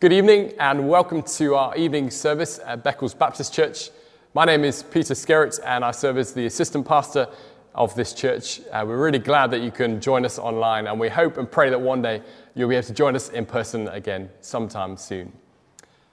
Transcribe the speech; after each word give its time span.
Good 0.00 0.12
evening 0.12 0.52
and 0.60 0.88
welcome 0.88 1.22
to 1.22 1.56
our 1.56 1.76
evening 1.76 2.08
service 2.10 2.60
at 2.64 2.84
Beccles 2.84 3.18
Baptist 3.18 3.52
Church. 3.52 3.90
My 4.32 4.44
name 4.44 4.62
is 4.62 4.84
Peter 4.84 5.12
Skerratt 5.12 5.58
and 5.66 5.84
I 5.84 5.90
serve 5.90 6.18
as 6.18 6.32
the 6.32 6.46
assistant 6.46 6.86
pastor 6.86 7.26
of 7.74 7.92
this 7.96 8.12
church. 8.12 8.60
Uh, 8.70 8.84
we're 8.86 9.02
really 9.02 9.18
glad 9.18 9.50
that 9.50 9.60
you 9.60 9.72
can 9.72 10.00
join 10.00 10.24
us 10.24 10.38
online 10.38 10.86
and 10.86 11.00
we 11.00 11.08
hope 11.08 11.36
and 11.36 11.50
pray 11.50 11.68
that 11.70 11.80
one 11.80 12.00
day 12.00 12.22
you'll 12.54 12.68
be 12.68 12.76
able 12.76 12.86
to 12.86 12.94
join 12.94 13.16
us 13.16 13.30
in 13.30 13.44
person 13.44 13.88
again 13.88 14.30
sometime 14.40 14.96
soon. 14.96 15.32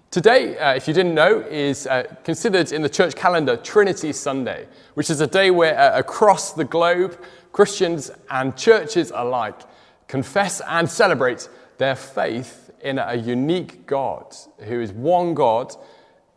Today, 0.09 0.57
uh, 0.57 0.73
if 0.73 0.88
you 0.88 0.93
didn't 0.95 1.13
know, 1.13 1.41
is 1.41 1.86
uh, 1.86 2.11
considered 2.23 2.71
in 2.71 2.81
the 2.81 2.89
church 2.89 3.15
calendar 3.15 3.55
Trinity 3.55 4.13
Sunday, 4.13 4.65
which 4.95 5.11
is 5.11 5.21
a 5.21 5.27
day 5.27 5.52
where 5.52 5.77
uh, 5.77 5.99
across 5.99 6.54
the 6.54 6.65
globe, 6.65 7.23
Christians 7.52 8.09
and 8.31 8.57
churches 8.57 9.11
alike 9.13 9.61
confess 10.07 10.60
and 10.68 10.89
celebrate 10.89 11.47
their 11.78 11.96
faith 11.96 12.64
in 12.86 13.00
a 13.00 13.16
unique 13.16 13.88
God 13.88 14.36
who 14.60 14.80
is 14.80 14.94
one 14.94 15.34
God 15.34 15.75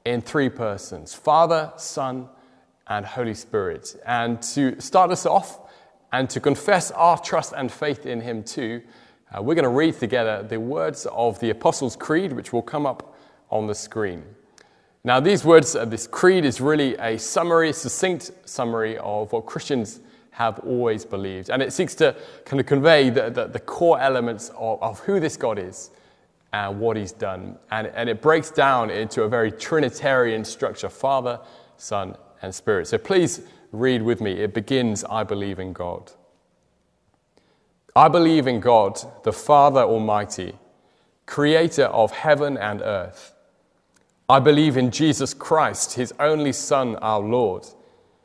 in 0.06 0.22
three 0.22 0.48
persons 0.48 1.14
Father, 1.14 1.72
Son, 1.76 2.28
and 2.88 3.04
Holy 3.04 3.34
Spirit. 3.34 3.94
And 4.06 4.40
to 4.54 4.80
start 4.80 5.10
us 5.10 5.26
off 5.26 5.60
and 6.10 6.28
to 6.30 6.40
confess 6.40 6.90
our 6.92 7.18
trust 7.18 7.52
and 7.54 7.70
faith 7.70 8.06
in 8.06 8.22
Him 8.22 8.42
too, 8.42 8.80
uh, 9.30 9.42
we're 9.42 9.54
going 9.54 9.64
to 9.64 9.68
read 9.68 9.98
together 10.00 10.42
the 10.42 10.58
words 10.58 11.06
of 11.12 11.38
the 11.40 11.50
Apostles' 11.50 11.96
Creed, 11.96 12.32
which 12.32 12.50
will 12.50 12.62
come 12.62 12.86
up 12.86 13.14
on 13.50 13.66
the 13.66 13.74
screen. 13.74 14.24
Now, 15.04 15.20
these 15.20 15.44
words, 15.44 15.76
uh, 15.76 15.84
this 15.84 16.06
creed 16.06 16.46
is 16.46 16.62
really 16.62 16.96
a 16.96 17.18
summary, 17.18 17.74
succinct 17.74 18.30
summary 18.46 18.96
of 18.98 19.32
what 19.32 19.44
Christians 19.44 20.00
have 20.30 20.58
always 20.60 21.04
believed. 21.04 21.50
And 21.50 21.62
it 21.62 21.74
seeks 21.74 21.94
to 21.96 22.16
kind 22.46 22.58
of 22.58 22.66
convey 22.66 23.10
the, 23.10 23.28
the, 23.28 23.46
the 23.48 23.60
core 23.60 24.00
elements 24.00 24.50
of, 24.56 24.82
of 24.82 25.00
who 25.00 25.20
this 25.20 25.36
God 25.36 25.58
is 25.58 25.90
and 26.52 26.80
what 26.80 26.96
he's 26.96 27.12
done. 27.12 27.58
And, 27.70 27.88
and 27.88 28.08
it 28.08 28.22
breaks 28.22 28.50
down 28.50 28.90
into 28.90 29.22
a 29.22 29.28
very 29.28 29.52
Trinitarian 29.52 30.44
structure 30.44 30.88
Father, 30.88 31.40
Son, 31.76 32.16
and 32.42 32.54
Spirit. 32.54 32.86
So 32.86 32.98
please 32.98 33.42
read 33.72 34.02
with 34.02 34.20
me. 34.20 34.32
It 34.32 34.54
begins 34.54 35.04
I 35.04 35.24
believe 35.24 35.58
in 35.58 35.72
God. 35.72 36.12
I 37.94 38.08
believe 38.08 38.46
in 38.46 38.60
God, 38.60 38.98
the 39.24 39.32
Father 39.32 39.80
Almighty, 39.80 40.54
creator 41.26 41.86
of 41.86 42.12
heaven 42.12 42.56
and 42.56 42.80
earth. 42.80 43.34
I 44.28 44.40
believe 44.40 44.76
in 44.76 44.90
Jesus 44.90 45.34
Christ, 45.34 45.94
his 45.94 46.12
only 46.20 46.52
Son, 46.52 46.96
our 46.96 47.20
Lord, 47.20 47.66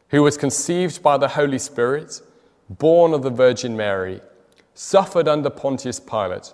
who 0.10 0.22
was 0.22 0.38
conceived 0.38 1.02
by 1.02 1.18
the 1.18 1.30
Holy 1.30 1.58
Spirit, 1.58 2.22
born 2.70 3.14
of 3.14 3.24
the 3.24 3.30
Virgin 3.30 3.76
Mary, 3.76 4.22
suffered 4.76 5.28
under 5.28 5.50
Pontius 5.50 6.00
Pilate 6.00 6.54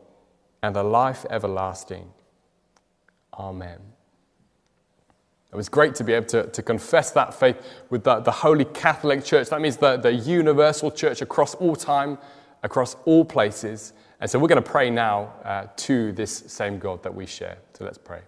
and 0.63 0.75
the 0.75 0.83
life 0.83 1.25
everlasting. 1.29 2.11
Amen. 3.33 3.79
It 5.51 5.55
was 5.55 5.67
great 5.67 5.95
to 5.95 6.03
be 6.03 6.13
able 6.13 6.27
to, 6.27 6.47
to 6.47 6.61
confess 6.61 7.11
that 7.11 7.33
faith 7.33 7.57
with 7.89 8.03
the, 8.03 8.19
the 8.19 8.31
Holy 8.31 8.65
Catholic 8.65 9.25
Church. 9.25 9.49
That 9.49 9.59
means 9.59 9.77
the, 9.77 9.97
the 9.97 10.13
universal 10.13 10.89
church 10.91 11.21
across 11.21 11.55
all 11.55 11.75
time, 11.75 12.17
across 12.63 12.95
all 13.05 13.25
places. 13.25 13.91
And 14.21 14.29
so 14.29 14.39
we're 14.39 14.47
going 14.47 14.63
to 14.63 14.69
pray 14.69 14.89
now 14.89 15.33
uh, 15.43 15.67
to 15.77 16.13
this 16.13 16.31
same 16.47 16.79
God 16.79 17.03
that 17.03 17.13
we 17.13 17.25
share. 17.25 17.57
So 17.73 17.83
let's 17.83 17.97
pray. 17.97 18.21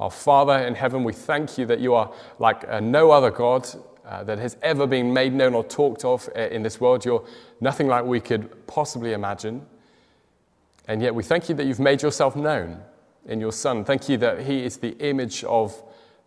Our 0.00 0.10
Father 0.10 0.58
in 0.58 0.74
heaven, 0.74 1.04
we 1.04 1.12
thank 1.12 1.56
you 1.56 1.66
that 1.66 1.78
you 1.78 1.94
are 1.94 2.12
like 2.40 2.66
uh, 2.68 2.80
no 2.80 3.12
other 3.12 3.30
God 3.30 3.68
uh, 4.06 4.24
that 4.24 4.38
has 4.38 4.56
ever 4.62 4.86
been 4.86 5.12
made 5.12 5.32
known 5.32 5.54
or 5.54 5.64
talked 5.64 6.04
of 6.04 6.28
uh, 6.36 6.40
in 6.40 6.62
this 6.62 6.80
world. 6.80 7.04
You're 7.04 7.24
nothing 7.60 7.88
like 7.88 8.04
we 8.04 8.20
could 8.20 8.66
possibly 8.66 9.12
imagine. 9.12 9.64
And 10.86 11.00
yet 11.00 11.14
we 11.14 11.22
thank 11.22 11.48
you 11.48 11.54
that 11.54 11.66
you've 11.66 11.80
made 11.80 12.02
yourself 12.02 12.36
known 12.36 12.82
in 13.26 13.40
your 13.40 13.52
Son. 13.52 13.84
Thank 13.84 14.08
you 14.08 14.16
that 14.18 14.42
He 14.42 14.62
is 14.62 14.76
the 14.76 14.96
image 14.98 15.44
of 15.44 15.82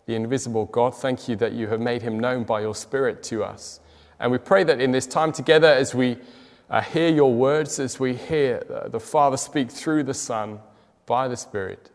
the 0.08 0.16
invisible 0.16 0.66
God. 0.66 0.96
Thank 0.96 1.28
you 1.28 1.36
that 1.36 1.54
you 1.54 1.68
have 1.68 1.80
made 1.80 2.02
Him 2.02 2.20
known 2.20 2.44
by 2.44 2.62
your 2.62 2.74
Spirit 2.74 3.22
to 3.24 3.44
us. 3.44 3.80
And 4.20 4.32
we 4.32 4.40
pray 4.40 4.64
that 4.64 4.82
in 4.82 4.92
this 4.92 5.06
time 5.06 5.32
together, 5.32 5.68
as 5.68 5.94
we 5.94 6.18
uh, 6.70 6.82
hear 6.82 7.10
your 7.10 7.32
words, 7.32 7.80
as 7.80 8.00
we 8.00 8.16
hear 8.16 8.64
uh, 8.74 8.90
the 8.90 9.00
Father 9.00 9.38
speak 9.38 9.70
through 9.70 10.04
the 10.04 10.14
Son 10.14 10.60
by 11.06 11.28
the 11.28 11.38
Spirit, 11.38 11.92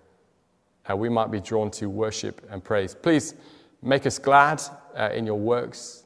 uh, 0.88 0.97
we 0.97 1.09
might 1.09 1.31
be 1.31 1.41
drawn 1.41 1.70
to 1.72 1.88
worship 1.88 2.47
and 2.50 2.62
praise. 2.62 2.94
Please 2.94 3.34
make 3.82 4.06
us 4.06 4.19
glad 4.19 4.62
uh, 4.97 5.10
in 5.12 5.26
your 5.26 5.38
works. 5.38 6.04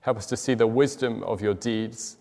Help 0.00 0.16
us 0.16 0.26
to 0.26 0.36
see 0.36 0.54
the 0.54 0.66
wisdom 0.66 1.22
of 1.24 1.40
your 1.40 1.54
deeds 1.54 2.16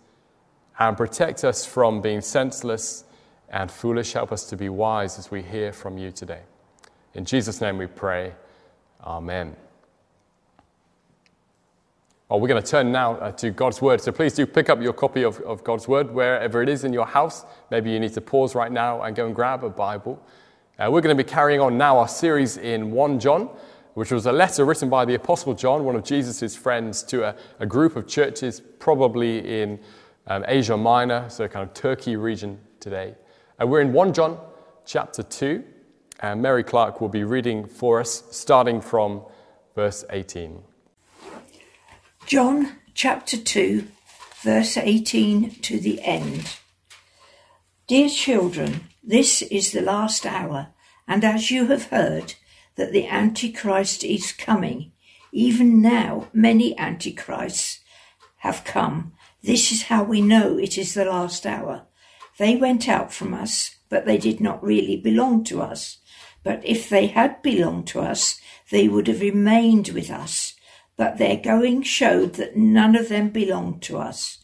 and 0.80 0.98
protect 0.98 1.44
us 1.44 1.66
from 1.66 2.02
being 2.02 2.22
senseless 2.22 3.04
and 3.50 3.70
foolish. 3.70 4.14
Help 4.14 4.32
us 4.32 4.46
to 4.46 4.58
be 4.58 4.70
wise 4.70 5.20
as 5.20 5.30
we 5.30 5.42
hear 5.42 5.72
from 5.72 5.98
you 5.98 6.12
today. 6.12 6.42
In 7.14 7.26
Jesus' 7.26 7.62
name 7.62 7.78
we 7.78 7.88
pray. 7.88 8.34
Amen. 9.04 9.56
Well, 12.30 12.40
we're 12.40 12.48
going 12.48 12.64
to 12.64 12.68
turn 12.68 12.92
now 12.92 13.16
uh, 13.18 13.32
to 13.34 13.52
God's 13.52 13.80
Word. 13.80 14.02
So 14.02 14.12
please 14.12 14.34
do 14.34 14.48
pick 14.48 14.70
up 14.70 14.82
your 14.82 14.94
copy 14.94 15.24
of, 15.24 15.40
of 15.42 15.64
God's 15.64 15.88
Word 15.88 16.10
wherever 16.12 16.64
it 16.64 16.70
is 16.70 16.84
in 16.84 16.92
your 16.92 17.06
house. 17.06 17.46
Maybe 17.70 17.92
you 17.92 18.00
need 18.00 18.14
to 18.14 18.22
pause 18.22 18.56
right 18.56 18.72
now 18.72 19.04
and 19.04 19.16
go 19.16 19.28
and 19.28 19.36
grab 19.36 19.64
a 19.64 19.70
Bible. 19.70 20.20
Uh, 20.80 20.90
we're 20.90 21.02
going 21.02 21.16
to 21.16 21.24
be 21.24 21.30
carrying 21.30 21.62
on 21.62 21.78
now 21.78 22.00
our 22.00 22.08
series 22.08 22.58
in 22.58 22.90
1 22.90 23.20
John 23.20 23.50
which 23.94 24.12
was 24.12 24.26
a 24.26 24.32
letter 24.32 24.66
written 24.66 24.90
by 24.90 25.06
the 25.06 25.14
Apostle 25.14 25.54
John, 25.54 25.84
one 25.84 25.96
of 25.96 26.04
Jesus' 26.04 26.56
friends, 26.56 27.04
to 27.04 27.24
a, 27.24 27.36
a 27.60 27.66
group 27.66 27.96
of 27.96 28.08
churches, 28.08 28.62
probably 28.80 29.62
in 29.62 29.80
um, 30.28 30.44
Asia 30.48 30.78
Minor, 30.78 31.30
so 31.30 31.48
kind 31.48 31.68
of 31.68 31.74
Turkey 31.74 32.16
region 32.16 32.60
today. 32.80 33.16
And 33.60 33.70
we're 33.70 33.82
in 33.82 33.94
1 33.94 34.14
John 34.14 34.40
chapter 34.86 35.24
2, 35.24 35.64
and 36.22 36.42
Mary 36.42 36.64
Clark 36.64 37.02
will 37.02 37.10
be 37.10 37.24
reading 37.24 37.68
for 37.68 38.00
us, 38.00 38.24
starting 38.32 38.82
from 38.82 39.22
verse 39.76 40.04
18. 40.10 40.64
John 42.26 42.78
chapter 42.94 43.38
2, 43.38 43.88
verse 44.42 44.78
18 44.78 45.52
to 45.62 45.80
the 45.80 46.02
end. 46.02 46.58
Dear 47.88 48.10
children, 48.10 48.86
this 49.04 49.42
is 49.42 49.72
the 49.72 49.82
last 49.82 50.26
hour, 50.26 50.70
and 51.08 51.24
as 51.24 51.52
you 51.52 51.68
have 51.68 51.88
heard, 51.88 52.36
that 52.76 52.92
the 52.92 53.08
Antichrist 53.08 54.04
is 54.04 54.32
coming. 54.32 54.92
Even 55.32 55.82
now, 55.82 56.30
many 56.34 56.78
Antichrists 56.78 57.80
have 58.38 58.64
come. 58.64 59.14
This 59.42 59.72
is 59.72 59.84
how 59.84 60.04
we 60.04 60.22
know 60.22 60.58
it 60.58 60.78
is 60.78 60.94
the 60.94 61.06
last 61.06 61.46
hour. 61.46 61.86
They 62.38 62.56
went 62.56 62.88
out 62.88 63.14
from 63.14 63.34
us, 63.34 63.78
but 63.90 64.06
they 64.06 64.18
did 64.18 64.40
not 64.40 64.64
really 64.64 64.98
belong 64.98 65.44
to 65.46 65.62
us. 65.62 66.00
But 66.44 66.62
if 66.66 66.90
they 66.90 67.08
had 67.08 67.42
belonged 67.42 67.88
to 67.88 68.02
us, 68.02 68.40
they 68.70 68.88
would 68.88 69.08
have 69.08 69.22
remained 69.22 69.90
with 69.90 70.10
us. 70.10 70.56
But 70.98 71.18
their 71.18 71.38
going 71.38 71.84
showed 71.84 72.34
that 72.34 72.58
none 72.58 72.96
of 72.96 73.10
them 73.10 73.30
belonged 73.30 73.82
to 73.84 73.98
us. 73.98 74.40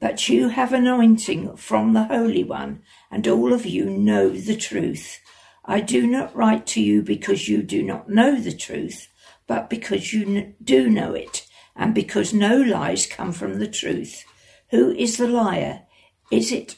But 0.00 0.28
you 0.28 0.48
have 0.48 0.72
anointing 0.72 1.56
from 1.56 1.92
the 1.92 2.04
Holy 2.04 2.44
One, 2.44 2.82
and 3.10 3.26
all 3.26 3.52
of 3.52 3.66
you 3.66 3.86
know 3.86 4.30
the 4.30 4.56
truth. 4.56 5.20
I 5.70 5.82
do 5.82 6.06
not 6.06 6.34
write 6.34 6.66
to 6.68 6.80
you 6.80 7.02
because 7.02 7.46
you 7.46 7.62
do 7.62 7.82
not 7.82 8.08
know 8.08 8.40
the 8.40 8.56
truth, 8.56 9.08
but 9.46 9.68
because 9.68 10.14
you 10.14 10.54
do 10.64 10.88
know 10.88 11.12
it, 11.12 11.46
and 11.76 11.94
because 11.94 12.32
no 12.32 12.56
lies 12.56 13.06
come 13.06 13.32
from 13.32 13.58
the 13.58 13.68
truth. 13.68 14.24
Who 14.70 14.92
is 14.92 15.18
the 15.18 15.28
liar? 15.28 15.82
Is 16.30 16.52
it? 16.52 16.76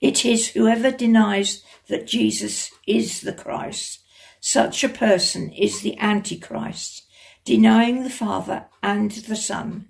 It 0.00 0.24
is 0.24 0.50
whoever 0.50 0.92
denies 0.92 1.64
that 1.88 2.06
Jesus 2.06 2.70
is 2.86 3.22
the 3.22 3.32
Christ. 3.32 3.98
Such 4.40 4.84
a 4.84 4.88
person 4.88 5.50
is 5.50 5.80
the 5.80 5.98
Antichrist, 5.98 7.02
denying 7.44 8.04
the 8.04 8.10
Father 8.10 8.66
and 8.80 9.10
the 9.10 9.36
Son. 9.36 9.88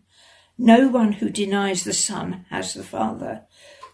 No 0.56 0.88
one 0.88 1.12
who 1.12 1.28
denies 1.28 1.84
the 1.84 1.92
Son 1.92 2.46
has 2.48 2.72
the 2.72 2.84
Father. 2.84 3.42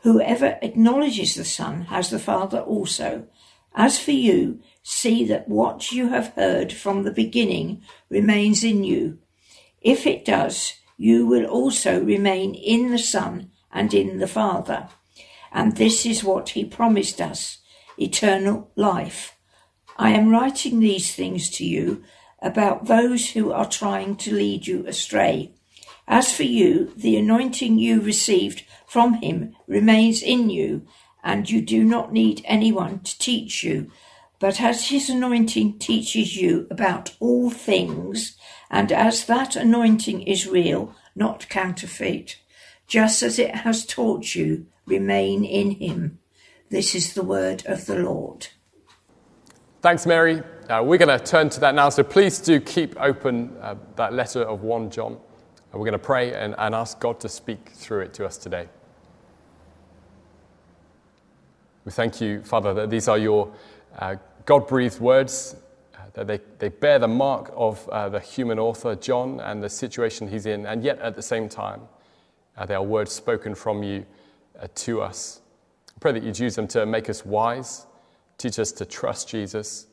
Whoever 0.02 0.56
acknowledges 0.62 1.34
the 1.34 1.44
Son 1.44 1.86
has 1.86 2.10
the 2.10 2.20
Father 2.20 2.60
also. 2.60 3.26
As 3.74 3.98
for 3.98 4.12
you, 4.12 4.60
see 4.82 5.24
that 5.26 5.48
what 5.48 5.92
you 5.92 6.08
have 6.08 6.34
heard 6.34 6.72
from 6.72 7.02
the 7.02 7.12
beginning 7.12 7.82
remains 8.08 8.64
in 8.64 8.84
you. 8.84 9.18
If 9.80 10.06
it 10.06 10.24
does, 10.24 10.74
you 10.96 11.26
will 11.26 11.46
also 11.46 12.02
remain 12.02 12.54
in 12.54 12.90
the 12.90 12.98
Son 12.98 13.50
and 13.72 13.94
in 13.94 14.18
the 14.18 14.26
Father. 14.26 14.88
and 15.52 15.76
this 15.76 16.06
is 16.06 16.24
what 16.24 16.50
he 16.50 16.64
promised 16.64 17.20
us 17.20 17.58
eternal 17.98 18.70
life. 18.76 19.36
I 19.96 20.10
am 20.10 20.30
writing 20.30 20.80
these 20.80 21.14
things 21.14 21.50
to 21.50 21.64
you 21.64 22.02
about 22.40 22.86
those 22.86 23.30
who 23.30 23.52
are 23.52 23.68
trying 23.68 24.16
to 24.16 24.34
lead 24.34 24.66
you 24.66 24.86
astray. 24.86 25.52
As 26.08 26.32
for 26.32 26.44
you, 26.44 26.92
the 26.96 27.16
anointing 27.16 27.78
you 27.78 28.00
received 28.00 28.64
from 28.86 29.14
him 29.14 29.54
remains 29.66 30.22
in 30.22 30.50
you, 30.50 30.86
and 31.22 31.50
you 31.50 31.60
do 31.60 31.84
not 31.84 32.12
need 32.12 32.42
anyone 32.44 33.00
to 33.00 33.18
teach 33.18 33.62
you. 33.62 33.90
But 34.38 34.60
as 34.60 34.88
his 34.88 35.10
anointing 35.10 35.78
teaches 35.78 36.36
you 36.36 36.66
about 36.70 37.14
all 37.20 37.50
things, 37.50 38.36
and 38.70 38.90
as 38.90 39.26
that 39.26 39.54
anointing 39.54 40.22
is 40.22 40.46
real, 40.46 40.94
not 41.14 41.48
counterfeit, 41.48 42.38
just 42.86 43.22
as 43.22 43.38
it 43.38 43.54
has 43.54 43.84
taught 43.84 44.34
you, 44.34 44.66
remain 44.86 45.44
in 45.44 45.72
him. 45.72 46.18
This 46.70 46.94
is 46.94 47.14
the 47.14 47.22
word 47.22 47.64
of 47.66 47.86
the 47.86 47.98
Lord. 47.98 48.48
Thanks, 49.82 50.06
Mary. 50.06 50.42
Uh, 50.68 50.82
we're 50.84 50.98
going 50.98 51.18
to 51.18 51.24
turn 51.24 51.48
to 51.50 51.60
that 51.60 51.74
now, 51.74 51.88
so 51.88 52.02
please 52.02 52.38
do 52.38 52.60
keep 52.60 53.00
open 53.00 53.56
uh, 53.60 53.74
that 53.96 54.12
letter 54.12 54.42
of 54.42 54.62
1 54.62 54.90
John. 54.90 55.18
We're 55.72 55.80
going 55.80 55.92
to 55.92 55.98
pray 55.98 56.34
and, 56.34 56.54
and 56.58 56.74
ask 56.74 56.98
God 57.00 57.20
to 57.20 57.28
speak 57.28 57.70
through 57.70 58.00
it 58.00 58.14
to 58.14 58.26
us 58.26 58.36
today. 58.36 58.68
We 61.90 61.94
thank 61.94 62.20
you, 62.20 62.40
Father, 62.44 62.72
that 62.74 62.88
these 62.88 63.08
are 63.08 63.18
your 63.18 63.52
uh, 63.98 64.14
God 64.46 64.68
breathed 64.68 65.00
words, 65.00 65.56
uh, 65.96 65.98
that 66.12 66.28
they, 66.28 66.38
they 66.60 66.68
bear 66.68 67.00
the 67.00 67.08
mark 67.08 67.50
of 67.56 67.88
uh, 67.88 68.08
the 68.08 68.20
human 68.20 68.60
author, 68.60 68.94
John, 68.94 69.40
and 69.40 69.60
the 69.60 69.68
situation 69.68 70.28
he's 70.28 70.46
in, 70.46 70.66
and 70.66 70.84
yet 70.84 71.00
at 71.00 71.16
the 71.16 71.22
same 71.22 71.48
time, 71.48 71.80
uh, 72.56 72.64
they 72.64 72.76
are 72.76 72.82
words 72.84 73.10
spoken 73.10 73.56
from 73.56 73.82
you 73.82 74.06
uh, 74.62 74.68
to 74.72 75.02
us. 75.02 75.40
I 75.88 75.98
pray 75.98 76.12
that 76.12 76.22
you'd 76.22 76.38
use 76.38 76.54
them 76.54 76.68
to 76.68 76.86
make 76.86 77.10
us 77.10 77.26
wise, 77.26 77.86
teach 78.38 78.60
us 78.60 78.70
to 78.70 78.84
trust 78.84 79.28
Jesus, 79.28 79.88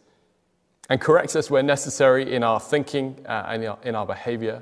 and 0.92 1.02
correct 1.02 1.36
us 1.36 1.50
where 1.50 1.64
necessary 1.64 2.32
in 2.32 2.44
our 2.44 2.60
thinking 2.60 3.26
uh, 3.28 3.48
and 3.48 3.64
in 3.64 3.70
our, 3.70 3.80
in 3.82 3.96
our 3.96 4.06
behavior. 4.06 4.62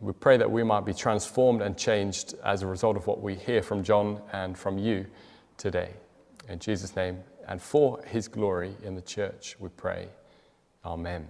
We 0.00 0.12
pray 0.12 0.36
that 0.36 0.50
we 0.50 0.62
might 0.62 0.84
be 0.84 0.92
transformed 0.92 1.62
and 1.62 1.74
changed 1.74 2.34
as 2.44 2.62
a 2.62 2.66
result 2.66 2.98
of 2.98 3.06
what 3.06 3.22
we 3.22 3.34
hear 3.34 3.62
from 3.62 3.82
John 3.82 4.20
and 4.30 4.58
from 4.58 4.76
you 4.76 5.06
today. 5.56 5.94
In 6.48 6.58
Jesus' 6.58 6.96
name, 6.96 7.22
and 7.46 7.60
for 7.60 8.02
his 8.06 8.28
glory 8.28 8.74
in 8.82 8.94
the 8.94 9.02
church, 9.02 9.56
we 9.58 9.68
pray. 9.68 10.08
Amen. 10.84 11.28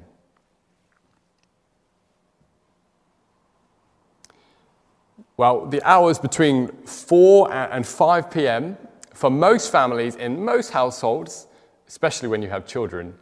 Well, 5.37 5.67
the 5.67 5.83
hours 5.89 6.19
between 6.19 6.69
4 6.85 7.53
and 7.53 7.87
5 7.87 8.31
p.m. 8.31 8.77
for 9.13 9.31
most 9.31 9.71
families 9.71 10.17
in 10.17 10.45
most 10.45 10.71
households, 10.71 11.47
especially 11.87 12.29
when 12.29 12.43
you 12.43 12.49
have 12.49 12.67
children, 12.67 13.15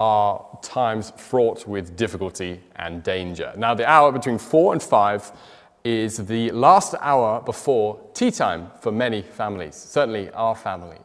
are 0.00 0.46
times 0.62 1.10
fraught 1.16 1.66
with 1.66 1.96
difficulty 1.96 2.60
and 2.76 3.02
danger. 3.02 3.52
Now, 3.56 3.74
the 3.74 3.88
hour 3.88 4.12
between 4.12 4.38
4 4.38 4.74
and 4.74 4.82
5 4.82 5.32
is 5.84 6.18
the 6.18 6.50
last 6.52 6.94
hour 7.00 7.40
before 7.40 7.98
tea 8.14 8.30
time 8.30 8.70
for 8.80 8.92
many 8.92 9.22
families, 9.22 9.74
certainly 9.74 10.30
our 10.30 10.54
family. 10.54 10.98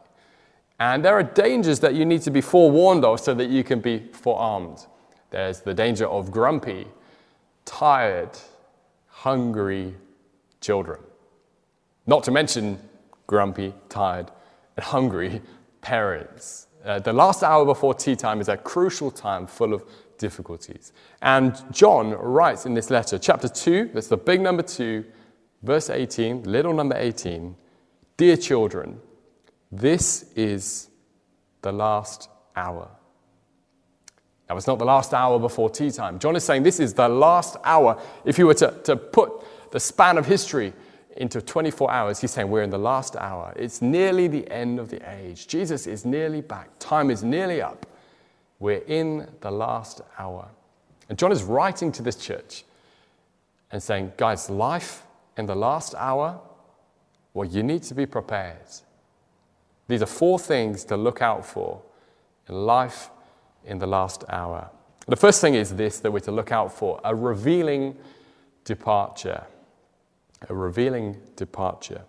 And 0.84 1.02
there 1.02 1.14
are 1.14 1.22
dangers 1.22 1.80
that 1.80 1.94
you 1.94 2.04
need 2.04 2.20
to 2.22 2.30
be 2.30 2.42
forewarned 2.42 3.06
of 3.06 3.18
so 3.18 3.32
that 3.32 3.48
you 3.48 3.64
can 3.64 3.80
be 3.80 4.00
forearmed. 4.12 4.86
There's 5.30 5.60
the 5.60 5.72
danger 5.72 6.06
of 6.06 6.30
grumpy, 6.30 6.86
tired, 7.64 8.28
hungry 9.06 9.94
children. 10.60 11.00
Not 12.06 12.22
to 12.24 12.30
mention 12.30 12.78
grumpy, 13.26 13.72
tired, 13.88 14.30
and 14.76 14.84
hungry 14.84 15.40
parents. 15.80 16.66
Uh, 16.84 16.98
the 16.98 17.14
last 17.14 17.42
hour 17.42 17.64
before 17.64 17.94
tea 17.94 18.14
time 18.14 18.42
is 18.42 18.50
a 18.50 18.56
crucial 18.58 19.10
time 19.10 19.46
full 19.46 19.72
of 19.72 19.84
difficulties. 20.18 20.92
And 21.22 21.56
John 21.72 22.10
writes 22.10 22.66
in 22.66 22.74
this 22.74 22.90
letter, 22.90 23.18
chapter 23.18 23.48
2, 23.48 23.92
that's 23.94 24.08
the 24.08 24.18
big 24.18 24.42
number 24.42 24.62
2, 24.62 25.02
verse 25.62 25.88
18, 25.88 26.42
little 26.42 26.74
number 26.74 26.94
18 26.94 27.56
Dear 28.18 28.36
children, 28.36 29.00
this 29.70 30.32
is 30.34 30.88
the 31.62 31.72
last 31.72 32.28
hour. 32.54 32.88
Now, 34.48 34.56
it's 34.56 34.66
not 34.66 34.78
the 34.78 34.84
last 34.84 35.14
hour 35.14 35.38
before 35.38 35.70
tea 35.70 35.90
time. 35.90 36.18
John 36.18 36.36
is 36.36 36.44
saying 36.44 36.62
this 36.62 36.78
is 36.78 36.92
the 36.92 37.08
last 37.08 37.56
hour. 37.64 38.00
If 38.24 38.38
you 38.38 38.46
were 38.46 38.54
to, 38.54 38.74
to 38.84 38.96
put 38.96 39.42
the 39.70 39.80
span 39.80 40.18
of 40.18 40.26
history 40.26 40.72
into 41.16 41.40
24 41.40 41.90
hours, 41.90 42.20
he's 42.20 42.30
saying 42.30 42.50
we're 42.50 42.62
in 42.62 42.70
the 42.70 42.78
last 42.78 43.16
hour. 43.16 43.52
It's 43.56 43.80
nearly 43.80 44.28
the 44.28 44.48
end 44.50 44.78
of 44.78 44.90
the 44.90 45.00
age. 45.10 45.46
Jesus 45.46 45.86
is 45.86 46.04
nearly 46.04 46.42
back. 46.42 46.68
Time 46.78 47.10
is 47.10 47.24
nearly 47.24 47.62
up. 47.62 47.86
We're 48.58 48.84
in 48.86 49.26
the 49.40 49.50
last 49.50 50.02
hour. 50.18 50.48
And 51.08 51.18
John 51.18 51.32
is 51.32 51.42
writing 51.42 51.90
to 51.92 52.02
this 52.02 52.16
church 52.16 52.64
and 53.70 53.82
saying, 53.82 54.12
guys, 54.16 54.50
life 54.50 55.04
in 55.36 55.46
the 55.46 55.56
last 55.56 55.94
hour, 55.96 56.40
well, 57.32 57.48
you 57.48 57.62
need 57.62 57.82
to 57.84 57.94
be 57.94 58.06
prepared. 58.06 58.68
These 59.88 60.02
are 60.02 60.06
four 60.06 60.38
things 60.38 60.84
to 60.84 60.96
look 60.96 61.20
out 61.20 61.44
for 61.44 61.82
in 62.48 62.54
life 62.54 63.10
in 63.64 63.78
the 63.78 63.86
last 63.86 64.24
hour. 64.28 64.70
The 65.06 65.16
first 65.16 65.40
thing 65.40 65.54
is 65.54 65.74
this 65.74 66.00
that 66.00 66.10
we're 66.10 66.20
to 66.20 66.32
look 66.32 66.52
out 66.52 66.72
for 66.72 67.00
a 67.04 67.14
revealing 67.14 67.96
departure. 68.64 69.44
A 70.48 70.54
revealing 70.54 71.16
departure. 71.36 72.02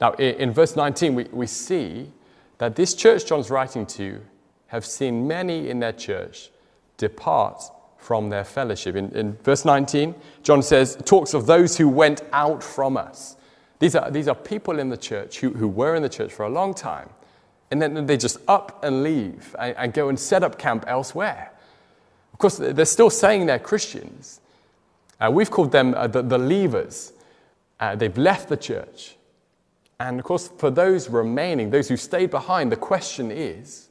Now, 0.00 0.12
in, 0.12 0.52
verse 0.52 0.76
19, 0.76 1.14
we, 1.14 1.24
we 1.24 1.46
see 1.46 2.12
that 2.58 2.76
this 2.76 2.94
church 2.94 3.26
John's 3.26 3.50
writing 3.50 3.86
to 3.86 4.20
have 4.68 4.84
seen 4.84 5.26
many 5.26 5.70
in 5.70 5.80
their 5.80 5.92
church 5.92 6.50
depart 6.96 7.62
from 7.96 8.28
their 8.28 8.44
fellowship. 8.44 8.94
In, 8.94 9.10
in 9.16 9.32
verse 9.42 9.64
19, 9.64 10.14
John 10.42 10.62
says, 10.62 10.96
talks 11.04 11.34
of 11.34 11.46
those 11.46 11.76
who 11.76 11.88
went 11.88 12.22
out 12.32 12.62
from 12.62 12.96
us. 12.96 13.36
These 13.78 13.94
are, 13.94 14.10
these 14.10 14.28
are 14.28 14.34
people 14.34 14.78
in 14.78 14.88
the 14.88 14.96
church 14.96 15.38
who, 15.38 15.50
who 15.50 15.68
were 15.68 15.94
in 15.94 16.02
the 16.02 16.08
church 16.08 16.32
for 16.32 16.44
a 16.44 16.50
long 16.50 16.74
time, 16.74 17.10
and 17.70 17.80
then 17.80 18.06
they 18.06 18.16
just 18.16 18.38
up 18.48 18.82
and 18.84 19.02
leave 19.02 19.54
and, 19.58 19.76
and 19.76 19.92
go 19.92 20.08
and 20.08 20.18
set 20.18 20.42
up 20.42 20.58
camp 20.58 20.84
elsewhere. 20.86 21.52
Of 22.32 22.38
course, 22.38 22.56
they're 22.58 22.84
still 22.84 23.10
saying 23.10 23.46
they're 23.46 23.58
Christians. 23.58 24.40
Uh, 25.20 25.30
we've 25.32 25.50
called 25.50 25.72
them 25.72 25.94
uh, 25.94 26.06
the, 26.06 26.22
the 26.22 26.38
leavers. 26.38 27.12
Uh, 27.80 27.96
they've 27.96 28.16
left 28.16 28.48
the 28.48 28.56
church. 28.56 29.16
And 29.98 30.18
of 30.18 30.24
course, 30.24 30.50
for 30.58 30.70
those 30.70 31.08
remaining, 31.08 31.70
those 31.70 31.88
who 31.88 31.96
stayed 31.96 32.30
behind, 32.30 32.70
the 32.70 32.76
question 32.76 33.30
is 33.30 33.88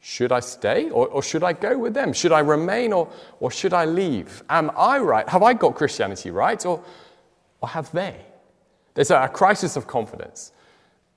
should 0.00 0.32
I 0.32 0.40
stay 0.40 0.90
or, 0.90 1.06
or 1.08 1.22
should 1.22 1.42
I 1.42 1.54
go 1.54 1.78
with 1.78 1.94
them? 1.94 2.12
Should 2.12 2.32
I 2.32 2.40
remain 2.40 2.92
or, 2.92 3.08
or 3.40 3.50
should 3.50 3.72
I 3.72 3.86
leave? 3.86 4.42
Am 4.50 4.70
I 4.76 4.98
right? 4.98 5.26
Have 5.28 5.42
I 5.42 5.54
got 5.54 5.76
Christianity 5.76 6.30
right 6.30 6.64
or, 6.66 6.82
or 7.62 7.68
have 7.68 7.90
they? 7.92 8.16
There's 8.94 9.10
a 9.10 9.28
crisis 9.28 9.76
of 9.76 9.86
confidence. 9.86 10.52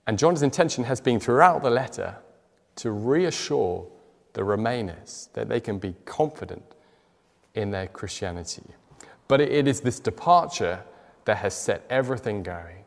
And 0.05 0.17
John's 0.17 0.41
intention 0.41 0.84
has 0.86 1.00
been 1.01 1.19
throughout 1.19 1.62
the 1.63 1.69
letter 1.69 2.15
to 2.77 2.91
reassure 2.91 3.88
the 4.34 4.41
Remainers 4.41 5.31
that 5.34 5.50
they 5.50 5.60
can 5.60 5.77
be 5.79 5.96
confident 6.05 6.63
in 7.53 7.72
their 7.72 7.88
Christianity. 7.88 8.63
But 9.27 9.41
it 9.41 9.67
is 9.67 9.81
this 9.81 10.00
departure 10.00 10.84
that 11.25 11.38
has 11.38 11.53
set 11.53 11.86
everything 11.89 12.43
going. 12.43 12.86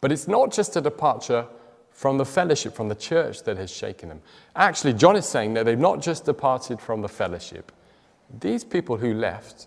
But 0.00 0.12
it's 0.12 0.26
not 0.26 0.52
just 0.52 0.76
a 0.76 0.80
departure 0.80 1.46
from 1.90 2.16
the 2.16 2.24
fellowship, 2.24 2.74
from 2.74 2.88
the 2.88 2.94
church 2.94 3.42
that 3.42 3.58
has 3.58 3.70
shaken 3.70 4.08
them. 4.08 4.22
Actually, 4.56 4.94
John 4.94 5.16
is 5.16 5.26
saying 5.26 5.54
that 5.54 5.66
they've 5.66 5.78
not 5.78 6.00
just 6.00 6.24
departed 6.24 6.80
from 6.80 7.02
the 7.02 7.08
fellowship. 7.08 7.72
These 8.40 8.64
people 8.64 8.96
who 8.96 9.12
left, 9.12 9.66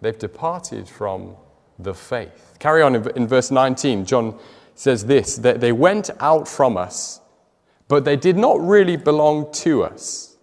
they've 0.00 0.18
departed 0.18 0.88
from 0.88 1.36
the 1.78 1.94
faith. 1.94 2.56
Carry 2.58 2.82
on 2.82 2.94
in, 2.94 3.08
in 3.16 3.26
verse 3.28 3.50
19. 3.50 4.04
John 4.04 4.38
says 4.74 5.06
this 5.06 5.36
that 5.36 5.60
they 5.60 5.72
went 5.72 6.10
out 6.20 6.46
from 6.48 6.76
us, 6.76 7.20
but 7.88 8.04
they 8.04 8.16
did 8.16 8.36
not 8.36 8.60
really 8.60 8.96
belong 8.96 9.50
to 9.52 9.84
us. 9.84 10.36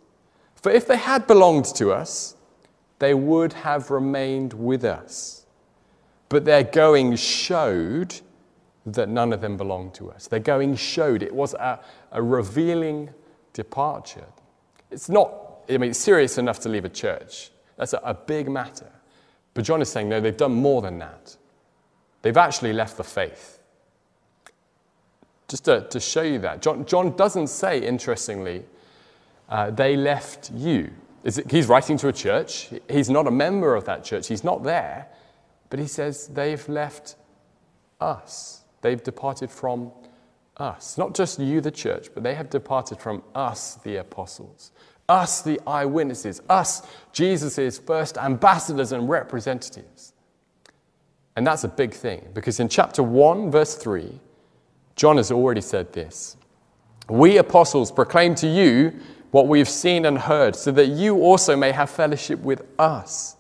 For 0.56 0.72
if 0.72 0.88
they 0.88 0.98
had 0.98 1.28
belonged 1.28 1.66
to 1.76 1.92
us, 1.92 2.36
they 3.00 3.14
would 3.14 3.54
have 3.54 3.92
remained 3.92 4.54
with 4.54 4.84
us. 4.84 5.46
But 6.30 6.46
their 6.46 6.64
going 6.64 7.16
showed 7.18 8.20
that 8.86 9.10
none 9.10 9.34
of 9.34 9.42
them 9.42 9.58
belonged 9.58 9.94
to 9.96 10.12
us. 10.12 10.28
Their 10.28 10.40
going 10.40 10.76
showed 10.76 11.24
it 11.24 11.34
was 11.34 11.54
a, 11.56 11.80
a 12.12 12.22
revealing 12.22 13.10
departure. 13.54 14.26
It's 14.92 15.10
not, 15.10 15.62
I 15.70 15.78
mean, 15.78 15.92
it's 15.92 16.00
serious 16.00 16.38
enough 16.38 16.60
to 16.62 16.70
leave 16.70 16.86
a 16.86 16.90
church. 16.90 17.52
That's 17.78 17.94
a, 17.94 18.02
a 18.04 18.14
big 18.14 18.50
matter. 18.50 18.92
But 19.56 19.64
John 19.64 19.82
is 19.82 19.90
saying, 19.90 20.10
no, 20.10 20.22
they've 20.22 20.38
done 20.38 20.54
more 20.54 20.84
than 20.84 21.00
that. 21.00 21.36
They've 22.22 22.38
actually 22.38 22.74
left 22.74 22.98
the 22.98 23.04
faith. 23.04 23.60
Just 25.48 25.66
to, 25.66 25.88
to 25.90 26.00
show 26.00 26.22
you 26.22 26.40
that, 26.40 26.62
John, 26.62 26.86
John 26.86 27.16
doesn't 27.16 27.48
say, 27.48 27.80
interestingly, 27.80 28.66
uh, 29.50 29.72
they 29.72 29.96
left 29.96 30.52
you. 30.52 30.92
It, 31.24 31.50
he's 31.50 31.68
writing 31.68 31.98
to 31.98 32.10
a 32.10 32.14
church. 32.14 32.70
He's 32.90 33.10
not 33.10 33.28
a 33.28 33.32
member 33.32 33.76
of 33.76 33.86
that 33.86 34.04
church. 34.04 34.28
He's 34.28 34.44
not 34.44 34.64
there. 34.64 35.08
But 35.70 35.80
he 35.80 35.88
says, 35.88 36.28
they've 36.28 36.68
left 36.70 37.16
us. 38.00 38.62
they've 38.82 39.02
departed 39.02 39.50
from 39.50 39.92
us. 40.58 40.98
Not 40.98 41.16
just 41.16 41.40
you, 41.40 41.62
the 41.62 41.72
church, 41.72 42.10
but 42.14 42.24
they 42.24 42.36
have 42.36 42.50
departed 42.50 43.00
from 43.00 43.24
us, 43.34 43.76
the 43.76 43.98
apostles, 43.98 44.72
us, 45.08 45.42
the 45.42 45.60
eyewitnesses, 45.68 46.42
us, 46.50 46.82
Jesus' 47.12 47.78
first 47.78 48.18
ambassadors 48.18 48.92
and 48.92 49.10
representatives. 49.10 50.14
And 51.36 51.46
that's 51.46 51.64
a 51.64 51.68
big 51.68 51.94
thing 51.94 52.30
because 52.34 52.60
in 52.60 52.70
chapter 52.70 53.04
1, 53.04 53.52
verse 53.52 53.76
3, 53.76 54.20
John 54.96 55.18
has 55.18 55.32
already 55.32 55.62
said 55.62 55.92
this 55.94 56.38
We 57.10 57.38
apostles 57.38 57.92
proclaim 57.92 58.36
to 58.36 58.48
you 58.48 58.94
what 59.32 59.48
we've 59.48 59.68
seen 59.68 60.06
and 60.06 60.18
heard, 60.18 60.56
so 60.56 60.72
that 60.72 60.88
you 60.88 61.18
also 61.18 61.58
may 61.58 61.72
have 61.72 61.90
fellowship 61.90 62.40
with 62.40 62.64
us. 62.80 63.36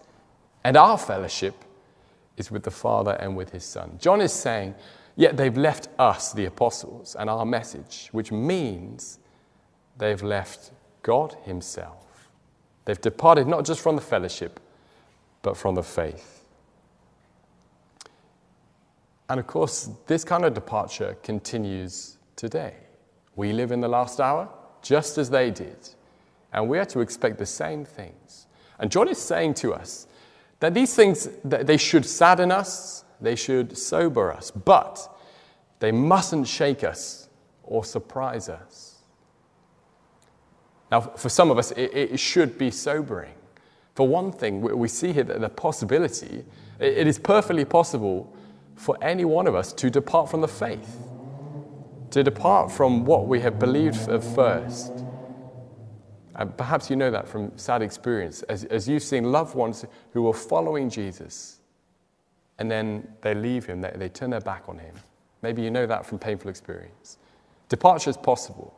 And 0.64 0.76
our 0.76 0.98
fellowship 0.98 1.56
is 2.36 2.52
with 2.52 2.64
the 2.64 2.72
Father 2.72 3.12
and 3.12 3.38
with 3.38 3.52
his 3.52 3.64
Son. 3.64 3.98
John 4.00 4.20
is 4.20 4.34
saying, 4.34 4.76
Yet 5.16 5.38
they've 5.38 5.56
left 5.56 5.88
us, 5.98 6.34
the 6.34 6.46
apostles, 6.46 7.16
and 7.18 7.30
our 7.30 7.46
message, 7.46 8.10
which 8.12 8.32
means 8.32 9.20
they've 9.98 10.22
left 10.22 10.72
God 11.06 11.38
Himself. 11.44 12.32
They've 12.86 13.00
departed 13.00 13.46
not 13.46 13.64
just 13.64 13.80
from 13.80 13.96
the 13.96 14.02
fellowship, 14.02 14.60
but 15.44 15.56
from 15.56 15.76
the 15.76 15.84
faith. 15.84 16.44
And 19.30 19.40
of 19.40 19.46
course, 19.46 19.88
this 20.08 20.24
kind 20.24 20.44
of 20.46 20.56
departure 20.56 21.16
continues 21.22 22.18
today. 22.36 22.74
We 23.36 23.54
live 23.54 23.72
in 23.72 23.82
the 23.82 23.88
last 23.88 24.20
hour 24.20 24.50
just 24.82 25.20
as 25.20 25.30
they 25.30 25.52
did, 25.52 25.78
and 26.52 26.68
we 26.68 26.80
are 26.80 26.86
to 26.86 27.02
expect 27.02 27.38
the 27.38 27.46
same 27.46 27.86
things. 27.86 28.48
And 28.80 28.90
John 28.90 29.08
is 29.08 29.20
saying 29.20 29.54
to 29.56 29.76
us 29.76 30.08
that 30.60 30.74
these 30.74 30.96
things 30.96 31.30
they 31.44 31.78
should 31.78 32.06
sadden 32.06 32.52
us, 32.52 33.06
they 33.22 33.36
should 33.36 33.78
sober 33.78 34.34
us, 34.34 34.50
but 34.50 35.08
they 35.80 35.92
mustn't 35.92 36.48
shake 36.48 36.84
us 36.84 37.30
or 37.64 37.86
surprise 37.86 38.50
us. 38.50 38.85
Now, 40.92 41.02
for 41.02 41.30
some 41.30 41.52
of 41.52 41.58
us, 41.58 41.72
it, 41.72 41.92
it 41.94 42.20
should 42.20 42.58
be 42.58 42.72
sobering. 42.72 43.34
For 43.96 44.08
one 44.08 44.32
thing, 44.32 44.62
we 44.62 44.88
see 44.88 45.14
here 45.14 45.24
that 45.24 45.40
the 45.40 45.50
possibility, 45.50 46.44
it 46.80 47.08
is 47.08 47.18
perfectly 47.18 47.66
possible 47.66 48.36
for 48.76 48.98
any 49.02 49.24
one 49.24 49.48
of 49.48 49.56
us 49.56 49.72
to 49.74 49.90
depart 49.90 50.30
from 50.30 50.42
the 50.42 50.48
faith, 50.48 50.98
to 52.12 52.24
depart 52.24 52.72
from 52.72 53.06
what 53.06 53.28
we 53.28 53.40
have 53.40 53.58
believed 53.58 54.10
at 54.10 54.24
first. 54.24 54.92
And 56.36 56.56
perhaps 56.58 56.90
you 56.90 56.98
know 56.98 57.10
that 57.12 57.28
from 57.28 57.58
sad 57.58 57.82
experience, 57.82 58.44
as, 58.44 58.66
as 58.66 58.88
you've 58.90 59.04
seen 59.04 59.32
loved 59.32 59.56
ones 59.56 59.86
who 60.12 60.24
were 60.24 60.34
following 60.34 60.90
Jesus 60.90 61.60
and 62.60 62.70
then 62.70 63.08
they 63.22 63.34
leave 63.34 63.66
him, 63.66 63.80
they, 63.80 63.94
they 63.96 64.10
turn 64.10 64.30
their 64.32 64.42
back 64.42 64.64
on 64.68 64.78
him. 64.78 64.96
Maybe 65.42 65.62
you 65.62 65.72
know 65.72 65.86
that 65.86 66.06
from 66.06 66.20
painful 66.20 66.50
experience. 66.50 67.18
Departure 67.70 68.10
is 68.10 68.18
possible. 68.18 68.78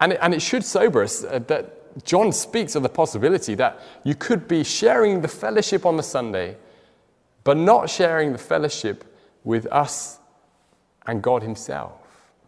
And 0.00 0.12
it, 0.12 0.18
and 0.22 0.34
it 0.34 0.42
should 0.42 0.64
sober 0.64 1.02
us 1.02 1.24
uh, 1.24 1.40
that 1.48 2.04
John 2.04 2.32
speaks 2.32 2.74
of 2.74 2.82
the 2.82 2.88
possibility 2.88 3.54
that 3.56 3.80
you 4.04 4.14
could 4.14 4.46
be 4.46 4.62
sharing 4.62 5.20
the 5.20 5.28
fellowship 5.28 5.84
on 5.84 5.96
the 5.96 6.02
Sunday, 6.02 6.56
but 7.44 7.56
not 7.56 7.90
sharing 7.90 8.32
the 8.32 8.38
fellowship 8.38 9.04
with 9.44 9.66
us 9.66 10.18
and 11.06 11.22
God 11.22 11.42
Himself. 11.42 11.92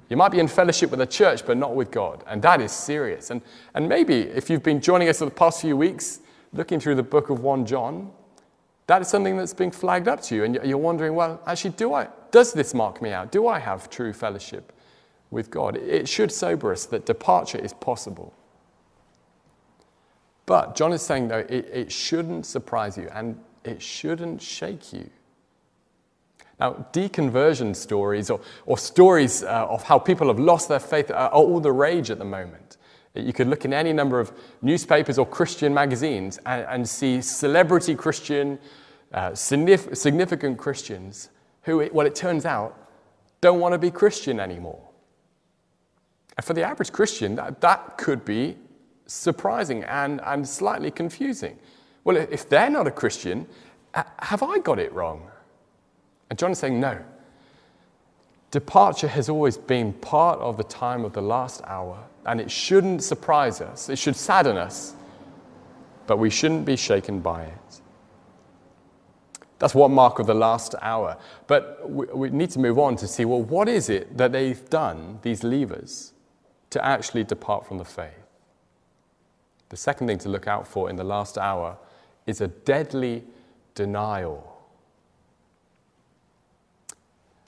You 0.08 0.16
might 0.16 0.32
be 0.32 0.40
in 0.40 0.48
fellowship 0.48 0.90
with 0.90 1.00
a 1.00 1.06
church, 1.06 1.46
but 1.46 1.56
not 1.56 1.74
with 1.74 1.90
God. 1.90 2.24
And 2.26 2.42
that 2.42 2.60
is 2.60 2.72
serious. 2.72 3.30
And, 3.30 3.40
and 3.74 3.88
maybe 3.88 4.22
if 4.22 4.50
you've 4.50 4.62
been 4.62 4.80
joining 4.80 5.08
us 5.08 5.20
for 5.20 5.24
the 5.24 5.30
past 5.30 5.60
few 5.60 5.76
weeks, 5.76 6.20
looking 6.52 6.80
through 6.80 6.96
the 6.96 7.02
book 7.02 7.30
of 7.30 7.40
1 7.40 7.64
John, 7.64 8.10
that 8.88 9.00
is 9.00 9.08
something 9.08 9.36
that's 9.36 9.54
being 9.54 9.70
flagged 9.70 10.08
up 10.08 10.20
to 10.22 10.34
you. 10.34 10.42
And 10.42 10.58
you're 10.64 10.78
wondering, 10.78 11.14
well, 11.14 11.40
actually, 11.46 11.70
do 11.70 11.94
I, 11.94 12.08
does 12.32 12.52
this 12.52 12.74
mark 12.74 13.00
me 13.00 13.12
out? 13.12 13.30
Do 13.30 13.46
I 13.46 13.60
have 13.60 13.88
true 13.88 14.12
fellowship 14.12 14.72
with 15.30 15.50
God? 15.50 15.76
It 15.76 16.08
should 16.08 16.32
sober 16.32 16.72
us 16.72 16.86
that 16.86 17.06
departure 17.06 17.58
is 17.58 17.72
possible. 17.72 18.34
But 20.46 20.74
John 20.74 20.92
is 20.92 21.02
saying, 21.02 21.28
though, 21.28 21.46
it, 21.48 21.70
it 21.72 21.92
shouldn't 21.92 22.44
surprise 22.44 22.98
you 22.98 23.08
and 23.12 23.38
it 23.64 23.80
shouldn't 23.80 24.42
shake 24.42 24.92
you. 24.92 25.08
Now, 26.58 26.86
deconversion 26.92 27.74
stories 27.74 28.30
or, 28.30 28.40
or 28.66 28.76
stories 28.76 29.42
uh, 29.42 29.66
of 29.68 29.82
how 29.84 29.98
people 29.98 30.28
have 30.28 30.38
lost 30.38 30.68
their 30.68 30.80
faith 30.80 31.10
are 31.10 31.28
all 31.28 31.60
the 31.60 31.72
rage 31.72 32.10
at 32.10 32.18
the 32.18 32.24
moment. 32.24 32.76
You 33.14 33.32
could 33.32 33.48
look 33.48 33.64
in 33.64 33.72
any 33.72 33.92
number 33.92 34.20
of 34.20 34.32
newspapers 34.60 35.18
or 35.18 35.26
Christian 35.26 35.72
magazines 35.72 36.38
and, 36.46 36.66
and 36.68 36.88
see 36.88 37.22
celebrity 37.22 37.94
Christian, 37.94 38.58
uh, 39.12 39.34
significant 39.34 40.58
Christians 40.58 41.30
who, 41.62 41.88
well, 41.92 42.06
it 42.06 42.14
turns 42.14 42.44
out, 42.44 42.76
don't 43.40 43.58
want 43.58 43.72
to 43.72 43.78
be 43.78 43.90
Christian 43.90 44.38
anymore. 44.38 44.89
And 46.40 46.44
for 46.46 46.54
the 46.54 46.62
average 46.62 46.90
Christian, 46.90 47.34
that, 47.34 47.60
that 47.60 47.98
could 47.98 48.24
be 48.24 48.56
surprising 49.04 49.84
and, 49.84 50.22
and 50.24 50.48
slightly 50.48 50.90
confusing. 50.90 51.58
Well, 52.02 52.16
if 52.16 52.48
they're 52.48 52.70
not 52.70 52.86
a 52.86 52.90
Christian, 52.90 53.46
have 53.92 54.42
I 54.42 54.58
got 54.60 54.78
it 54.78 54.90
wrong? 54.94 55.30
And 56.30 56.38
John 56.38 56.52
is 56.52 56.58
saying, 56.58 56.80
no. 56.80 56.98
Departure 58.50 59.08
has 59.08 59.28
always 59.28 59.58
been 59.58 59.92
part 59.92 60.38
of 60.38 60.56
the 60.56 60.64
time 60.64 61.04
of 61.04 61.12
the 61.12 61.20
last 61.20 61.60
hour, 61.66 62.02
and 62.24 62.40
it 62.40 62.50
shouldn't 62.50 63.02
surprise 63.02 63.60
us. 63.60 63.90
It 63.90 63.98
should 63.98 64.16
sadden 64.16 64.56
us, 64.56 64.94
but 66.06 66.16
we 66.16 66.30
shouldn't 66.30 66.64
be 66.64 66.76
shaken 66.76 67.20
by 67.20 67.42
it. 67.42 67.80
That's 69.58 69.74
one 69.74 69.92
mark 69.92 70.18
of 70.18 70.26
the 70.26 70.32
last 70.32 70.74
hour. 70.80 71.18
But 71.46 71.90
we, 71.90 72.06
we 72.06 72.30
need 72.30 72.48
to 72.52 72.58
move 72.58 72.78
on 72.78 72.96
to 72.96 73.06
see 73.06 73.26
well, 73.26 73.42
what 73.42 73.68
is 73.68 73.90
it 73.90 74.16
that 74.16 74.32
they've 74.32 74.70
done, 74.70 75.18
these 75.20 75.42
leavers, 75.42 76.12
to 76.70 76.84
actually 76.84 77.24
depart 77.24 77.66
from 77.66 77.78
the 77.78 77.84
faith? 77.84 78.14
The 79.68 79.76
second 79.76 80.08
thing 80.08 80.18
to 80.18 80.28
look 80.28 80.46
out 80.46 80.66
for 80.66 80.90
in 80.90 80.96
the 80.96 81.04
last 81.04 81.38
hour 81.38 81.78
is 82.26 82.40
a 82.40 82.48
deadly 82.48 83.24
denial. 83.74 84.46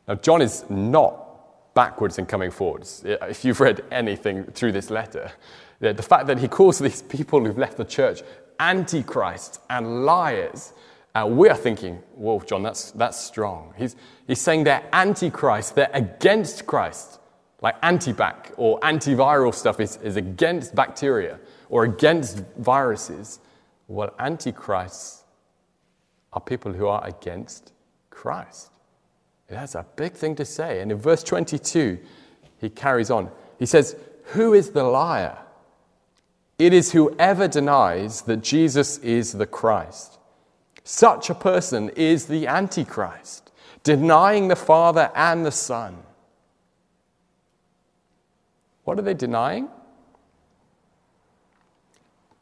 Now, 0.07 0.15
John 0.15 0.43
is 0.43 0.65
not 0.69 1.75
backwards 1.75 2.19
in 2.19 2.27
coming 2.27 2.51
forwards. 2.51 3.03
If 3.05 3.45
you've 3.45 3.61
read 3.61 3.85
anything 3.91 4.45
through 4.45 4.73
this 4.73 4.91
letter, 4.91 5.33
the 5.81 6.03
fact 6.03 6.27
that 6.29 6.39
he 6.39 6.49
calls 6.49 6.79
these 6.79 7.03
people 7.17 7.45
who've 7.45 7.59
left 7.59 7.77
the 7.77 7.85
church 7.85 8.23
antichrists 8.61 9.59
and 9.71 10.05
liars, 10.05 10.73
uh, 11.15 11.27
we 11.29 11.49
are 11.49 11.57
thinking, 11.57 11.97
whoa, 12.15 12.41
John, 12.41 12.63
that's, 12.63 12.93
that's 12.93 13.19
strong. 13.19 13.75
He's, 13.77 13.97
he's 14.27 14.41
saying 14.41 14.65
they're 14.65 14.89
antichrist, 14.93 15.75
they're 15.75 15.91
against 15.93 16.67
Christ. 16.67 17.19
Like 17.63 17.81
antibac 17.83 18.53
or 18.57 18.81
antiviral 18.81 19.55
stuff 19.55 19.79
is, 19.79 19.97
is 19.99 20.17
against 20.17 20.75
bacteria 20.75 21.39
or 21.69 21.85
against 21.85 22.43
viruses. 22.59 23.39
Well, 23.87 24.13
antichrists 24.19 25.23
are 26.33 26.41
people 26.41 26.73
who 26.73 26.89
are 26.89 27.07
against 27.07 27.73
Christ. 28.11 28.71
That's 29.49 29.75
a 29.75 29.87
big 29.97 30.15
thing 30.15 30.35
to 30.37 30.45
say. 30.45 30.81
And 30.81 30.91
in 30.91 30.99
verse 30.99 31.23
22, 31.23 31.99
he 32.59 32.71
carries 32.71 33.11
on. 33.11 33.31
He 33.59 33.67
says, 33.67 33.97
Who 34.27 34.55
is 34.55 34.71
the 34.71 34.83
liar? 34.83 35.39
It 36.59 36.73
is 36.73 36.93
whoever 36.93 37.49
denies 37.49 38.23
that 38.23 38.43
Jesus 38.43 38.99
is 38.99 39.33
the 39.33 39.47
Christ. 39.47 40.19
Such 40.85 41.31
a 41.31 41.35
person 41.35 41.91
is 41.91 42.27
the 42.27 42.47
Antichrist, 42.47 43.53
denying 43.85 44.49
the 44.49 44.57
Father 44.57 45.11
and 45.15 45.45
the 45.45 45.53
Son. 45.53 45.99
What 48.85 48.99
are 48.99 49.03
they 49.03 49.15
denying? 49.15 49.69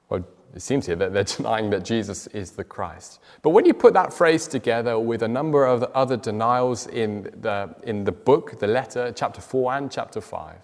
Well, 0.09 0.25
it 0.55 0.63
seems 0.63 0.87
here 0.87 0.97
that 0.97 1.13
they're 1.13 1.25
denying 1.37 1.71
that 1.71 1.85
Jesus 1.85 2.27
is 2.29 2.53
the 2.53 2.65
Christ. 2.65 3.21
But 3.43 3.51
when 3.51 3.67
you 3.67 3.75
put 3.75 3.95
that 3.95 4.13
phrase 4.13 4.47
together 4.47 4.99
with 4.99 5.23
a 5.23 5.29
number 5.29 5.67
of 5.67 5.83
other 5.83 6.17
denials 6.17 6.87
in 6.87 7.25
the, 7.41 7.75
in 7.85 8.05
the 8.05 8.13
book, 8.13 8.59
the 8.59 8.67
letter, 8.67 9.13
chapter 9.13 9.41
4 9.41 9.75
and 9.75 9.91
chapter 9.91 10.21
5, 10.21 10.57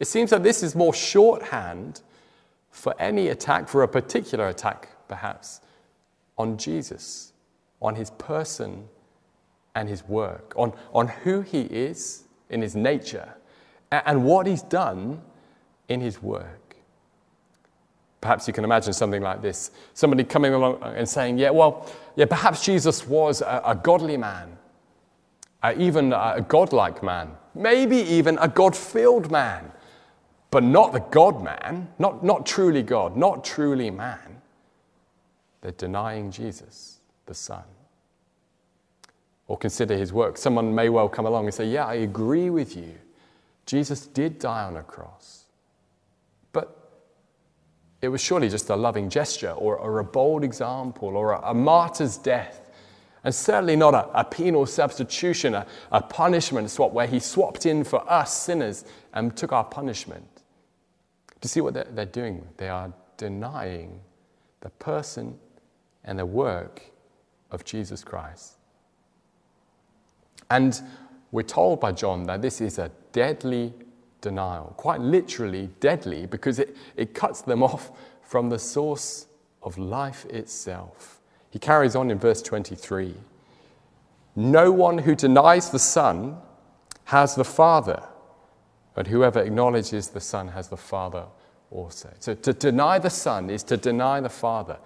it 0.00 0.06
seems 0.06 0.30
that 0.30 0.42
this 0.42 0.62
is 0.62 0.74
more 0.74 0.92
shorthand 0.92 2.02
for 2.70 2.94
any 2.98 3.28
attack, 3.28 3.68
for 3.68 3.84
a 3.84 3.88
particular 3.88 4.48
attack, 4.48 4.88
perhaps, 5.06 5.60
on 6.36 6.58
Jesus, 6.58 7.32
on 7.80 7.94
his 7.94 8.10
person 8.10 8.88
and 9.76 9.88
his 9.88 10.04
work, 10.08 10.52
on, 10.56 10.72
on 10.92 11.06
who 11.06 11.40
he 11.40 11.62
is 11.62 12.24
in 12.50 12.60
his 12.60 12.74
nature, 12.74 13.34
and 14.06 14.24
what 14.24 14.46
he's 14.46 14.62
done 14.62 15.20
in 15.88 16.00
his 16.00 16.22
work. 16.22 16.76
Perhaps 18.20 18.48
you 18.48 18.54
can 18.54 18.64
imagine 18.64 18.92
something 18.92 19.22
like 19.22 19.42
this 19.42 19.70
somebody 19.94 20.24
coming 20.24 20.54
along 20.54 20.82
and 20.82 21.08
saying, 21.08 21.38
Yeah, 21.38 21.50
well, 21.50 21.90
yeah, 22.16 22.26
perhaps 22.26 22.64
Jesus 22.64 23.06
was 23.06 23.42
a, 23.42 23.62
a 23.66 23.74
godly 23.74 24.16
man, 24.16 24.56
even 25.76 26.12
a 26.12 26.44
godlike 26.46 27.02
man, 27.02 27.30
maybe 27.54 27.98
even 27.98 28.38
a 28.38 28.48
God 28.48 28.76
filled 28.76 29.30
man, 29.30 29.72
but 30.50 30.62
not 30.62 30.92
the 30.92 31.00
God 31.00 31.42
man, 31.42 31.88
not, 31.98 32.24
not 32.24 32.46
truly 32.46 32.82
God, 32.82 33.16
not 33.16 33.44
truly 33.44 33.90
man. 33.90 34.40
They're 35.62 35.72
denying 35.72 36.30
Jesus, 36.30 37.00
the 37.26 37.34
Son. 37.34 37.64
or 39.46 39.58
consider 39.58 39.96
his 39.96 40.12
work. 40.12 40.36
Someone 40.38 40.74
may 40.74 40.88
well 40.88 41.08
come 41.08 41.26
along 41.26 41.46
and 41.46 41.54
say, 41.54 41.66
Yeah, 41.66 41.86
I 41.86 41.94
agree 41.94 42.50
with 42.50 42.76
you. 42.76 42.94
Jesus 43.66 44.06
did 44.06 44.38
die 44.38 44.64
on 44.64 44.76
a 44.76 44.82
cross. 44.82 45.44
But 46.52 46.76
it 48.02 48.08
was 48.08 48.20
surely 48.20 48.48
just 48.48 48.70
a 48.70 48.76
loving 48.76 49.08
gesture 49.08 49.52
or, 49.52 49.76
or 49.76 49.98
a 49.98 50.04
bold 50.04 50.44
example 50.44 51.16
or 51.16 51.32
a, 51.32 51.50
a 51.50 51.54
martyr's 51.54 52.16
death. 52.18 52.60
And 53.24 53.34
certainly 53.34 53.74
not 53.74 53.94
a, 53.94 54.20
a 54.20 54.24
penal 54.24 54.66
substitution, 54.66 55.54
a, 55.54 55.66
a 55.90 56.02
punishment 56.02 56.70
swap 56.70 56.92
where 56.92 57.06
he 57.06 57.18
swapped 57.18 57.64
in 57.64 57.82
for 57.82 58.08
us 58.10 58.42
sinners 58.42 58.84
and 59.14 59.34
took 59.34 59.52
our 59.52 59.64
punishment. 59.64 60.28
Do 61.28 61.46
you 61.46 61.48
see 61.48 61.60
what 61.62 61.72
they're, 61.72 61.88
they're 61.90 62.04
doing? 62.04 62.46
They 62.58 62.68
are 62.68 62.92
denying 63.16 64.00
the 64.60 64.70
person 64.70 65.38
and 66.04 66.18
the 66.18 66.26
work 66.26 66.82
of 67.50 67.64
Jesus 67.64 68.04
Christ. 68.04 68.54
And 70.50 70.78
we're 71.34 71.42
told 71.42 71.80
by 71.80 71.90
John 71.90 72.22
that 72.26 72.42
this 72.42 72.60
is 72.60 72.78
a 72.78 72.92
deadly 73.10 73.74
denial, 74.20 74.72
quite 74.76 75.00
literally 75.00 75.68
deadly, 75.80 76.26
because 76.26 76.60
it, 76.60 76.76
it 76.94 77.12
cuts 77.12 77.42
them 77.42 77.60
off 77.60 77.90
from 78.22 78.50
the 78.50 78.58
source 78.58 79.26
of 79.60 79.76
life 79.76 80.24
itself. 80.26 81.20
He 81.50 81.58
carries 81.58 81.96
on 81.96 82.12
in 82.12 82.20
verse 82.20 82.40
23 82.40 83.16
No 84.36 84.70
one 84.70 84.98
who 84.98 85.16
denies 85.16 85.70
the 85.70 85.78
Son 85.80 86.36
has 87.06 87.34
the 87.34 87.44
Father, 87.44 88.00
but 88.94 89.08
whoever 89.08 89.40
acknowledges 89.42 90.10
the 90.10 90.20
Son 90.20 90.46
has 90.46 90.68
the 90.68 90.76
Father 90.76 91.24
also. 91.72 92.12
So 92.20 92.36
to 92.36 92.52
deny 92.52 93.00
the 93.00 93.10
Son 93.10 93.50
is 93.50 93.64
to 93.64 93.76
deny 93.76 94.20
the 94.20 94.28
Father. 94.28 94.78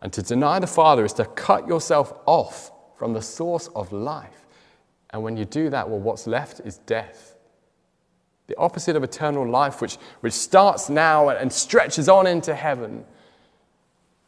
And 0.00 0.10
to 0.14 0.22
deny 0.22 0.60
the 0.60 0.66
Father 0.66 1.04
is 1.04 1.12
to 1.12 1.26
cut 1.26 1.68
yourself 1.68 2.14
off 2.24 2.72
from 2.96 3.12
the 3.12 3.20
source 3.20 3.68
of 3.76 3.92
life. 3.92 4.41
And 5.12 5.22
when 5.22 5.36
you 5.36 5.44
do 5.44 5.70
that, 5.70 5.88
well, 5.88 5.98
what's 5.98 6.26
left 6.26 6.60
is 6.60 6.78
death. 6.78 7.36
The 8.46 8.56
opposite 8.56 8.96
of 8.96 9.04
eternal 9.04 9.48
life, 9.48 9.80
which, 9.80 9.96
which 10.20 10.32
starts 10.32 10.88
now 10.90 11.28
and 11.28 11.52
stretches 11.52 12.08
on 12.08 12.26
into 12.26 12.54
heaven, 12.54 13.04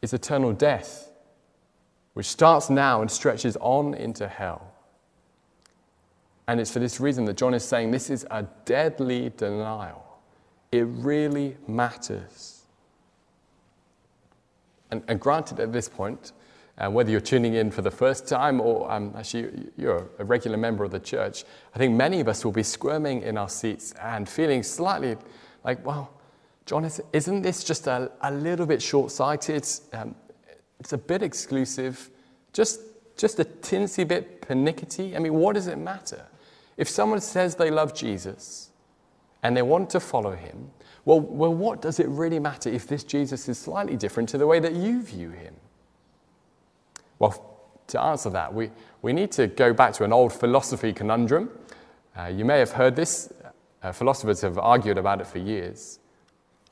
is 0.01 0.13
eternal 0.13 0.53
death, 0.53 1.09
which 2.13 2.27
starts 2.27 2.69
now 2.69 3.01
and 3.01 3.09
stretches 3.09 3.57
on 3.57 3.93
into 3.93 4.27
hell. 4.27 4.71
And 6.47 6.59
it's 6.59 6.71
for 6.71 6.79
this 6.79 6.99
reason 6.99 7.25
that 7.25 7.37
John 7.37 7.53
is 7.53 7.63
saying 7.63 7.91
this 7.91 8.09
is 8.09 8.25
a 8.29 8.43
deadly 8.65 9.31
denial. 9.35 10.03
It 10.71 10.83
really 10.83 11.57
matters. 11.67 12.63
And, 14.91 15.03
and 15.07 15.19
granted, 15.19 15.59
at 15.59 15.73
this 15.73 15.89
point, 15.89 16.33
uh, 16.77 16.89
whether 16.89 17.09
you're 17.09 17.21
tuning 17.21 17.53
in 17.53 17.71
for 17.71 17.81
the 17.81 17.91
first 17.91 18.27
time 18.27 18.59
or 18.59 18.91
um, 18.91 19.13
actually 19.17 19.69
you're 19.77 20.09
a 20.19 20.25
regular 20.25 20.57
member 20.57 20.83
of 20.83 20.91
the 20.91 20.99
church, 20.99 21.45
I 21.73 21.77
think 21.77 21.95
many 21.95 22.19
of 22.19 22.27
us 22.27 22.43
will 22.43 22.51
be 22.51 22.63
squirming 22.63 23.21
in 23.21 23.37
our 23.37 23.49
seats 23.49 23.93
and 24.01 24.27
feeling 24.27 24.61
slightly 24.63 25.15
like, 25.63 25.85
well, 25.85 26.11
John, 26.65 26.89
isn't 27.13 27.41
this 27.41 27.63
just 27.63 27.87
a, 27.87 28.11
a 28.21 28.31
little 28.31 28.65
bit 28.65 28.81
short 28.81 29.11
sighted? 29.11 29.65
Um, 29.93 30.15
it's 30.79 30.93
a 30.93 30.97
bit 30.97 31.23
exclusive, 31.23 32.09
just, 32.53 32.81
just 33.15 33.39
a 33.39 33.45
tinsy 33.45 34.05
bit 34.07 34.41
pernickety. 34.41 35.15
I 35.15 35.19
mean, 35.19 35.35
what 35.35 35.53
does 35.53 35.67
it 35.67 35.77
matter? 35.77 36.25
If 36.75 36.89
someone 36.89 37.21
says 37.21 37.55
they 37.55 37.71
love 37.71 37.93
Jesus 37.93 38.71
and 39.43 39.55
they 39.55 39.61
want 39.61 39.89
to 39.91 39.99
follow 39.99 40.35
him, 40.35 40.71
well, 41.05 41.21
well, 41.21 41.53
what 41.53 41.81
does 41.81 41.99
it 41.99 42.07
really 42.07 42.39
matter 42.39 42.69
if 42.69 42.87
this 42.87 43.03
Jesus 43.03 43.47
is 43.47 43.59
slightly 43.59 43.95
different 43.95 44.27
to 44.29 44.37
the 44.37 44.47
way 44.47 44.59
that 44.59 44.73
you 44.73 45.03
view 45.03 45.29
him? 45.29 45.55
Well, 47.19 47.55
to 47.87 48.01
answer 48.01 48.29
that, 48.31 48.53
we, 48.53 48.71
we 49.01 49.13
need 49.13 49.31
to 49.33 49.47
go 49.47 49.73
back 49.73 49.93
to 49.93 50.03
an 50.03 50.13
old 50.13 50.33
philosophy 50.33 50.93
conundrum. 50.93 51.49
Uh, 52.17 52.27
you 52.27 52.45
may 52.45 52.59
have 52.59 52.71
heard 52.71 52.95
this, 52.95 53.31
uh, 53.83 53.91
philosophers 53.91 54.41
have 54.41 54.57
argued 54.57 54.97
about 54.97 55.21
it 55.21 55.27
for 55.27 55.39
years. 55.39 55.99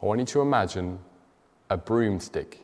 I 0.01 0.05
want 0.05 0.19
you 0.19 0.25
to 0.25 0.41
imagine 0.41 0.99
a 1.69 1.77
broomstick, 1.77 2.59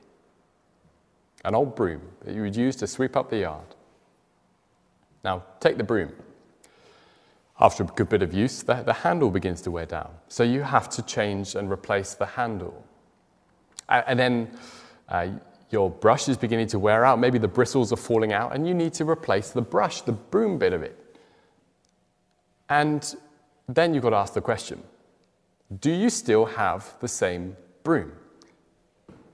an 1.46 1.56
old 1.56 1.76
broom 1.76 2.02
that 2.26 2.34
you 2.34 2.42
would 2.42 2.56
use 2.56 2.76
to 2.78 2.88
sweep 2.88 3.16
up 3.16 3.30
the 3.30 3.40
yard. 3.40 3.76
Now, 5.24 5.44
take 5.60 5.78
the 5.78 5.84
broom. 5.84 6.12
After 7.60 7.84
a 7.84 7.88
good 7.88 8.08
bit 8.10 8.22
of 8.22 8.34
use, 8.34 8.64
the, 8.64 8.76
the 8.76 8.94
handle 8.94 9.30
begins 9.30 9.62
to 9.64 9.72
wear 9.72 9.86
down. 9.86 10.10
So 10.30 10.44
you 10.44 10.62
have 10.62 10.90
to 10.92 11.02
change 11.02 11.56
and 11.56 11.70
replace 11.70 12.14
the 12.14 12.26
handle. 12.26 12.86
And, 13.90 14.04
and 14.08 14.20
then 14.20 14.52
uh, 15.10 15.28
your 15.70 15.90
brush 15.90 16.28
is 16.28 16.38
beginning 16.38 16.68
to 16.68 16.80
wear 16.80 17.06
out. 17.06 17.20
Maybe 17.20 17.38
the 17.38 17.48
bristles 17.48 17.92
are 17.94 17.98
falling 17.98 18.34
out, 18.34 18.56
and 18.56 18.68
you 18.68 18.74
need 18.74 18.94
to 18.96 19.08
replace 19.08 19.52
the 19.52 19.62
brush, 19.62 20.02
the 20.02 20.12
broom 20.12 20.58
bit 20.58 20.74
of 20.74 20.82
it. 20.82 20.98
And 22.70 23.16
then 23.68 23.94
you've 23.94 24.04
got 24.04 24.12
to 24.12 24.18
ask 24.18 24.34
the 24.34 24.42
question 24.42 24.84
Do 25.80 25.92
you 25.92 26.10
still 26.10 26.46
have 26.46 26.96
the 27.00 27.08
same 27.08 27.56
broom? 27.84 28.12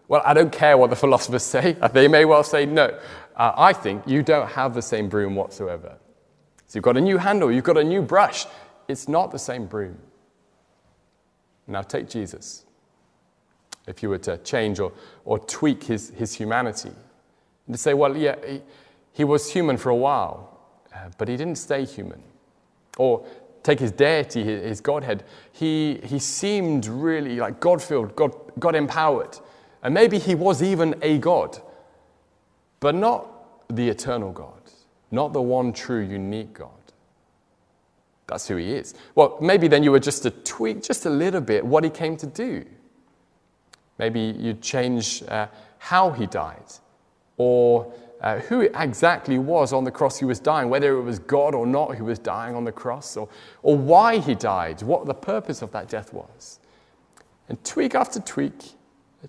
Well, 0.08 0.22
I 0.26 0.34
don't 0.34 0.52
care 0.52 0.78
what 0.78 0.90
the 0.90 0.96
philosophers 1.06 1.44
say. 1.44 1.78
They 1.94 2.08
may 2.08 2.26
well 2.26 2.44
say 2.44 2.66
no. 2.66 2.98
Uh, 3.36 3.52
I 3.56 3.74
think 3.74 4.08
you 4.08 4.22
don't 4.22 4.48
have 4.50 4.74
the 4.74 4.82
same 4.82 5.10
broom 5.10 5.36
whatsoever. 5.36 5.98
So 6.68 6.78
you've 6.78 6.84
got 6.84 6.98
a 6.98 7.02
new 7.02 7.18
handle, 7.18 7.52
you've 7.52 7.64
got 7.64 7.78
a 7.78 7.84
new 7.84 8.02
brush. 8.02 8.46
It's 8.88 9.08
not 9.08 9.32
the 9.32 9.40
same 9.40 9.66
broom. 9.66 9.98
Now 11.68 11.82
take 11.82 12.08
Jesus. 12.10 12.65
If 13.88 14.02
you 14.02 14.10
were 14.10 14.18
to 14.20 14.38
change 14.40 14.80
or, 14.80 14.92
or 15.26 15.40
tweak 15.40 15.84
his, 15.84 16.10
his 16.12 16.34
humanity, 16.34 16.92
and 17.68 17.76
to 17.76 17.78
say, 17.78 17.94
well, 17.94 18.16
yeah, 18.16 18.36
he, 18.46 18.62
he 19.14 19.24
was 19.24 19.52
human 19.52 19.78
for 19.78 19.90
a 19.90 19.96
while, 19.96 20.58
uh, 20.94 21.10
but 21.18 21.28
he 21.28 21.38
didn't 21.38 21.58
stay 21.58 21.86
human. 21.86 22.22
Or 22.98 23.26
take 23.64 23.80
his 23.80 23.92
deity, 23.92 24.44
his, 24.44 24.64
his 24.64 24.82
Godhead, 24.82 25.24
he, 25.52 26.00
he 26.04 26.20
seemed 26.20 26.86
really 26.86 27.38
like 27.38 27.60
God 27.60 27.82
filled, 27.82 28.16
God, 28.16 28.34
God 28.60 28.76
empowered. 28.76 29.38
And 29.84 29.94
maybe 29.94 30.18
he 30.20 30.36
was 30.36 30.64
even 30.64 30.96
a 31.02 31.18
God, 31.18 31.60
but 32.80 32.96
not 32.96 33.32
the 33.70 33.90
eternal 33.90 34.32
God 34.32 34.56
not 35.16 35.34
the 35.34 35.42
one 35.42 35.74
true, 35.74 36.02
unique 36.02 36.54
God. 36.54 36.70
That's 38.28 38.48
who 38.48 38.58
he 38.58 38.74
is. 38.74 38.94
Well, 39.14 39.38
maybe 39.40 39.68
then 39.68 39.84
you 39.84 39.92
were 39.92 40.00
just 40.00 40.24
to 40.24 40.32
tweak 40.32 40.84
just 40.84 41.06
a 41.06 41.10
little 41.10 41.42
bit 41.42 41.66
what 41.66 41.84
he 41.84 41.90
came 41.90 42.18
to 42.18 42.28
do. 42.28 42.66
Maybe 43.98 44.20
you'd 44.20 44.62
change 44.62 45.24
uh, 45.24 45.48
how 45.78 46.12
he 46.12 46.26
died 46.26 46.72
or 47.38 47.94
uh, 48.22 48.40
who 48.40 48.62
exactly 48.62 49.38
was 49.38 49.74
on 49.74 49.84
the 49.84 49.92
cross 49.92 50.18
he 50.18 50.26
was 50.26 50.40
dying, 50.40 50.70
whether 50.70 50.98
it 50.98 51.02
was 51.02 51.20
God 51.20 51.54
or 51.54 51.68
not 51.68 51.96
who 51.96 52.06
was 52.06 52.18
dying 52.18 52.56
on 52.56 52.64
the 52.64 52.72
cross, 52.72 53.18
or, 53.18 53.30
or 53.62 53.78
why 53.78 54.18
he 54.18 54.34
died, 54.34 54.82
what 54.82 55.06
the 55.06 55.14
purpose 55.14 55.62
of 55.62 55.72
that 55.72 55.90
death 55.90 56.14
was. 56.14 56.60
And 57.50 57.64
tweak 57.64 57.94
after 57.94 58.20
tweak, 58.20 58.74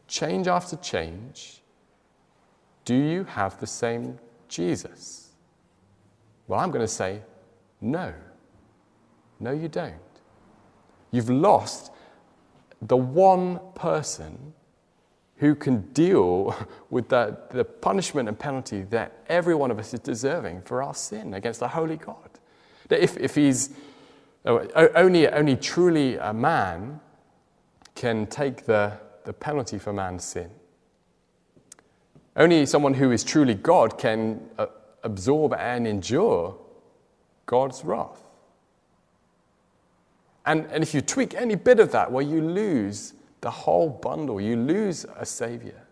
change 0.08 0.48
after 0.48 0.76
change, 0.76 1.62
do 2.84 2.94
you 2.94 3.24
have 3.24 3.58
the 3.60 3.66
same 3.66 4.18
Jesus? 4.48 5.32
Well, 6.46 6.60
I'm 6.60 6.70
going 6.70 6.84
to 6.84 6.88
say, 6.88 7.20
no. 7.80 8.14
No, 9.40 9.50
you 9.50 9.68
don't. 9.68 9.94
You've 11.10 11.28
lost 11.28 11.90
the 12.82 12.96
one 12.96 13.60
person 13.74 14.52
who 15.38 15.54
can 15.54 15.80
deal 15.92 16.54
with 16.90 17.08
the, 17.08 17.36
the 17.50 17.64
punishment 17.64 18.28
and 18.28 18.38
penalty 18.38 18.82
that 18.82 19.24
every 19.28 19.54
one 19.54 19.70
of 19.70 19.78
us 19.78 19.92
is 19.94 20.00
deserving 20.00 20.62
for 20.62 20.82
our 20.82 20.94
sin 20.94 21.34
against 21.34 21.60
the 21.60 21.68
holy 21.68 21.96
God. 21.96 22.30
That 22.88 23.02
if, 23.02 23.16
if 23.16 23.34
he's 23.34 23.70
oh, 24.44 24.66
only, 24.94 25.28
only 25.28 25.56
truly 25.56 26.16
a 26.16 26.32
man 26.32 27.00
can 27.94 28.26
take 28.26 28.66
the, 28.66 28.92
the 29.24 29.32
penalty 29.32 29.78
for 29.78 29.92
man's 29.92 30.24
sin. 30.24 30.50
Only 32.36 32.66
someone 32.66 32.94
who 32.94 33.12
is 33.12 33.24
truly 33.24 33.54
God 33.54 33.98
can 33.98 34.40
uh, 34.58 34.66
absorb 35.02 35.54
and 35.54 35.86
endure 35.86 36.56
God's 37.46 37.82
wrath. 37.82 38.25
And, 40.46 40.66
and 40.70 40.82
if 40.82 40.94
you 40.94 41.00
tweak 41.00 41.34
any 41.34 41.56
bit 41.56 41.80
of 41.80 41.92
that, 41.92 42.10
well, 42.10 42.22
you 42.22 42.40
lose 42.40 43.14
the 43.40 43.50
whole 43.50 43.88
bundle. 43.88 44.40
You 44.40 44.56
lose 44.56 45.04
a 45.16 45.26
Savior. 45.26 45.82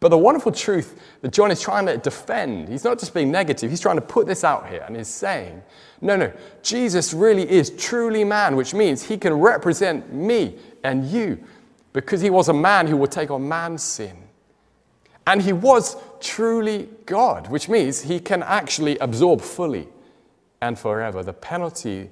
But 0.00 0.08
the 0.08 0.18
wonderful 0.18 0.50
truth 0.50 1.00
that 1.20 1.32
John 1.32 1.52
is 1.52 1.60
trying 1.60 1.86
to 1.86 1.96
defend, 1.96 2.68
he's 2.68 2.82
not 2.82 2.98
just 2.98 3.14
being 3.14 3.30
negative, 3.30 3.70
he's 3.70 3.80
trying 3.80 3.96
to 3.96 4.02
put 4.02 4.26
this 4.26 4.42
out 4.42 4.68
here 4.68 4.82
and 4.84 4.96
he's 4.96 5.06
saying, 5.06 5.62
no, 6.00 6.16
no, 6.16 6.32
Jesus 6.60 7.14
really 7.14 7.48
is 7.48 7.70
truly 7.70 8.24
man, 8.24 8.56
which 8.56 8.74
means 8.74 9.04
he 9.04 9.16
can 9.16 9.34
represent 9.34 10.12
me 10.12 10.58
and 10.82 11.06
you 11.06 11.38
because 11.92 12.20
he 12.20 12.30
was 12.30 12.48
a 12.48 12.52
man 12.52 12.88
who 12.88 12.96
would 12.96 13.12
take 13.12 13.30
on 13.30 13.48
man's 13.48 13.84
sin. 13.84 14.16
And 15.24 15.40
he 15.40 15.52
was 15.52 15.96
truly 16.20 16.88
God, 17.06 17.48
which 17.48 17.68
means 17.68 18.00
he 18.00 18.18
can 18.18 18.42
actually 18.42 18.98
absorb 18.98 19.40
fully 19.40 19.86
and 20.60 20.76
forever 20.76 21.22
the 21.22 21.32
penalty 21.32 22.10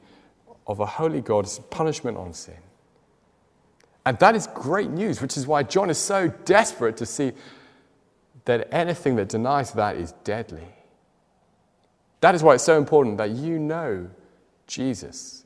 of 0.71 0.79
a 0.79 0.87
holy 0.87 1.21
God's 1.21 1.59
punishment 1.59 2.17
on 2.17 2.33
sin. 2.33 2.57
And 4.07 4.19
that 4.21 4.37
is 4.37 4.47
great 4.55 4.89
news, 4.91 5.21
which 5.21 5.37
is 5.37 5.47
why 5.47 5.65
John 5.65 5.91
is 5.91 5.99
so 5.99 6.29
desperate 6.45 6.97
to 6.99 7.07
see 7.07 7.33
that 8.45 8.73
anything 8.73 9.17
that 9.17 9.29
denies 9.29 9.73
that 9.73 9.97
is 9.97 10.13
deadly. 10.25 10.69
That 12.21 12.35
is 12.35 12.43
why 12.43 12.55
it's 12.55 12.65
so 12.65 12.79
important 12.79 13.19
that 13.19 13.31
you 13.31 13.59
know 13.59 14.09
Jesus 14.67 15.45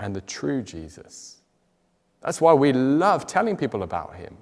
and 0.00 0.14
the 0.14 0.20
true 0.20 0.62
Jesus. 0.62 1.38
That's 2.20 2.40
why 2.40 2.52
we 2.52 2.72
love 2.72 3.26
telling 3.26 3.56
people 3.56 3.82
about 3.82 4.16
him. 4.16 4.36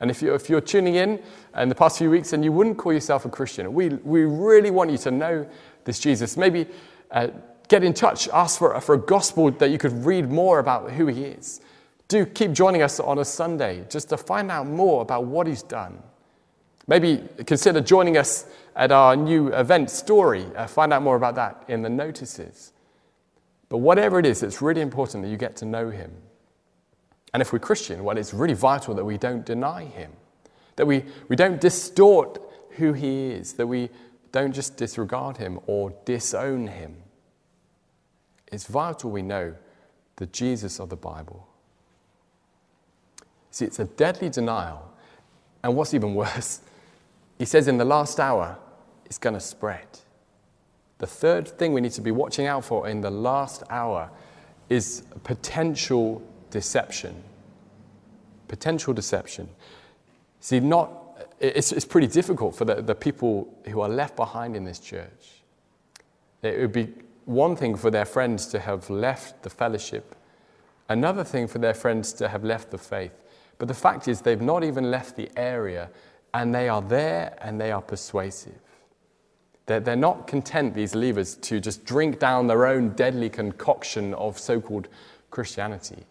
And 0.00 0.10
if 0.10 0.20
you're, 0.20 0.34
if 0.34 0.48
you're 0.48 0.62
tuning 0.62 0.96
in 0.96 1.22
in 1.56 1.68
the 1.68 1.74
past 1.74 1.98
few 1.98 2.10
weeks 2.10 2.32
and 2.32 2.42
you 2.42 2.50
wouldn't 2.52 2.78
call 2.78 2.92
yourself 2.92 3.24
a 3.24 3.28
Christian, 3.28 3.72
we, 3.72 3.88
we 3.88 4.24
really 4.24 4.70
want 4.70 4.90
you 4.90 4.98
to 4.98 5.10
know 5.10 5.46
this 5.84 6.00
Jesus. 6.00 6.36
Maybe 6.36 6.66
uh, 7.10 7.28
get 7.70 7.84
in 7.84 7.94
touch, 7.94 8.28
ask 8.30 8.58
for, 8.58 8.78
for 8.80 8.96
a 8.96 8.98
gospel 8.98 9.50
that 9.52 9.70
you 9.70 9.78
could 9.78 10.04
read 10.04 10.28
more 10.28 10.58
about 10.58 10.90
who 10.90 11.06
he 11.06 11.22
is. 11.22 11.60
Do 12.08 12.26
keep 12.26 12.50
joining 12.50 12.82
us 12.82 12.98
on 12.98 13.20
a 13.20 13.24
Sunday 13.24 13.86
just 13.88 14.08
to 14.08 14.16
find 14.16 14.50
out 14.50 14.66
more 14.66 15.00
about 15.00 15.24
what 15.24 15.46
he's 15.46 15.62
done. 15.62 16.02
Maybe 16.88 17.22
consider 17.46 17.80
joining 17.80 18.16
us 18.16 18.46
at 18.74 18.90
our 18.90 19.14
new 19.14 19.54
event 19.54 19.88
story. 19.88 20.44
Uh, 20.56 20.66
find 20.66 20.92
out 20.92 21.02
more 21.02 21.14
about 21.14 21.36
that 21.36 21.64
in 21.68 21.82
the 21.82 21.88
notices. 21.88 22.72
But 23.68 23.78
whatever 23.78 24.18
it 24.18 24.26
is, 24.26 24.42
it's 24.42 24.60
really 24.60 24.80
important 24.80 25.22
that 25.22 25.30
you 25.30 25.36
get 25.36 25.54
to 25.58 25.64
know 25.64 25.90
him. 25.90 26.10
And 27.32 27.40
if 27.40 27.52
we're 27.52 27.60
Christian, 27.60 28.02
well, 28.02 28.18
it's 28.18 28.34
really 28.34 28.54
vital 28.54 28.94
that 28.94 29.04
we 29.04 29.16
don't 29.16 29.46
deny 29.46 29.84
him, 29.84 30.10
that 30.74 30.86
we, 30.86 31.04
we 31.28 31.36
don't 31.36 31.60
distort 31.60 32.42
who 32.70 32.92
he 32.92 33.28
is, 33.28 33.52
that 33.52 33.68
we 33.68 33.90
don't 34.32 34.52
just 34.52 34.76
disregard 34.76 35.36
him 35.36 35.60
or 35.68 35.94
disown 36.04 36.66
him. 36.66 36.96
It's 38.50 38.66
vital 38.66 39.10
we 39.10 39.22
know 39.22 39.54
the 40.16 40.26
Jesus 40.26 40.80
of 40.80 40.88
the 40.88 40.96
Bible. 40.96 41.46
See, 43.50 43.64
it's 43.64 43.78
a 43.78 43.84
deadly 43.84 44.28
denial. 44.28 44.90
And 45.62 45.76
what's 45.76 45.94
even 45.94 46.14
worse, 46.14 46.60
he 47.38 47.44
says 47.44 47.68
in 47.68 47.78
the 47.78 47.84
last 47.84 48.20
hour, 48.20 48.58
it's 49.06 49.18
going 49.18 49.34
to 49.34 49.40
spread. 49.40 49.86
The 50.98 51.06
third 51.06 51.48
thing 51.48 51.72
we 51.72 51.80
need 51.80 51.92
to 51.92 52.00
be 52.00 52.10
watching 52.10 52.46
out 52.46 52.64
for 52.64 52.88
in 52.88 53.00
the 53.00 53.10
last 53.10 53.62
hour 53.70 54.10
is 54.68 55.02
potential 55.24 56.22
deception. 56.50 57.22
Potential 58.48 58.92
deception. 58.92 59.48
See, 60.40 60.60
not, 60.60 60.92
it's, 61.40 61.72
it's 61.72 61.84
pretty 61.84 62.06
difficult 62.06 62.54
for 62.54 62.64
the, 62.64 62.76
the 62.82 62.94
people 62.94 63.52
who 63.66 63.80
are 63.80 63.88
left 63.88 64.16
behind 64.16 64.56
in 64.56 64.64
this 64.64 64.78
church. 64.78 65.42
It 66.42 66.58
would 66.60 66.72
be 66.72 66.92
one 67.30 67.54
thing 67.54 67.76
for 67.76 67.90
their 67.90 68.04
friends 68.04 68.46
to 68.48 68.58
have 68.58 68.90
left 68.90 69.42
the 69.42 69.50
fellowship, 69.50 70.16
another 70.88 71.22
thing 71.22 71.46
for 71.46 71.58
their 71.58 71.74
friends 71.74 72.12
to 72.14 72.28
have 72.28 72.42
left 72.42 72.70
the 72.70 72.78
faith. 72.78 73.24
But 73.58 73.68
the 73.68 73.74
fact 73.74 74.08
is, 74.08 74.20
they've 74.20 74.40
not 74.40 74.64
even 74.64 74.90
left 74.90 75.16
the 75.16 75.30
area, 75.36 75.90
and 76.34 76.54
they 76.54 76.68
are 76.68 76.82
there 76.82 77.36
and 77.40 77.60
they 77.60 77.70
are 77.70 77.82
persuasive. 77.82 78.58
They're, 79.66 79.80
they're 79.80 79.96
not 79.96 80.26
content, 80.26 80.74
these 80.74 80.94
leavers, 80.94 81.40
to 81.42 81.60
just 81.60 81.84
drink 81.84 82.18
down 82.18 82.48
their 82.48 82.66
own 82.66 82.90
deadly 82.90 83.28
concoction 83.28 84.14
of 84.14 84.38
so 84.38 84.60
called 84.60 84.88
Christianity. 85.30 86.04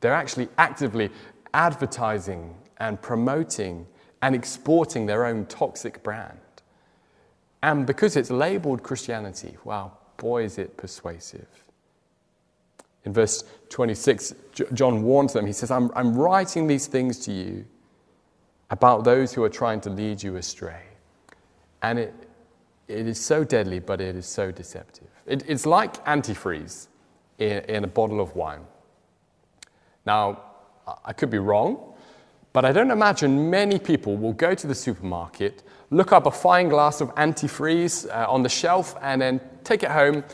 They're 0.00 0.14
actually 0.14 0.48
actively 0.56 1.10
advertising 1.52 2.54
and 2.78 3.00
promoting 3.00 3.86
and 4.22 4.34
exporting 4.34 5.06
their 5.06 5.26
own 5.26 5.46
toxic 5.46 6.02
brand. 6.02 6.38
And 7.62 7.86
because 7.86 8.16
it's 8.16 8.30
labeled 8.30 8.82
Christianity, 8.82 9.56
wow, 9.64 9.92
boy, 10.16 10.44
is 10.44 10.58
it 10.58 10.76
persuasive. 10.76 11.46
In 13.04 13.12
verse 13.12 13.44
26, 13.70 14.34
John 14.74 15.02
warns 15.02 15.32
them. 15.32 15.46
He 15.46 15.52
says, 15.52 15.70
I'm, 15.70 15.90
I'm 15.94 16.14
writing 16.14 16.66
these 16.66 16.86
things 16.86 17.18
to 17.20 17.32
you 17.32 17.64
about 18.70 19.04
those 19.04 19.32
who 19.32 19.44
are 19.44 19.48
trying 19.48 19.80
to 19.82 19.90
lead 19.90 20.22
you 20.22 20.36
astray. 20.36 20.82
And 21.82 21.98
it, 21.98 22.14
it 22.88 23.06
is 23.06 23.20
so 23.20 23.44
deadly, 23.44 23.78
but 23.78 24.00
it 24.00 24.16
is 24.16 24.26
so 24.26 24.50
deceptive. 24.50 25.08
It, 25.26 25.44
it's 25.46 25.66
like 25.66 26.04
antifreeze 26.04 26.88
in, 27.38 27.58
in 27.64 27.84
a 27.84 27.88
bottle 27.88 28.20
of 28.20 28.34
wine. 28.34 28.62
Now, 30.04 30.42
I 31.04 31.12
could 31.12 31.30
be 31.30 31.38
wrong, 31.38 31.94
but 32.52 32.64
I 32.64 32.72
don't 32.72 32.90
imagine 32.90 33.50
many 33.50 33.78
people 33.78 34.16
will 34.16 34.32
go 34.32 34.54
to 34.54 34.66
the 34.66 34.74
supermarket, 34.74 35.62
look 35.90 36.12
up 36.12 36.26
a 36.26 36.30
fine 36.30 36.68
glass 36.68 37.00
of 37.00 37.14
antifreeze 37.14 38.08
uh, 38.10 38.30
on 38.30 38.42
the 38.42 38.48
shelf, 38.48 38.96
and 39.02 39.20
then 39.20 39.40
take 39.64 39.82
it 39.82 39.90
home, 39.90 40.24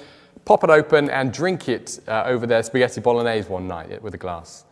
pop 0.45 0.65
it 0.65 0.71
open, 0.71 1.11
and 1.11 1.33
drink 1.33 1.69
it 1.69 2.01
uh, 2.09 2.25
over 2.27 2.47
their 2.47 2.63
spaghetti 2.63 3.01
bolognese 3.01 3.49
one 3.49 3.69
night 3.69 4.03
with 4.03 4.15
a 4.15 4.19
glass. 4.19 4.65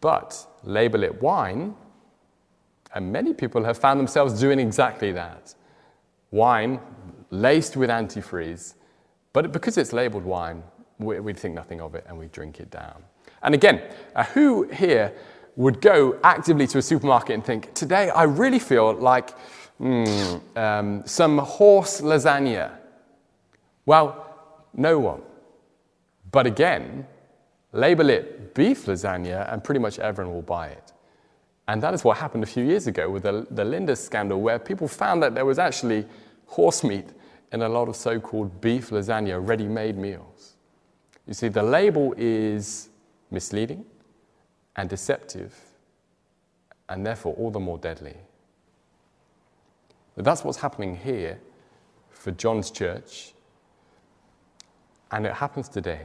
But 0.00 0.46
label 0.62 1.02
it 1.02 1.20
wine, 1.20 1.74
and 2.94 3.12
many 3.12 3.34
people 3.34 3.64
have 3.64 3.76
found 3.76 3.98
themselves 3.98 4.38
doing 4.40 4.60
exactly 4.60 5.12
that 5.12 5.54
wine 6.30 6.80
laced 7.30 7.76
with 7.76 7.90
antifreeze, 7.90 8.74
but 9.32 9.52
because 9.52 9.78
it's 9.78 9.92
labeled 9.92 10.24
wine, 10.24 10.62
we, 10.98 11.20
we 11.20 11.32
think 11.32 11.54
nothing 11.54 11.80
of 11.80 11.94
it 11.94 12.04
and 12.08 12.18
we 12.18 12.26
drink 12.26 12.60
it 12.60 12.70
down. 12.70 13.02
And 13.42 13.54
again, 13.54 13.82
uh, 14.14 14.24
who 14.24 14.68
here 14.68 15.12
would 15.56 15.80
go 15.80 16.18
actively 16.24 16.66
to 16.66 16.78
a 16.78 16.82
supermarket 16.82 17.34
and 17.34 17.44
think, 17.44 17.72
today 17.74 18.10
I 18.10 18.24
really 18.24 18.58
feel 18.58 18.94
like 18.94 19.30
mm, 19.80 20.40
um, 20.56 21.02
some 21.06 21.38
horse 21.38 22.00
lasagna? 22.00 22.72
Well, 23.86 24.26
no 24.74 24.98
one. 24.98 25.22
But 26.30 26.46
again, 26.46 27.06
label 27.72 28.10
it 28.10 28.54
beef 28.54 28.86
lasagna 28.86 29.52
and 29.52 29.62
pretty 29.62 29.80
much 29.80 29.98
everyone 29.98 30.34
will 30.34 30.42
buy 30.42 30.68
it. 30.68 30.92
And 31.68 31.82
that 31.82 31.94
is 31.94 32.04
what 32.04 32.18
happened 32.18 32.42
a 32.42 32.46
few 32.46 32.64
years 32.64 32.86
ago 32.86 33.08
with 33.08 33.22
the, 33.22 33.46
the 33.50 33.64
Linda 33.64 33.96
scandal, 33.96 34.40
where 34.40 34.58
people 34.58 34.88
found 34.88 35.22
that 35.22 35.34
there 35.34 35.46
was 35.46 35.58
actually 35.58 36.04
horse 36.46 36.84
meat 36.84 37.06
in 37.52 37.62
a 37.62 37.68
lot 37.68 37.88
of 37.88 37.96
so 37.96 38.18
called 38.18 38.60
beef 38.60 38.90
lasagna 38.90 39.46
ready 39.46 39.66
made 39.66 39.96
meals. 39.96 40.56
You 41.26 41.32
see, 41.32 41.48
the 41.48 41.62
label 41.62 42.14
is 42.18 42.90
misleading 43.30 43.86
and 44.76 44.88
deceptive, 44.88 45.54
and 46.88 47.04
therefore 47.06 47.34
all 47.34 47.50
the 47.50 47.60
more 47.60 47.78
deadly. 47.78 48.16
But 50.16 50.24
that's 50.24 50.44
what's 50.44 50.58
happening 50.58 50.96
here 50.96 51.38
for 52.10 52.30
John's 52.32 52.70
church, 52.70 53.32
and 55.10 55.26
it 55.26 55.34
happens 55.34 55.68
today. 55.68 56.02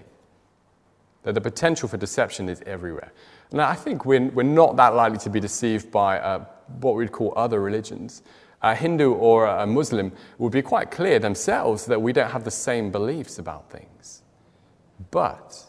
That 1.24 1.34
the 1.34 1.42
potential 1.42 1.90
for 1.90 1.98
deception 1.98 2.48
is 2.48 2.62
everywhere. 2.66 3.12
Now, 3.52 3.68
I 3.68 3.76
think 3.76 4.06
we're, 4.06 4.30
we're 4.30 4.44
not 4.44 4.78
that 4.78 4.96
likely 4.96 5.18
to 5.20 5.30
be 5.30 5.40
deceived 5.40 5.92
by 5.92 6.20
uh, 6.20 6.46
what 6.80 6.96
we'd 6.96 7.12
call 7.12 7.34
other 7.36 7.60
religions 7.60 8.24
a 8.62 8.76
Hindu 8.76 9.14
or 9.14 9.46
a 9.46 9.66
Muslim 9.66 10.12
would 10.38 10.52
be 10.52 10.62
quite 10.62 10.92
clear 10.92 11.20
themselves 11.20 11.86
that 11.86 12.02
we 12.02 12.12
don't 12.12 12.32
have 12.32 12.44
the 12.44 12.52
same 12.52 12.92
beliefs 12.92 13.40
about 13.40 13.70
things. 13.70 14.22
But 15.12 15.66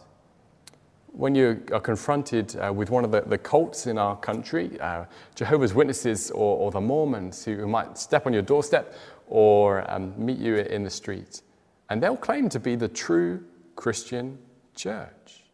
when 1.12 1.34
you 1.34 1.62
are 1.72 1.80
confronted 1.80 2.56
uh, 2.56 2.72
with 2.72 2.90
one 2.90 3.04
of 3.04 3.10
the, 3.10 3.22
the, 3.22 3.38
cults 3.38 3.86
in 3.86 3.98
our 3.98 4.16
country, 4.16 4.78
uh, 4.80 5.04
Jehovah's 5.34 5.74
Witnesses 5.74 6.30
or, 6.30 6.56
or, 6.56 6.70
the 6.70 6.80
Mormons, 6.80 7.44
who, 7.44 7.66
might 7.66 7.98
step 7.98 8.26
on 8.26 8.32
your 8.32 8.42
doorstep 8.42 8.94
or 9.26 9.90
um, 9.90 10.14
meet 10.16 10.38
you 10.38 10.56
in 10.56 10.84
the 10.84 10.90
street, 10.90 11.42
and 11.88 12.02
they'll 12.02 12.16
claim 12.16 12.48
to 12.48 12.60
be 12.60 12.76
the 12.76 12.88
true 12.88 13.44
Christian 13.76 14.38
church. 14.74 15.44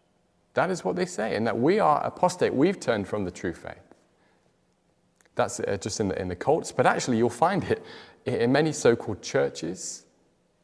That 0.55 0.71
is 0.71 0.85
what 0.85 0.97
they 0.97 1.07
say, 1.07 1.37
and 1.37 1.47
that 1.47 1.59
we 1.59 1.79
are 1.79 2.05
apostate. 2.05 2.53
We've 2.55 2.81
turned 2.81 3.07
from 3.09 3.25
the 3.25 3.31
true 3.31 3.53
faith. 3.53 3.77
That's 5.35 5.61
uh, 5.61 5.77
just 5.81 6.01
in 6.01 6.09
the, 6.09 6.21
in 6.21 6.29
the 6.29 6.37
cults, 6.37 6.73
but 6.73 6.87
actually 6.87 7.19
you'll 7.19 7.31
find 7.31 7.65
it 7.65 7.85
in 8.25 8.51
many 8.53 8.73
so 8.73 8.97
called 8.97 9.23
churches 9.23 10.05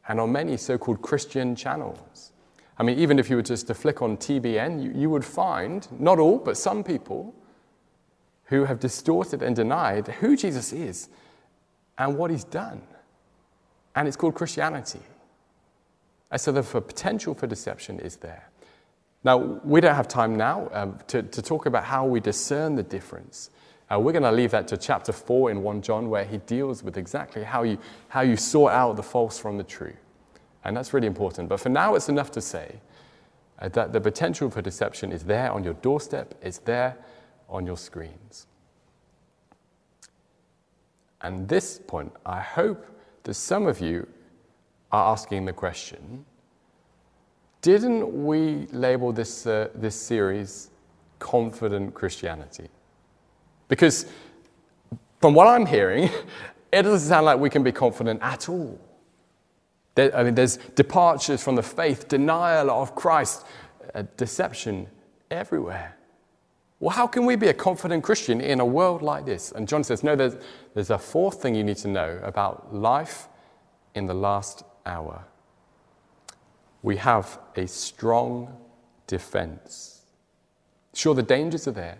and 0.08 0.18
on 0.18 0.32
many 0.32 0.56
so 0.56 0.78
called 0.78 1.00
Christian 1.02 1.54
channels. 1.54 2.31
I 2.78 2.82
mean, 2.82 2.98
even 2.98 3.18
if 3.18 3.28
you 3.28 3.36
were 3.36 3.42
just 3.42 3.66
to 3.68 3.74
flick 3.74 4.02
on 4.02 4.16
TBN, 4.16 4.82
you, 4.82 4.92
you 4.94 5.10
would 5.10 5.24
find, 5.24 5.86
not 6.00 6.18
all, 6.18 6.38
but 6.38 6.56
some 6.56 6.82
people 6.82 7.34
who 8.44 8.64
have 8.64 8.80
distorted 8.80 9.42
and 9.42 9.54
denied 9.54 10.08
who 10.08 10.36
Jesus 10.36 10.72
is 10.72 11.08
and 11.98 12.16
what 12.16 12.30
he's 12.30 12.44
done. 12.44 12.82
And 13.94 14.08
it's 14.08 14.16
called 14.16 14.34
Christianity. 14.34 15.00
And 16.30 16.40
so 16.40 16.50
the 16.50 16.62
potential 16.62 17.34
for 17.34 17.46
deception 17.46 18.00
is 18.00 18.16
there. 18.16 18.48
Now, 19.24 19.36
we 19.36 19.80
don't 19.80 19.94
have 19.94 20.08
time 20.08 20.34
now 20.36 20.68
um, 20.72 20.98
to, 21.08 21.22
to 21.22 21.42
talk 21.42 21.66
about 21.66 21.84
how 21.84 22.06
we 22.06 22.20
discern 22.20 22.74
the 22.74 22.82
difference 22.82 23.50
uh, 23.92 23.98
we're 23.98 24.12
going 24.12 24.22
to 24.22 24.32
leave 24.32 24.52
that 24.52 24.66
to 24.68 24.76
chapter 24.76 25.12
4 25.12 25.50
in 25.50 25.62
1 25.62 25.82
John, 25.82 26.08
where 26.08 26.24
he 26.24 26.38
deals 26.38 26.82
with 26.82 26.96
exactly 26.96 27.42
how 27.42 27.62
you, 27.62 27.78
how 28.08 28.22
you 28.22 28.36
sort 28.36 28.72
out 28.72 28.96
the 28.96 29.02
false 29.02 29.38
from 29.38 29.58
the 29.58 29.64
true. 29.64 29.92
And 30.64 30.76
that's 30.76 30.94
really 30.94 31.06
important. 31.06 31.48
But 31.48 31.60
for 31.60 31.68
now, 31.68 31.94
it's 31.94 32.08
enough 32.08 32.30
to 32.32 32.40
say 32.40 32.80
uh, 33.58 33.68
that 33.70 33.92
the 33.92 34.00
potential 34.00 34.50
for 34.50 34.62
deception 34.62 35.12
is 35.12 35.24
there 35.24 35.50
on 35.50 35.64
your 35.64 35.74
doorstep, 35.74 36.34
it's 36.42 36.58
there 36.58 36.96
on 37.48 37.66
your 37.66 37.76
screens. 37.76 38.46
And 41.20 41.48
this 41.48 41.78
point, 41.78 42.12
I 42.26 42.40
hope 42.40 42.86
that 43.22 43.34
some 43.34 43.66
of 43.66 43.80
you 43.80 44.06
are 44.90 45.12
asking 45.12 45.44
the 45.44 45.52
question 45.52 46.24
didn't 47.62 48.24
we 48.24 48.66
label 48.72 49.12
this, 49.12 49.46
uh, 49.46 49.68
this 49.76 49.94
series 49.94 50.70
Confident 51.20 51.94
Christianity? 51.94 52.68
Because 53.68 54.06
from 55.20 55.34
what 55.34 55.46
I'm 55.46 55.64
hearing, 55.64 56.10
it 56.72 56.82
doesn't 56.82 57.08
sound 57.08 57.26
like 57.26 57.38
we 57.38 57.48
can 57.48 57.62
be 57.62 57.70
confident 57.70 58.20
at 58.20 58.48
all. 58.48 58.80
There, 59.94 60.14
I 60.16 60.22
mean, 60.22 60.34
there's 60.34 60.56
departures 60.56 61.42
from 61.42 61.56
the 61.56 61.62
faith, 61.62 62.08
denial 62.08 62.70
of 62.70 62.94
Christ, 62.94 63.44
uh, 63.94 64.04
deception 64.16 64.88
everywhere. 65.30 65.96
Well, 66.80 66.90
how 66.90 67.06
can 67.06 67.26
we 67.26 67.36
be 67.36 67.46
a 67.48 67.54
confident 67.54 68.02
Christian 68.02 68.40
in 68.40 68.58
a 68.58 68.66
world 68.66 69.02
like 69.02 69.24
this? 69.24 69.52
And 69.52 69.68
John 69.68 69.84
says, 69.84 70.02
no, 70.02 70.16
there's, 70.16 70.36
there's 70.74 70.90
a 70.90 70.98
fourth 70.98 71.40
thing 71.40 71.54
you 71.54 71.62
need 71.62 71.76
to 71.78 71.88
know 71.88 72.18
about 72.24 72.74
life 72.74 73.28
in 73.94 74.06
the 74.06 74.14
last 74.14 74.64
hour. 74.84 75.24
We 76.82 76.96
have 76.96 77.38
a 77.54 77.68
strong 77.68 78.56
defense. 79.06 80.02
Sure, 80.94 81.14
the 81.14 81.22
dangers 81.22 81.68
are 81.68 81.72
there, 81.72 81.98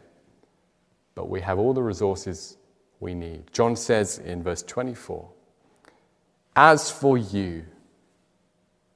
but 1.14 1.28
we 1.28 1.40
have 1.42 1.58
all 1.58 1.72
the 1.72 1.82
resources 1.82 2.56
we 2.98 3.14
need. 3.14 3.52
John 3.52 3.76
says 3.76 4.18
in 4.18 4.42
verse 4.42 4.62
24, 4.62 5.28
As 6.56 6.90
for 6.90 7.16
you, 7.16 7.64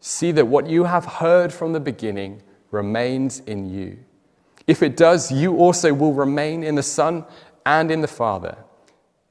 see 0.06 0.30
that 0.32 0.46
what 0.46 0.68
you 0.68 0.84
have 0.84 1.04
heard 1.04 1.52
from 1.52 1.72
the 1.72 1.80
beginning 1.80 2.40
remains 2.70 3.40
in 3.40 3.68
you. 3.68 3.98
If 4.66 4.82
it 4.82 4.96
does, 4.96 5.32
you 5.32 5.56
also 5.56 5.92
will 5.92 6.12
remain 6.12 6.62
in 6.62 6.76
the 6.76 6.82
Son 6.82 7.24
and 7.64 7.90
in 7.90 8.00
the 8.02 8.08
Father. 8.08 8.56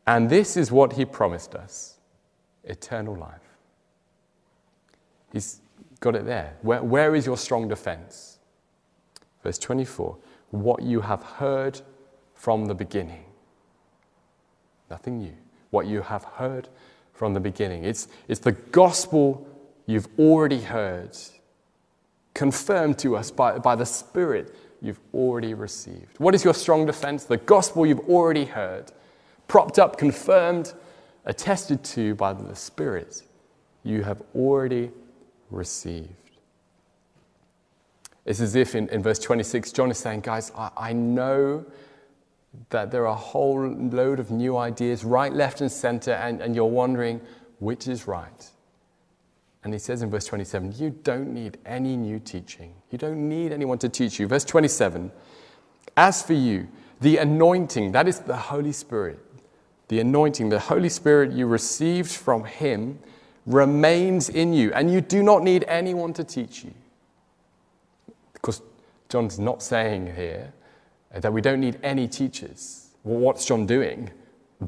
And 0.05 0.29
this 0.29 0.57
is 0.57 0.71
what 0.71 0.93
he 0.93 1.05
promised 1.05 1.55
us 1.55 1.97
eternal 2.65 3.15
life. 3.15 3.41
He's 5.31 5.61
got 6.01 6.15
it 6.15 6.25
there. 6.25 6.57
Where, 6.61 6.83
where 6.83 7.15
is 7.15 7.25
your 7.25 7.37
strong 7.37 7.67
defense? 7.67 8.39
Verse 9.43 9.57
24 9.57 10.17
What 10.51 10.83
you 10.83 11.01
have 11.01 11.23
heard 11.23 11.81
from 12.33 12.65
the 12.65 12.75
beginning. 12.75 13.23
Nothing 14.89 15.19
new. 15.19 15.35
What 15.69 15.87
you 15.87 16.01
have 16.01 16.23
heard 16.23 16.67
from 17.13 17.33
the 17.33 17.39
beginning. 17.39 17.85
It's, 17.85 18.09
it's 18.27 18.41
the 18.41 18.51
gospel 18.51 19.47
you've 19.85 20.07
already 20.17 20.61
heard, 20.61 21.17
confirmed 22.33 22.97
to 22.99 23.15
us 23.15 23.31
by, 23.31 23.57
by 23.59 23.75
the 23.75 23.85
Spirit 23.85 24.55
you've 24.81 24.99
already 25.13 25.53
received. 25.53 26.19
What 26.19 26.35
is 26.35 26.43
your 26.43 26.53
strong 26.53 26.85
defense? 26.85 27.25
The 27.25 27.37
gospel 27.37 27.85
you've 27.85 28.07
already 28.09 28.45
heard, 28.45 28.91
propped 29.47 29.79
up, 29.79 29.97
confirmed, 29.97 30.73
attested 31.25 31.83
to 31.83 32.15
by 32.15 32.33
the 32.33 32.55
Spirit 32.55 33.23
you 33.83 34.03
have 34.03 34.21
already 34.35 34.91
received. 35.51 36.09
It's 38.25 38.41
as 38.41 38.55
if 38.55 38.73
in, 38.73 38.89
in 38.89 39.03
verse 39.03 39.19
26, 39.19 39.71
John 39.71 39.91
is 39.91 39.99
saying, 39.99 40.21
Guys, 40.21 40.51
I, 40.57 40.71
I 40.75 40.93
know 40.93 41.63
that 42.69 42.89
there 42.89 43.03
are 43.03 43.13
a 43.13 43.15
whole 43.15 43.67
load 43.67 44.19
of 44.19 44.31
new 44.31 44.57
ideas, 44.57 45.05
right, 45.05 45.31
left, 45.31 45.61
and 45.61 45.71
center, 45.71 46.13
and, 46.13 46.41
and 46.41 46.55
you're 46.55 46.65
wondering 46.65 47.21
which 47.59 47.87
is 47.87 48.07
right. 48.07 48.49
And 49.65 49.73
he 49.73 49.79
says 49.79 50.03
in 50.03 50.11
verse 50.11 50.25
27, 50.25 50.73
You 50.73 50.91
don't 50.91 51.33
need 51.33 51.57
any 51.65 51.97
new 51.97 52.19
teaching. 52.19 52.75
You 52.91 52.99
don't 52.99 53.27
need 53.27 53.51
anyone 53.51 53.79
to 53.79 53.89
teach 53.89 54.19
you. 54.19 54.27
Verse 54.27 54.45
27, 54.45 55.11
As 55.97 56.21
for 56.21 56.33
you, 56.33 56.67
the 57.01 57.17
anointing, 57.17 57.91
that 57.93 58.07
is 58.07 58.19
the 58.19 58.37
Holy 58.37 58.71
Spirit, 58.71 59.19
the 59.87 59.99
anointing, 59.99 60.49
the 60.49 60.59
Holy 60.59 60.87
Spirit 60.87 61.31
you 61.31 61.47
received 61.47 62.11
from 62.11 62.43
him 62.43 62.99
remains 63.47 64.29
in 64.29 64.53
you, 64.53 64.71
and 64.73 64.93
you 64.93 65.01
do 65.01 65.23
not 65.23 65.41
need 65.41 65.65
anyone 65.67 66.13
to 66.13 66.23
teach 66.23 66.63
you. 66.63 66.73
Because 68.33 68.61
John's 69.09 69.39
not 69.39 69.63
saying 69.63 70.13
here 70.15 70.53
that 71.11 71.33
we 71.33 71.41
don't 71.41 71.59
need 71.59 71.79
any 71.81 72.07
teachers. 72.07 72.89
Well, 73.03 73.17
what's 73.17 73.45
John 73.45 73.65
doing? 73.65 74.11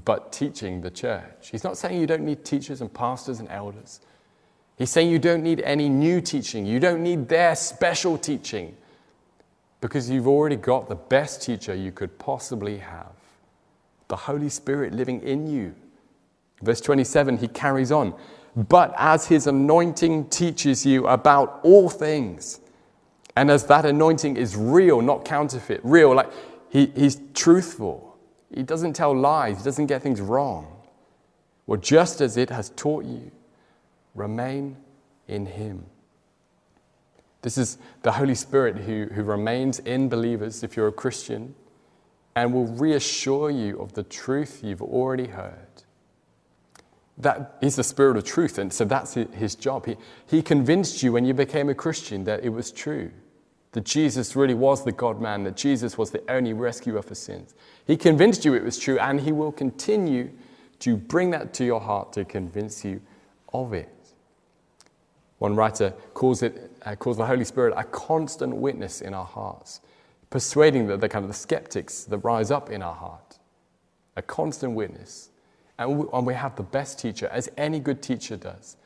But 0.06 0.34
teaching 0.34 0.82
the 0.82 0.90
church. 0.90 1.50
He's 1.52 1.64
not 1.64 1.78
saying 1.78 2.02
you 2.02 2.08
don't 2.08 2.24
need 2.24 2.44
teachers 2.44 2.82
and 2.82 2.92
pastors 2.92 3.40
and 3.40 3.48
elders. 3.50 4.00
He's 4.78 4.92
saying 4.92 5.10
you 5.10 5.20
don't 5.20 5.44
need 5.44 5.62
any 5.62 5.90
new 5.90 6.22
teaching. 6.22 6.66
You 6.66 6.80
don't 6.80 7.02
need 7.02 7.28
their 7.28 7.56
special 7.56 8.18
teaching 8.18 8.76
because 9.82 10.10
you've 10.10 10.28
already 10.28 10.56
got 10.56 10.88
the 10.88 10.96
best 10.96 11.42
teacher 11.42 11.74
you 11.74 11.92
could 11.92 12.18
possibly 12.20 12.78
have 12.78 13.12
the 14.08 14.16
Holy 14.16 14.50
Spirit 14.50 14.94
living 14.94 15.22
in 15.22 15.48
you. 15.48 15.76
Verse 16.62 16.82
27, 16.82 17.38
he 17.38 17.48
carries 17.48 17.92
on. 17.92 18.13
But 18.56 18.94
as 18.98 19.28
his 19.28 19.48
anointing 19.48 20.30
teaches 20.30 20.86
you 20.86 21.08
about 21.08 21.60
all 21.63 21.90
things, 21.90 22.60
and 23.36 23.52
as 23.52 23.66
that 23.66 23.86
anointing 23.86 24.38
is 24.38 24.56
real, 24.56 25.02
not 25.02 25.26
counterfeit, 25.26 25.82
real, 25.84 26.16
like 26.16 26.32
he, 26.70 26.88
he's 26.96 27.20
truthful. 27.34 28.18
He 28.54 28.63
doesn't 28.63 28.94
tell 28.94 29.16
lies, 29.16 29.60
he 29.60 29.63
doesn't 29.63 29.86
get 29.88 30.02
things 30.02 30.22
wrong. 30.22 30.68
Well, 31.68 31.80
just 31.80 32.22
as 32.22 32.38
it 32.38 32.50
has 32.50 32.72
taught 32.76 33.04
you, 33.04 33.30
remain 34.18 34.78
in 35.28 35.46
him. 35.46 35.86
This 37.42 37.58
is 37.58 37.78
the 38.02 38.14
Holy 38.14 38.36
Spirit 38.36 38.78
who, 38.78 39.06
who 39.14 39.24
remains 39.24 39.80
in 39.80 40.10
believers 40.10 40.64
if 40.64 40.76
you're 40.76 40.88
a 40.88 40.92
Christian 40.94 41.56
and 42.36 42.54
will 42.54 42.68
reassure 42.68 43.50
you 43.50 43.80
of 43.80 43.94
the 43.94 44.04
truth 44.04 44.62
you've 44.64 44.82
already 44.82 45.28
heard. 45.28 45.84
That 47.18 47.58
is 47.62 47.76
the 47.76 47.84
spirit 47.84 48.18
of 48.18 48.26
truth, 48.26 48.58
and 48.58 48.72
so 48.72 48.86
that's 48.86 49.14
his 49.14 49.56
job. 49.56 49.86
He, 49.86 49.96
he 50.28 50.42
convinced 50.42 51.02
you 51.02 51.12
when 51.12 51.26
you 51.26 51.34
became 51.34 51.70
a 51.70 51.74
Christian 51.74 52.26
that 52.26 52.44
it 52.44 52.50
was 52.50 52.72
true 52.72 53.12
that 53.78 53.84
Jesus 53.84 54.36
really 54.36 54.56
was 54.56 54.84
the 54.84 54.92
God 54.92 55.22
man, 55.22 55.44
that 55.44 55.56
Jesus 55.56 56.00
was 56.00 56.10
the 56.10 56.24
only 56.32 56.54
rescuer 56.54 57.02
for 57.02 57.14
sins. 57.14 57.54
He 57.86 57.96
convinced 57.96 58.46
you 58.46 58.56
it 58.56 58.64
was 58.64 58.80
true, 58.80 58.98
and 58.98 59.22
He 59.22 59.32
will 59.32 59.52
continue 59.52 60.32
to 60.80 60.98
bring 60.98 61.32
that 61.32 61.54
to 61.56 61.64
your 61.64 61.80
heart 61.80 62.14
to 62.14 62.26
convince 62.26 62.84
you 62.84 63.02
of 63.54 63.74
it. 63.74 63.90
One 65.39 65.56
writer 65.56 65.93
calls, 66.13 66.41
it, 66.41 66.71
uh, 66.84 66.95
calls 66.95 67.17
the 67.17 67.26
Holy 67.26 67.45
Spirit 67.45 67.73
a 67.78 67.84
constant 67.84 68.56
witness 68.56 69.02
in 69.02 69.13
our 69.13 69.26
hearts, 69.26 69.82
persuading 70.30 70.88
the, 70.88 70.97
the 70.97 71.08
kind 71.08 71.23
of 71.23 71.30
the 71.30 71.38
skeptics 71.38 72.04
that 72.06 72.17
rise 72.19 72.50
up 72.52 72.69
in 72.69 72.82
our 72.82 72.95
heart. 72.95 73.38
A 74.15 74.21
constant 74.21 74.73
witness. 74.73 75.30
And 75.78 76.00
we, 76.00 76.08
and 76.12 76.26
we 76.26 76.34
have 76.34 76.56
the 76.56 76.63
best 76.63 77.00
teacher, 77.00 77.28
as 77.28 77.50
any 77.56 77.80
good 77.80 78.02
teacher 78.02 78.36
does. 78.36 78.78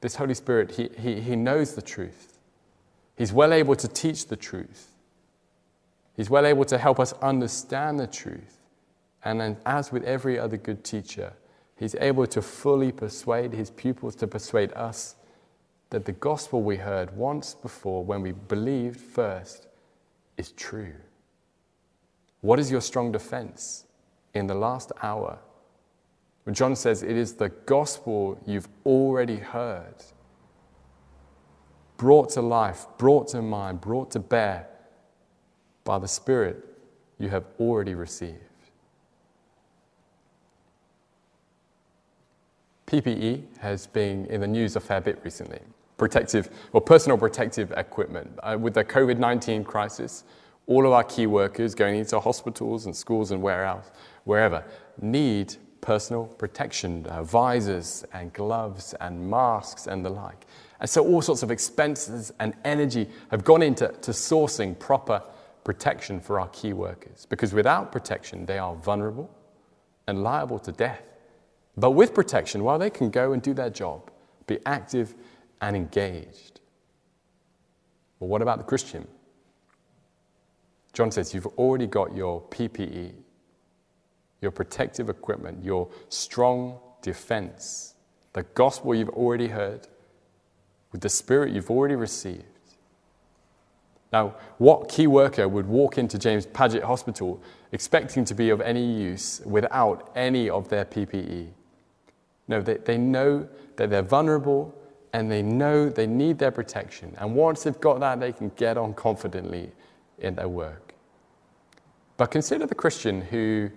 This 0.00 0.16
Holy 0.16 0.34
Spirit, 0.34 0.72
he, 0.72 0.88
he, 0.98 1.20
he 1.20 1.36
knows 1.36 1.74
the 1.74 1.82
truth. 1.82 2.38
He's 3.16 3.32
well 3.32 3.52
able 3.52 3.76
to 3.76 3.86
teach 3.86 4.26
the 4.26 4.36
truth. 4.36 4.88
He's 6.16 6.30
well 6.30 6.46
able 6.46 6.64
to 6.64 6.78
help 6.78 6.98
us 6.98 7.12
understand 7.14 8.00
the 8.00 8.06
truth. 8.06 8.58
And 9.24 9.40
then, 9.40 9.56
as 9.66 9.92
with 9.92 10.04
every 10.04 10.38
other 10.38 10.56
good 10.56 10.84
teacher, 10.84 11.34
he's 11.76 11.94
able 11.96 12.26
to 12.28 12.42
fully 12.42 12.92
persuade 12.92 13.52
his 13.52 13.70
pupils, 13.70 14.16
to 14.16 14.26
persuade 14.26 14.72
us 14.72 15.16
that 15.92 16.06
the 16.06 16.12
gospel 16.12 16.62
we 16.62 16.76
heard 16.76 17.14
once 17.14 17.54
before 17.54 18.02
when 18.02 18.22
we 18.22 18.32
believed 18.32 18.98
first 18.98 19.68
is 20.38 20.52
true. 20.52 20.94
What 22.40 22.58
is 22.58 22.70
your 22.70 22.80
strong 22.80 23.12
defense 23.12 23.84
in 24.32 24.46
the 24.46 24.54
last 24.54 24.90
hour? 25.02 25.38
When 26.44 26.54
John 26.54 26.76
says 26.76 27.02
it 27.02 27.14
is 27.14 27.34
the 27.34 27.50
gospel 27.66 28.40
you've 28.46 28.70
already 28.86 29.36
heard 29.36 30.02
brought 31.98 32.30
to 32.30 32.40
life, 32.40 32.86
brought 32.96 33.28
to 33.28 33.42
mind, 33.42 33.82
brought 33.82 34.10
to 34.12 34.18
bear 34.18 34.66
by 35.84 35.98
the 35.98 36.08
Spirit 36.08 36.64
you 37.18 37.28
have 37.28 37.44
already 37.60 37.94
received. 37.94 38.38
PPE 42.86 43.58
has 43.58 43.86
been 43.86 44.24
in 44.26 44.40
the 44.40 44.48
news 44.48 44.74
a 44.74 44.80
fair 44.80 45.02
bit 45.02 45.20
recently. 45.22 45.60
Protective 46.02 46.50
or 46.72 46.80
personal 46.80 47.16
protective 47.16 47.70
equipment. 47.76 48.36
Uh, 48.42 48.58
with 48.60 48.74
the 48.74 48.82
COVID 48.82 49.18
19 49.18 49.62
crisis, 49.62 50.24
all 50.66 50.84
of 50.84 50.90
our 50.90 51.04
key 51.04 51.28
workers 51.28 51.76
going 51.76 51.94
into 51.94 52.18
hospitals 52.18 52.86
and 52.86 52.96
schools 52.96 53.30
and 53.30 53.40
else, 53.46 53.92
wherever 54.24 54.64
need 55.00 55.54
personal 55.80 56.24
protection, 56.26 57.06
uh, 57.06 57.22
visors 57.22 58.04
and 58.12 58.32
gloves 58.32 58.96
and 59.00 59.30
masks 59.30 59.86
and 59.86 60.04
the 60.04 60.10
like. 60.10 60.44
And 60.80 60.90
so 60.90 61.06
all 61.06 61.22
sorts 61.22 61.44
of 61.44 61.52
expenses 61.52 62.32
and 62.40 62.54
energy 62.64 63.08
have 63.30 63.44
gone 63.44 63.62
into 63.62 63.86
to 63.86 64.10
sourcing 64.10 64.76
proper 64.76 65.22
protection 65.62 66.18
for 66.18 66.40
our 66.40 66.48
key 66.48 66.72
workers. 66.72 67.28
Because 67.28 67.54
without 67.54 67.92
protection, 67.92 68.44
they 68.44 68.58
are 68.58 68.74
vulnerable 68.74 69.30
and 70.08 70.24
liable 70.24 70.58
to 70.58 70.72
death. 70.72 71.02
But 71.76 71.92
with 71.92 72.12
protection, 72.12 72.64
well, 72.64 72.80
they 72.80 72.90
can 72.90 73.08
go 73.08 73.34
and 73.34 73.40
do 73.40 73.54
their 73.54 73.70
job, 73.70 74.10
be 74.48 74.58
active 74.66 75.14
and 75.62 75.76
engaged. 75.76 76.60
Well, 78.18 78.28
what 78.28 78.42
about 78.42 78.58
the 78.58 78.64
Christian? 78.64 79.08
John 80.92 81.10
says 81.10 81.32
you've 81.32 81.46
already 81.46 81.86
got 81.86 82.14
your 82.14 82.42
PPE, 82.42 83.12
your 84.42 84.50
protective 84.50 85.08
equipment, 85.08 85.64
your 85.64 85.88
strong 86.10 86.78
defense, 87.00 87.94
the 88.34 88.42
gospel 88.42 88.94
you've 88.94 89.08
already 89.10 89.48
heard, 89.48 89.86
with 90.90 91.00
the 91.00 91.08
Spirit 91.08 91.52
you've 91.52 91.70
already 91.70 91.94
received. 91.94 92.44
Now, 94.12 94.34
what 94.58 94.90
key 94.90 95.06
worker 95.06 95.48
would 95.48 95.66
walk 95.66 95.96
into 95.96 96.18
James 96.18 96.44
Paget 96.44 96.82
Hospital 96.82 97.42
expecting 97.70 98.26
to 98.26 98.34
be 98.34 98.50
of 98.50 98.60
any 98.60 98.84
use 98.84 99.40
without 99.46 100.10
any 100.14 100.50
of 100.50 100.68
their 100.68 100.84
PPE? 100.84 101.48
No, 102.46 102.60
they, 102.60 102.74
they 102.74 102.98
know 102.98 103.48
that 103.76 103.88
they're 103.88 104.02
vulnerable 104.02 104.74
and 105.12 105.30
they 105.30 105.42
know 105.42 105.88
they 105.88 106.06
need 106.06 106.38
their 106.38 106.50
protection. 106.50 107.14
And 107.18 107.34
once 107.34 107.64
they've 107.64 107.80
got 107.80 108.00
that, 108.00 108.20
they 108.20 108.32
can 108.32 108.50
get 108.56 108.78
on 108.78 108.94
confidently 108.94 109.70
in 110.18 110.34
their 110.34 110.48
work. 110.48 110.94
But 112.16 112.30
consider 112.30 112.66
the 112.66 112.74
Christian 112.74 113.20
who 113.20 113.70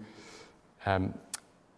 um, 0.86 1.14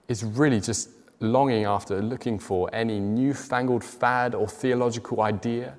is 0.08 0.24
really 0.24 0.60
just 0.60 0.90
longing 1.20 1.66
after, 1.66 2.02
looking 2.02 2.38
for 2.38 2.70
any 2.74 3.00
newfangled 3.00 3.84
fad 3.84 4.36
or 4.36 4.48
theological 4.48 5.22
idea, 5.22 5.76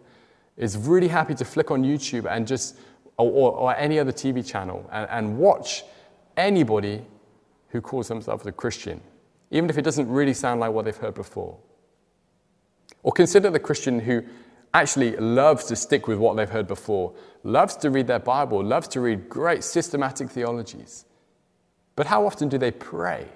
is 0.57 0.77
really 0.77 1.09
happy 1.09 1.35
to 1.35 1.45
flick 1.45 1.71
on 1.71 1.85
YouTube 1.85 2.29
and 2.29 2.47
just, 2.47 2.77
or, 3.17 3.31
or, 3.31 3.53
or 3.53 3.77
any 3.77 3.99
other 3.99 4.13
TV 4.13 4.45
channel, 4.45 4.89
and, 4.93 5.09
and 5.11 5.39
watch 5.39 5.85
anybody 6.37 7.03
who 7.69 7.81
calls 7.81 8.09
themselves 8.09 8.45
a 8.47 8.53
Christian, 8.53 9.01
even 9.51 9.71
if 9.71 9.79
it 9.79 9.83
doesn't 9.83 10.09
really 10.09 10.35
sound 10.35 10.59
like 10.61 10.73
what 10.73 10.85
they've 10.85 10.97
heard 10.97 11.15
before. 11.15 11.57
Or 13.09 13.13
consider 13.13 13.49
the 13.49 13.59
Christian 13.59 14.01
who 14.01 14.23
actually 14.75 15.17
loves 15.17 15.65
to 15.65 15.77
stick 15.77 16.07
with 16.07 16.19
what 16.19 16.37
they've 16.37 16.51
heard 16.51 16.67
before, 16.67 17.15
loves 17.43 17.75
to 17.77 17.91
read 17.91 18.07
their 18.07 18.19
Bible, 18.19 18.63
loves 18.63 18.87
to 18.89 19.01
read 19.01 19.31
great 19.31 19.65
systematic 19.65 20.29
theologies. 20.29 21.07
But 21.97 22.09
how 22.09 22.27
often 22.27 22.51
do 22.51 22.59
they 22.59 22.71
pray 22.71 23.27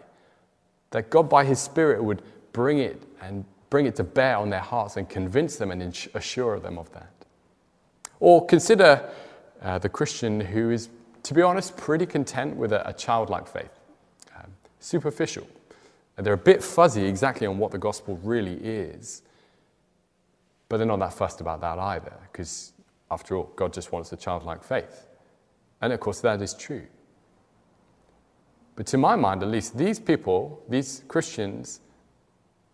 that 0.91 1.09
God, 1.09 1.31
by 1.31 1.47
His 1.47 1.59
Spirit, 1.59 2.05
would 2.05 2.21
bring 2.53 2.81
it 2.81 3.03
and 3.23 3.47
bring 3.71 3.87
it 3.87 3.97
to 3.97 4.05
bear 4.05 4.37
on 4.37 4.51
their 4.51 4.61
hearts 4.61 4.99
and 4.99 5.09
convince 5.09 5.57
them 5.57 5.71
and 5.71 6.07
assure 6.13 6.61
them 6.61 6.77
of 6.77 6.93
that? 6.93 7.11
Or 8.21 8.45
consider 8.45 9.09
uh, 9.63 9.79
the 9.79 9.89
Christian 9.89 10.39
who 10.39 10.69
is, 10.69 10.91
to 11.23 11.33
be 11.33 11.41
honest, 11.41 11.79
pretty 11.79 12.05
content 12.05 12.57
with 12.57 12.75
a, 12.75 12.87
a 12.87 12.93
childlike 12.93 13.49
faith, 13.49 13.73
um, 14.37 14.51
superficial. 14.81 15.47
And 16.19 16.27
they're 16.27 16.35
a 16.35 16.37
bit 16.37 16.63
fuzzy 16.63 17.07
exactly 17.07 17.47
on 17.47 17.57
what 17.57 17.71
the 17.71 17.79
gospel 17.79 18.21
really 18.23 18.57
is. 18.57 19.23
But 20.73 20.79
they're 20.79 20.87
not 20.87 21.01
that 21.01 21.13
fussed 21.13 21.43
about 21.43 21.61
that 21.61 21.79
either, 21.79 22.15
because 22.33 22.73
after 23.11 23.37
all, 23.37 23.53
God 23.57 23.75
just 23.75 23.93
wants 23.93 24.11
a 24.13 24.17
childlike 24.17 24.65
faith. 24.65 25.07
And 25.83 25.93
of 25.93 26.01
course, 26.01 26.21
that 26.23 26.41
is 26.41 26.55
true. 26.55 26.87
But 28.75 28.87
to 28.87 28.97
my 28.97 29.15
mind, 29.15 29.43
at 29.43 29.51
least, 29.51 29.77
these 29.77 30.01
people, 30.01 30.65
these 30.71 31.05
Christians, 31.09 31.81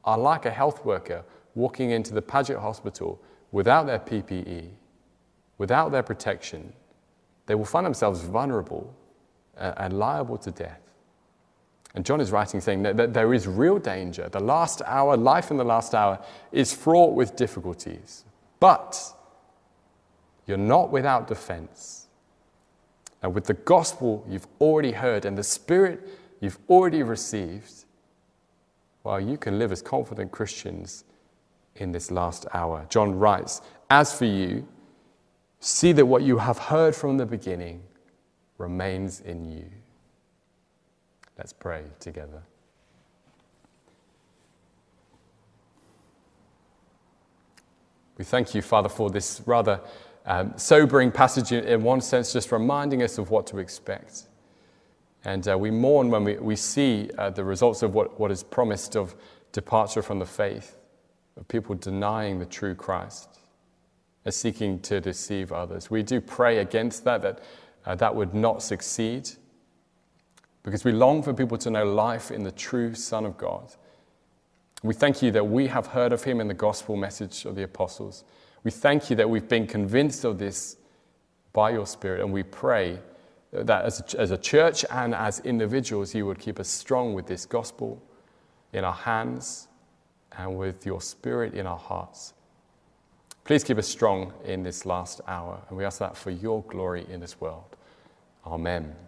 are 0.05 0.17
like 0.17 0.47
a 0.47 0.51
health 0.53 0.85
worker 0.85 1.25
walking 1.57 1.91
into 1.91 2.15
the 2.15 2.23
Paget 2.23 2.59
Hospital 2.59 3.21
without 3.51 3.87
their 3.87 3.99
PPE, 3.99 4.69
without 5.59 5.91
their 5.91 6.05
protection. 6.05 6.73
They 7.47 7.57
will 7.57 7.65
find 7.65 7.85
themselves 7.85 8.21
vulnerable 8.21 8.95
uh, 9.57 9.73
and 9.77 9.99
liable 9.99 10.39
to 10.39 10.53
death. 10.53 10.88
And 11.95 12.05
John 12.05 12.21
is 12.21 12.31
writing 12.31 12.61
saying 12.61 12.83
that, 12.83 13.15
there 13.15 13.33
is 13.33 13.47
real 13.47 13.79
danger. 13.79 14.29
The 14.29 14.41
last 14.41 14.83
hour, 14.85 15.17
life 15.17 15.51
in 15.51 15.57
the 15.57 15.65
last 15.65 15.95
hour, 15.95 16.23
is 16.53 16.73
fraught 16.73 17.15
with 17.15 17.35
difficulties. 17.35 18.25
But 18.61 19.01
you're 20.47 20.57
not 20.57 20.91
without 20.91 21.29
defense. 21.29 22.09
And 23.23 23.35
with 23.35 23.45
the 23.45 23.55
gospel 23.55 24.25
you've 24.29 24.47
already 24.61 24.93
heard 24.93 25.25
and 25.25 25.37
the 25.37 25.43
Spirit 25.43 26.09
you've 26.41 26.59
already 26.69 27.03
received, 27.03 27.85
well, 29.03 29.21
you 29.21 29.37
can 29.37 29.59
live 29.59 29.73
as 29.73 29.83
confident 29.83 30.31
Christians 30.31 31.05
in 31.77 31.93
this 31.93 32.11
last 32.11 32.47
hour. 32.53 32.87
John 32.89 33.19
writes, 33.19 33.61
As 33.91 34.17
for 34.17 34.25
you, 34.25 34.67
see 35.61 35.93
that 35.93 36.07
what 36.07 36.23
you 36.23 36.39
have 36.39 36.59
heard 36.59 36.95
from 36.95 37.17
the 37.17 37.27
beginning 37.27 37.83
remains 38.59 39.21
in 39.21 39.45
you. 39.51 39.65
Let's 41.39 41.53
pray 41.53 41.85
together. 42.01 42.43
We 48.19 48.25
thank 48.25 48.53
you, 48.57 48.61
Father, 48.61 48.89
for 48.89 49.09
this 49.09 49.41
rather 49.47 49.81
um, 50.27 50.53
sobering 50.57 51.13
passage 51.13 51.53
in 51.53 51.83
one 51.85 52.01
sense, 52.01 52.33
just 52.33 52.51
reminding 52.51 53.03
us 53.05 53.17
of 53.19 53.31
what 53.31 53.47
to 53.47 53.59
expect. 53.59 54.25
And 55.25 55.47
uh, 55.47 55.57
we 55.57 55.71
mourn 55.71 56.11
when 56.11 56.25
we, 56.25 56.37
we 56.37 56.57
see 56.57 57.11
uh, 57.17 57.31
the 57.31 57.45
results 57.45 57.83
of 57.83 57.95
what, 57.95 58.19
what 58.19 58.33
is 58.33 58.43
promised 58.43 58.97
of 58.97 59.15
departure 59.53 60.03
from 60.03 60.19
the 60.19 60.27
faith, 60.27 60.77
of 61.37 61.47
people 61.47 61.77
denying 61.77 62.41
the 62.41 62.47
true 62.47 62.75
Christ 62.75 63.39
and 64.25 64.35
seeking 64.35 64.81
to 64.81 65.01
deceive 65.01 65.53
others. 65.53 65.89
We 65.89 66.03
do 66.03 66.21
pray 66.21 66.59
against 66.59 67.05
that, 67.05 67.23
that 67.23 67.41
uh, 67.87 67.95
that 67.95 68.15
would 68.15 68.35
not 68.35 68.63
succeed 68.63 69.31
because 70.69 70.85
we 70.85 70.93
long 70.93 71.23
for 71.23 71.33
people 71.33 71.57
to 71.57 71.71
know 71.71 71.85
life 71.85 72.31
in 72.31 72.43
the 72.43 72.53
true 72.53 72.95
Son 72.95 73.25
of 73.25 73.39
God. 73.39 73.75
We 74.83 74.93
thank 74.93 75.23
you 75.23 75.31
that 75.31 75.49
we 75.49 75.67
have 75.69 75.87
heard 75.87 76.13
of 76.13 76.25
him 76.25 76.43
in 76.43 76.49
the 76.49 76.53
gospel 76.53 76.95
message 76.95 77.47
of 77.47 77.57
the 77.57 77.63
apostles. 77.63 78.23
We 78.65 78.71
thank 78.71 79.09
you 79.09 79.17
that 79.17 79.31
we've 79.31 79.49
been 79.49 79.67
convinced 79.67 80.25
of 80.25 80.39
this 80.39 80.77
by 81.55 81.71
your 81.71 81.87
Spirit, 81.87 82.21
and 82.21 82.31
we 82.35 82.43
pray 82.43 82.99
that 83.51 83.87
as 83.87 84.15
a, 84.15 84.21
as 84.21 84.31
a 84.31 84.37
church 84.37 84.85
and 84.91 85.15
as 85.15 85.41
individuals, 85.41 86.15
you 86.15 86.27
would 86.27 86.39
keep 86.39 86.61
us 86.61 86.69
strong 86.69 87.15
with 87.15 87.27
this 87.27 87.47
gospel 87.47 88.03
in 88.75 88.85
our 88.85 88.93
hands 88.93 89.69
and 90.37 90.59
with 90.59 90.85
your 90.85 91.01
Spirit 91.01 91.55
in 91.55 91.67
our 91.67 91.79
hearts. 91.79 92.35
Please 93.45 93.65
keep 93.65 93.79
us 93.79 93.89
strong 93.89 94.35
in 94.45 94.63
this 94.65 94.85
last 94.85 95.23
hour, 95.27 95.63
and 95.71 95.79
we 95.79 95.87
ask 95.87 95.99
that 96.01 96.15
for 96.15 96.31
your 96.31 96.63
glory 96.65 97.07
in 97.11 97.21
this 97.21 97.41
world. 97.41 97.75
Amen. 98.47 99.08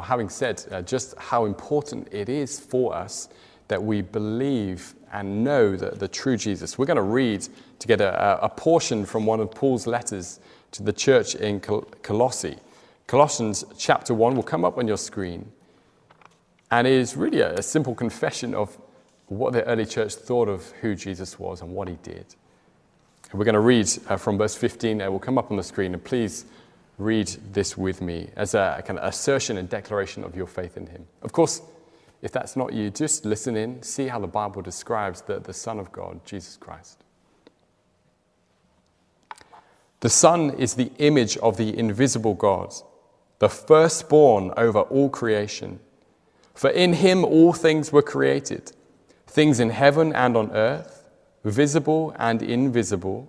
Having 0.00 0.28
said 0.28 0.64
uh, 0.70 0.80
just 0.82 1.14
how 1.18 1.44
important 1.44 2.08
it 2.12 2.28
is 2.28 2.58
for 2.58 2.94
us 2.94 3.28
that 3.68 3.82
we 3.82 4.00
believe 4.02 4.94
and 5.12 5.44
know 5.44 5.76
that 5.76 5.98
the 5.98 6.08
true 6.08 6.36
Jesus. 6.36 6.78
We're 6.78 6.86
going 6.86 6.96
to 6.96 7.02
read 7.02 7.46
together 7.78 8.08
a, 8.08 8.46
a 8.46 8.48
portion 8.48 9.04
from 9.04 9.26
one 9.26 9.40
of 9.40 9.50
Paul's 9.50 9.86
letters 9.86 10.40
to 10.72 10.82
the 10.82 10.92
church 10.92 11.34
in 11.34 11.60
Col- 11.60 11.82
Colossae. 12.02 12.56
Colossians 13.06 13.64
chapter 13.76 14.14
1 14.14 14.34
will 14.34 14.42
come 14.42 14.64
up 14.64 14.78
on 14.78 14.88
your 14.88 14.96
screen. 14.96 15.52
And 16.70 16.86
it 16.86 16.94
is 16.94 17.16
really 17.16 17.40
a, 17.40 17.54
a 17.54 17.62
simple 17.62 17.94
confession 17.94 18.54
of 18.54 18.78
what 19.26 19.52
the 19.52 19.64
early 19.64 19.84
church 19.84 20.14
thought 20.14 20.48
of 20.48 20.70
who 20.80 20.94
Jesus 20.94 21.38
was 21.38 21.60
and 21.60 21.74
what 21.74 21.88
he 21.88 21.98
did. 22.02 22.24
And 23.30 23.38
we're 23.38 23.44
going 23.44 23.54
to 23.54 23.60
read 23.60 23.88
uh, 24.08 24.16
from 24.16 24.38
verse 24.38 24.54
15. 24.54 25.00
It 25.00 25.10
will 25.10 25.18
come 25.18 25.38
up 25.38 25.50
on 25.50 25.56
the 25.56 25.62
screen. 25.62 25.94
And 25.94 26.02
please 26.02 26.46
read 27.04 27.28
this 27.52 27.76
with 27.76 28.00
me 28.00 28.30
as 28.36 28.54
a 28.54 28.82
kind 28.86 28.98
of 28.98 29.08
assertion 29.08 29.56
and 29.56 29.68
declaration 29.68 30.24
of 30.24 30.36
your 30.36 30.46
faith 30.46 30.76
in 30.76 30.86
him. 30.86 31.06
Of 31.22 31.32
course, 31.32 31.62
if 32.22 32.30
that's 32.30 32.56
not 32.56 32.72
you, 32.72 32.90
just 32.90 33.24
listen 33.24 33.56
in, 33.56 33.82
see 33.82 34.06
how 34.06 34.20
the 34.20 34.26
Bible 34.26 34.62
describes 34.62 35.22
the, 35.22 35.40
the 35.40 35.52
Son 35.52 35.78
of 35.78 35.90
God, 35.90 36.24
Jesus 36.24 36.56
Christ. 36.56 37.02
The 40.00 40.08
Son 40.08 40.50
is 40.50 40.74
the 40.74 40.90
image 40.98 41.36
of 41.38 41.56
the 41.56 41.76
invisible 41.76 42.34
God, 42.34 42.72
the 43.38 43.48
firstborn 43.48 44.52
over 44.56 44.80
all 44.80 45.08
creation. 45.08 45.80
For 46.54 46.70
in 46.70 46.94
him 46.94 47.24
all 47.24 47.52
things 47.52 47.92
were 47.92 48.02
created, 48.02 48.72
things 49.26 49.58
in 49.60 49.70
heaven 49.70 50.12
and 50.12 50.36
on 50.36 50.50
earth, 50.52 51.04
visible 51.44 52.14
and 52.18 52.42
invisible 52.42 53.28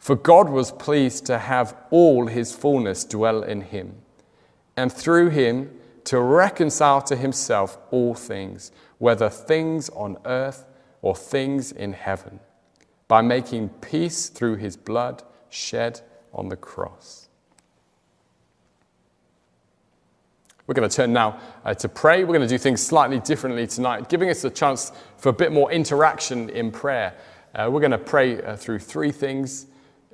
For 0.00 0.16
God 0.16 0.48
was 0.48 0.72
pleased 0.72 1.26
to 1.26 1.38
have 1.38 1.76
all 1.90 2.26
his 2.26 2.54
fullness 2.54 3.04
dwell 3.04 3.42
in 3.42 3.60
him, 3.60 3.96
and 4.74 4.90
through 4.90 5.28
him 5.28 5.70
to 6.04 6.18
reconcile 6.18 7.02
to 7.02 7.14
himself 7.14 7.76
all 7.90 8.14
things, 8.14 8.72
whether 8.96 9.28
things 9.28 9.90
on 9.90 10.16
earth 10.24 10.64
or 11.02 11.14
things 11.14 11.70
in 11.70 11.92
heaven, 11.92 12.40
by 13.08 13.20
making 13.20 13.68
peace 13.68 14.30
through 14.30 14.56
his 14.56 14.74
blood 14.74 15.22
shed 15.50 16.00
on 16.32 16.48
the 16.48 16.56
cross. 16.56 17.28
We're 20.66 20.74
going 20.74 20.88
to 20.88 20.96
turn 20.96 21.12
now 21.12 21.38
uh, 21.64 21.74
to 21.74 21.88
pray. 21.88 22.22
We're 22.22 22.36
going 22.36 22.40
to 22.40 22.46
do 22.48 22.56
things 22.56 22.80
slightly 22.80 23.18
differently 23.18 23.66
tonight, 23.66 24.08
giving 24.08 24.30
us 24.30 24.44
a 24.44 24.50
chance 24.50 24.92
for 25.18 25.28
a 25.28 25.32
bit 25.32 25.52
more 25.52 25.70
interaction 25.70 26.48
in 26.48 26.70
prayer. 26.70 27.14
Uh, 27.54 27.68
we're 27.70 27.80
going 27.80 27.90
to 27.90 27.98
pray 27.98 28.40
uh, 28.40 28.56
through 28.56 28.78
three 28.78 29.10
things. 29.10 29.66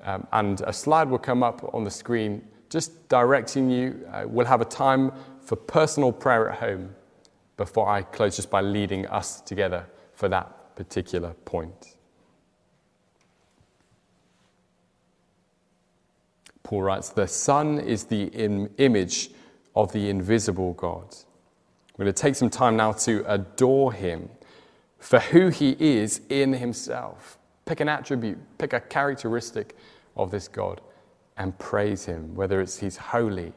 Um, 0.07 0.26
and 0.32 0.61
a 0.62 0.72
slide 0.72 1.11
will 1.11 1.18
come 1.18 1.42
up 1.42 1.68
on 1.74 1.84
the 1.84 1.90
screen 1.90 2.42
just 2.70 3.09
directing 3.09 3.70
you. 3.70 4.07
Uh, 4.12 4.24
we'll 4.26 4.46
have 4.46 4.61
a 4.61 4.66
time 4.66 5.12
for 5.40 5.57
personal 5.57 6.12
prayer 6.12 6.48
at 6.48 6.59
home 6.59 6.94
before 7.57 7.88
I 7.88 8.02
close 8.02 8.36
just 8.36 8.50
by 8.50 8.61
leading 8.61 9.07
us 9.07 9.40
together 9.40 9.86
for 10.14 10.28
that 10.28 10.76
particular 10.76 11.34
point. 11.44 11.96
Paul 16.62 16.82
writes, 16.82 17.11
The 17.11 17.28
Son 17.28 17.78
is 17.78 18.04
the 18.04 18.24
Im- 18.24 18.70
image 18.78 19.30
of 19.74 19.92
the 19.92 20.09
invisible 20.09 20.72
God. 20.74 21.14
We're 21.96 22.04
going 22.04 22.14
to 22.14 22.22
take 22.22 22.34
some 22.34 22.50
time 22.50 22.76
now 22.76 22.92
to 22.92 23.24
adore 23.26 23.92
him 23.92 24.28
for 24.98 25.18
who 25.18 25.48
he 25.48 25.76
is 25.78 26.20
in 26.28 26.52
himself. 26.52 27.38
Pick 27.64 27.80
an 27.80 27.88
attribute, 27.88 28.38
pick 28.59 28.72
a 28.72 28.80
characteristic 28.80 29.76
of 30.16 30.30
this 30.30 30.48
God 30.48 30.80
and 31.36 31.58
praise 31.58 32.04
him, 32.06 32.34
whether 32.34 32.60
it's 32.60 32.78
he's 32.78 32.96
holy 32.96 33.52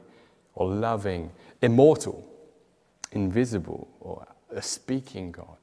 or 0.55 0.70
loving, 0.70 1.32
immortal, 1.62 2.28
invisible, 3.12 3.88
or 3.99 4.28
a 4.51 4.62
speaking 4.62 5.32
God. 5.32 5.59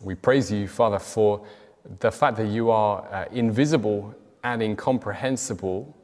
We 0.00 0.14
praise 0.14 0.50
you, 0.50 0.66
Father, 0.66 0.98
for 0.98 1.44
the 2.00 2.10
fact 2.10 2.36
that 2.38 2.48
you 2.48 2.70
are 2.70 3.06
uh, 3.12 3.24
invisible 3.32 4.14
and 4.42 4.62
incomprehensible, 4.62 5.94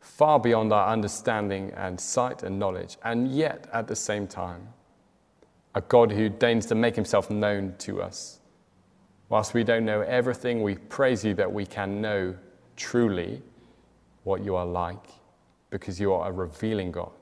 far 0.00 0.38
beyond 0.38 0.72
our 0.72 0.92
understanding 0.92 1.72
and 1.76 2.00
sight 2.00 2.42
and 2.42 2.58
knowledge, 2.58 2.96
and 3.04 3.32
yet 3.32 3.68
at 3.72 3.88
the 3.88 3.96
same 3.96 4.26
time, 4.26 4.68
a 5.74 5.80
God 5.80 6.12
who 6.12 6.28
deigns 6.28 6.66
to 6.66 6.74
make 6.74 6.94
himself 6.94 7.30
known 7.30 7.74
to 7.78 8.02
us. 8.02 8.40
Whilst 9.28 9.54
we 9.54 9.64
don't 9.64 9.84
know 9.84 10.00
everything, 10.00 10.62
we 10.62 10.74
praise 10.74 11.24
you 11.24 11.34
that 11.34 11.52
we 11.52 11.66
can 11.66 12.00
know 12.00 12.36
truly 12.76 13.42
what 14.24 14.44
you 14.44 14.56
are 14.56 14.66
like 14.66 15.06
because 15.70 16.00
you 16.00 16.12
are 16.12 16.28
a 16.28 16.32
revealing 16.32 16.90
God. 16.90 17.12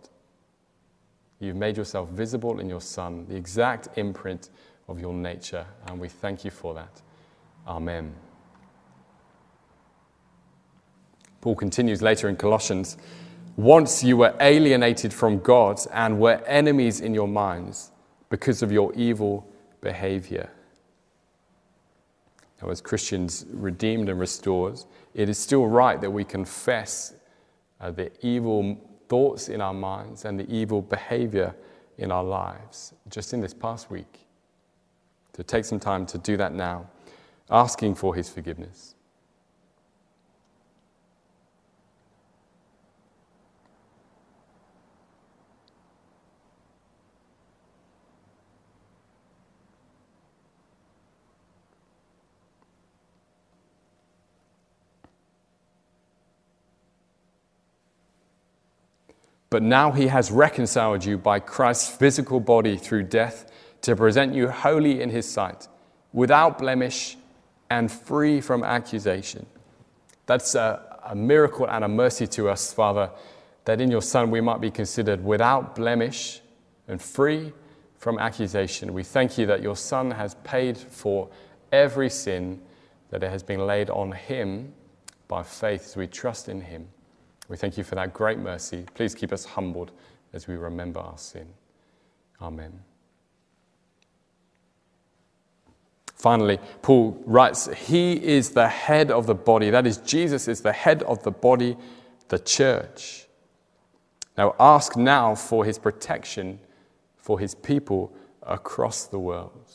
You've 1.40 1.56
made 1.56 1.76
yourself 1.76 2.08
visible 2.08 2.58
in 2.60 2.68
your 2.68 2.80
Son, 2.80 3.26
the 3.28 3.36
exact 3.36 3.88
imprint 3.96 4.50
of 4.88 5.00
your 5.00 5.14
nature, 5.14 5.66
and 5.86 6.00
we 6.00 6.08
thank 6.08 6.44
you 6.44 6.50
for 6.50 6.74
that. 6.74 7.02
Amen. 7.66 8.14
Paul 11.40 11.54
continues 11.54 12.02
later 12.02 12.28
in 12.28 12.36
Colossians 12.36 12.96
Once 13.56 14.02
you 14.02 14.16
were 14.16 14.34
alienated 14.40 15.12
from 15.12 15.38
God 15.38 15.78
and 15.92 16.18
were 16.18 16.42
enemies 16.46 17.00
in 17.00 17.14
your 17.14 17.28
minds 17.28 17.90
because 18.30 18.62
of 18.62 18.72
your 18.72 18.92
evil 18.94 19.46
behavior. 19.80 20.50
Now, 22.62 22.70
as 22.70 22.80
Christians 22.80 23.46
redeemed 23.50 24.08
and 24.08 24.18
restored, 24.18 24.80
it 25.14 25.28
is 25.28 25.38
still 25.38 25.66
right 25.66 26.00
that 26.00 26.10
we 26.10 26.24
confess 26.24 27.14
uh, 27.80 27.90
the 27.90 28.10
evil 28.26 28.76
thoughts 29.08 29.48
in 29.48 29.60
our 29.60 29.74
minds 29.74 30.24
and 30.24 30.38
the 30.38 30.50
evil 30.50 30.82
behavior 30.82 31.54
in 31.98 32.10
our 32.10 32.24
lives. 32.24 32.94
Just 33.08 33.32
in 33.32 33.40
this 33.40 33.54
past 33.54 33.90
week, 33.90 34.27
to 35.38 35.44
take 35.44 35.64
some 35.64 35.78
time 35.78 36.04
to 36.04 36.18
do 36.18 36.36
that 36.36 36.52
now, 36.52 36.84
asking 37.48 37.94
for 37.94 38.12
his 38.12 38.28
forgiveness. 38.28 38.96
But 59.50 59.62
now 59.62 59.92
he 59.92 60.08
has 60.08 60.32
reconciled 60.32 61.04
you 61.04 61.16
by 61.16 61.38
Christ's 61.38 61.94
physical 61.94 62.40
body 62.40 62.76
through 62.76 63.04
death 63.04 63.47
to 63.88 63.96
present 63.96 64.34
you 64.34 64.50
holy 64.50 65.00
in 65.00 65.08
his 65.08 65.26
sight, 65.26 65.66
without 66.12 66.58
blemish 66.58 67.16
and 67.70 67.90
free 67.90 68.38
from 68.38 68.62
accusation. 68.62 69.46
That's 70.26 70.54
a, 70.54 70.98
a, 71.06 71.14
miracle 71.14 71.66
and 71.66 71.82
a 71.82 71.88
mercy 71.88 72.26
to 72.26 72.50
us, 72.50 72.70
Father, 72.70 73.10
that 73.64 73.80
in 73.80 73.90
your 73.90 74.02
Son 74.02 74.30
we 74.30 74.42
might 74.42 74.60
be 74.60 74.70
considered 74.70 75.24
without 75.24 75.74
blemish 75.74 76.42
and 76.86 77.00
free 77.00 77.54
from 77.96 78.18
accusation. 78.18 78.92
We 78.92 79.04
thank 79.04 79.38
you 79.38 79.46
that 79.46 79.62
your 79.62 79.76
Son 79.76 80.10
has 80.10 80.34
paid 80.44 80.76
for 80.76 81.30
every 81.72 82.10
sin 82.10 82.60
that 83.08 83.22
it 83.22 83.30
has 83.30 83.42
been 83.42 83.66
laid 83.66 83.88
on 83.88 84.12
him 84.12 84.74
by 85.28 85.42
faith 85.42 85.86
as 85.86 85.96
we 85.96 86.06
trust 86.06 86.50
in 86.50 86.60
him. 86.60 86.88
We 87.48 87.56
thank 87.56 87.78
you 87.78 87.84
for 87.84 87.94
that 87.94 88.12
great 88.12 88.38
mercy. 88.38 88.84
Please 88.92 89.14
keep 89.14 89.32
us 89.32 89.46
humbled 89.46 89.92
as 90.34 90.46
we 90.46 90.56
remember 90.56 91.00
our 91.00 91.16
sin. 91.16 91.48
Amen. 92.42 92.80
Finally, 96.18 96.58
Paul 96.82 97.16
writes, 97.24 97.68
He 97.86 98.12
is 98.12 98.50
the 98.50 98.68
head 98.68 99.10
of 99.10 99.26
the 99.26 99.34
body. 99.34 99.70
That 99.70 99.86
is, 99.86 99.98
Jesus 99.98 100.48
is 100.48 100.60
the 100.60 100.72
head 100.72 101.02
of 101.04 101.22
the 101.22 101.30
body, 101.30 101.76
the 102.28 102.40
church. 102.40 103.26
Now, 104.36 104.54
ask 104.58 104.96
now 104.96 105.34
for 105.34 105.64
his 105.64 105.78
protection 105.78 106.60
for 107.16 107.38
his 107.38 107.54
people 107.54 108.12
across 108.42 109.04
the 109.04 109.18
world. 109.18 109.70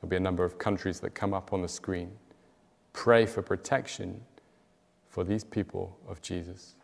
There'll 0.00 0.10
be 0.10 0.16
a 0.16 0.20
number 0.20 0.44
of 0.44 0.58
countries 0.58 1.00
that 1.00 1.14
come 1.14 1.32
up 1.32 1.52
on 1.52 1.62
the 1.62 1.68
screen. 1.68 2.10
Pray 2.92 3.24
for 3.26 3.42
protection 3.42 4.20
for 5.08 5.24
these 5.24 5.42
people 5.42 5.96
of 6.06 6.20
Jesus. 6.20 6.74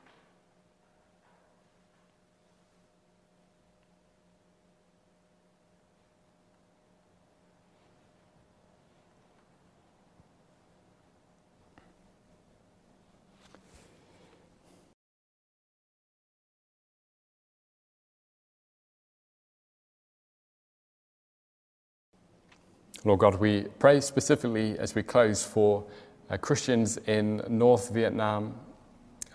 Lord 23.05 23.19
God, 23.19 23.41
we 23.41 23.63
pray 23.81 24.01
specifically 24.01 24.79
as 24.79 24.95
we 24.95 25.03
close 25.03 25.43
for 25.43 25.85
uh, 26.31 26.37
Christians 26.37 26.99
in 26.99 27.43
North 27.49 27.91
Vietnam, 27.91 28.55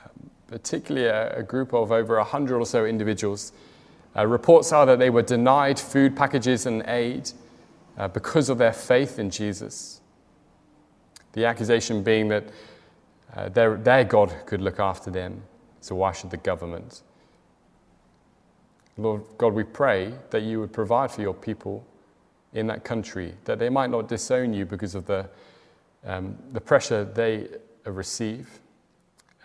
um, 0.06 0.30
particularly 0.48 1.08
a, 1.08 1.40
a, 1.40 1.44
group 1.44 1.74
of 1.74 1.92
over 1.92 2.16
100 2.16 2.58
or 2.58 2.66
so 2.66 2.86
individuals. 2.86 3.52
Uh, 4.16 4.26
reports 4.26 4.72
are 4.72 4.86
that 4.86 5.00
they 5.00 5.10
were 5.10 5.22
denied 5.22 5.78
food 5.78 6.16
packages 6.16 6.66
and 6.66 6.82
aid 6.88 7.30
uh, 7.98 8.08
because 8.08 8.48
of 8.48 8.58
their 8.58 8.72
faith 8.72 9.20
in 9.20 9.30
Jesus. 9.30 10.00
The 11.34 11.46
accusation 11.46 12.04
being 12.04 12.30
that 12.30 12.46
uh, 13.36 13.50
their, 13.50 13.76
their 13.76 14.06
God 14.06 14.34
could 14.46 14.62
look 14.62 14.80
after 14.80 15.12
them, 15.12 15.44
so 15.82 15.94
why 15.96 16.14
should 16.14 16.32
the 16.32 16.38
government? 16.38 17.02
Lord 18.98 19.24
God, 19.38 19.54
we 19.54 19.64
pray 19.64 20.14
that 20.30 20.44
you 20.44 20.62
would 20.62 20.72
provide 20.72 21.12
for 21.12 21.22
your 21.22 21.34
people 21.34 21.86
in 22.58 22.68
that 22.68 22.84
country, 22.84 23.36
that 23.46 23.60
they 23.60 23.70
might 23.70 23.90
not 23.90 24.08
disown 24.08 24.54
you 24.54 24.66
because 24.66 24.96
of 24.96 25.06
the, 25.06 25.30
um, 26.06 26.36
the 26.54 26.62
pressure 26.62 27.06
they 27.06 27.48
receive 27.86 28.60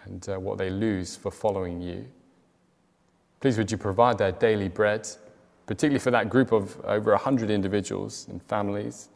and 0.04 0.28
uh, 0.28 0.40
what 0.40 0.58
they 0.58 0.70
lose 0.70 1.14
for 1.14 1.30
following 1.30 1.80
you. 1.80 2.06
Please, 3.40 3.58
would 3.58 3.70
you 3.70 3.76
provide 3.76 4.18
their 4.18 4.32
daily 4.32 4.68
bread, 4.68 5.06
particularly 5.66 5.98
for 5.98 6.10
that 6.10 6.30
group 6.30 6.52
of 6.52 6.80
over 6.84 7.10
100 7.10 7.50
individuals 7.50 8.26
and 8.30 8.42
families? 8.44 9.10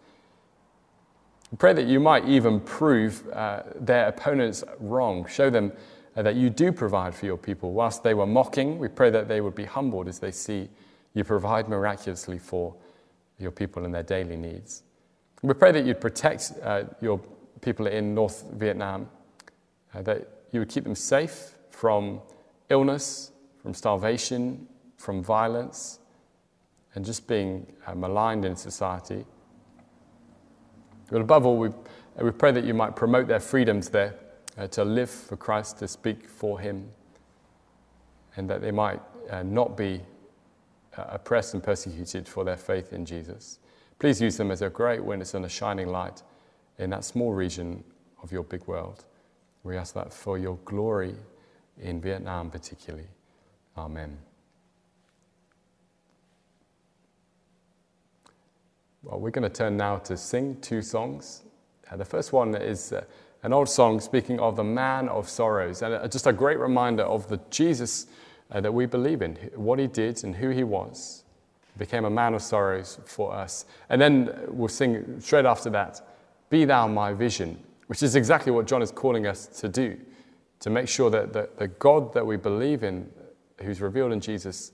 Pray 1.59 1.73
that 1.73 1.87
you 1.87 1.99
might 1.99 2.27
even 2.27 2.61
prove 2.61 3.27
uh, 3.33 3.63
their 3.77 4.09
opponents 4.09 4.63
wrong. 4.79 5.27
Show 5.27 5.49
them 5.49 5.73
uh, 6.17 6.23
that 6.23 6.35
you 6.35 6.51
do 6.51 6.71
provide 6.71 7.15
for 7.15 7.25
your 7.25 7.37
people. 7.37 7.73
Whilst 7.73 8.03
they 8.03 8.15
were 8.15 8.27
mocking, 8.27 8.79
we 8.79 8.89
pray 8.89 9.11
that 9.11 9.29
they 9.29 9.41
would 9.41 9.55
be 9.55 9.65
humbled 9.65 10.09
as 10.09 10.19
they 10.19 10.33
see 10.33 10.69
you 11.15 11.25
provide 11.25 11.67
miraculously 11.67 12.39
for 12.39 12.75
your 13.39 13.51
people 13.51 13.85
and 13.85 13.95
their 13.95 14.03
daily 14.03 14.37
needs. 14.37 14.83
We 15.43 15.55
pray 15.55 15.73
that 15.73 15.85
you'd 15.85 16.01
protect 16.01 16.53
uh, 16.63 16.85
your 17.01 17.21
people 17.61 17.87
in 17.87 18.15
North 18.15 18.45
Vietnam, 18.53 19.09
uh, 19.95 20.03
that 20.03 20.29
you 20.53 20.61
would 20.61 20.69
keep 20.69 20.85
them 20.85 20.95
safe 20.95 21.53
from 21.71 22.21
illness, 22.71 23.33
from 23.63 23.75
starvation, 23.75 24.67
from 24.97 25.23
violence, 25.23 25.99
and 26.95 27.05
just 27.05 27.27
being 27.27 27.67
uh, 27.87 27.95
maligned 27.95 28.45
in 28.45 28.57
society. 28.57 29.25
But 31.11 31.21
above 31.21 31.47
all, 31.47 31.59
we, 31.59 31.69
we 32.21 32.31
pray 32.31 32.53
that 32.53 32.65
you 32.65 32.75
might 32.75 32.97
promote 32.97 33.29
their 33.29 33.41
freedoms 33.41 33.91
there 33.91 34.15
uh, 34.57 34.67
to 34.69 34.85
live 34.85 35.11
for 35.11 35.37
Christ, 35.37 35.79
to 35.79 35.89
speak 35.89 36.29
for 36.29 36.59
Him, 36.59 36.89
and 38.37 38.49
that 38.49 38.63
they 38.63 38.71
might 38.71 39.01
uh, 39.31 39.43
not 39.43 39.77
be 39.77 39.97
uh, 39.97 40.03
oppressed 40.97 41.55
and 41.55 41.63
persecuted 41.63 42.29
for 42.29 42.45
their 42.45 42.57
faith 42.57 42.93
in 42.93 43.05
Jesus. 43.05 43.59
Please 43.99 44.21
use 44.21 44.37
them 44.37 44.51
as 44.51 44.63
a 44.63 44.69
great 44.69 45.05
witness 45.05 45.35
and 45.35 45.45
a 45.45 45.49
shining 45.49 45.89
light 45.89 46.23
in 46.79 46.91
that 46.91 47.05
small 47.05 47.33
region 47.33 47.83
of 48.23 48.33
your 48.33 48.45
big 48.45 48.67
world. 48.67 49.05
We 49.63 49.77
ask 49.77 49.95
that 49.95 50.13
for 50.13 50.39
your 50.39 50.59
glory 50.65 51.15
in 51.81 52.01
Vietnam, 52.01 52.51
particularly. 52.51 53.09
Amen. 53.77 54.19
Well, 59.03 59.21
we're 59.21 59.31
going 59.31 59.49
to 59.49 59.49
turn 59.49 59.77
now 59.77 59.99
to 59.99 60.17
sing 60.17 60.61
two 60.61 60.83
songs. 60.83 61.43
Uh, 61.91 61.97
the 61.97 62.05
first 62.05 62.33
one 62.33 62.55
is 62.55 62.93
uh, 62.93 63.05
an 63.45 63.53
old 63.53 63.69
song 63.69 64.01
speaking 64.01 64.41
of 64.41 64.57
the 64.57 64.65
man 64.65 65.09
of 65.09 65.29
sorrows, 65.29 65.83
and 65.83 65.95
uh, 65.95 66.09
just 66.09 66.27
a 66.27 66.33
great 66.33 66.59
reminder 66.59 67.05
of 67.05 67.29
the 67.29 67.39
Jesus 67.51 68.07
uh, 68.51 68.61
that 68.61 68.73
we 68.73 68.87
believe 68.87 69.23
in, 69.23 69.37
what 69.55 69.79
he 69.79 69.87
did 69.87 70.23
and 70.25 70.37
who 70.37 70.51
he 70.51 70.65
was. 70.65 71.25
Became 71.79 72.05
a 72.05 72.11
man 72.11 72.35
of 72.35 72.43
sorrows 72.43 72.99
for 73.05 73.35
us. 73.35 73.67
And 73.91 74.01
then 74.01 74.33
we'll 74.49 74.69
sing 74.69 75.21
straight 75.21 75.45
after 75.45 75.69
that, 75.71 76.01
Be 76.49 76.65
Thou 76.65 76.87
My 76.89 77.13
Vision, 77.13 77.63
which 77.89 78.03
is 78.03 78.17
exactly 78.17 78.51
what 78.51 78.67
John 78.67 78.83
is 78.83 78.91
calling 78.91 79.27
us 79.27 79.47
to 79.61 79.69
do, 79.69 79.99
to 80.61 80.71
make 80.71 80.89
sure 80.89 81.11
that 81.11 81.33
the, 81.33 81.51
the 81.59 81.69
God 81.69 82.15
that 82.15 82.25
we 82.25 82.37
believe 82.37 82.83
in, 82.83 83.11
who's 83.61 83.81
revealed 83.81 84.13
in 84.13 84.21
Jesus, 84.21 84.73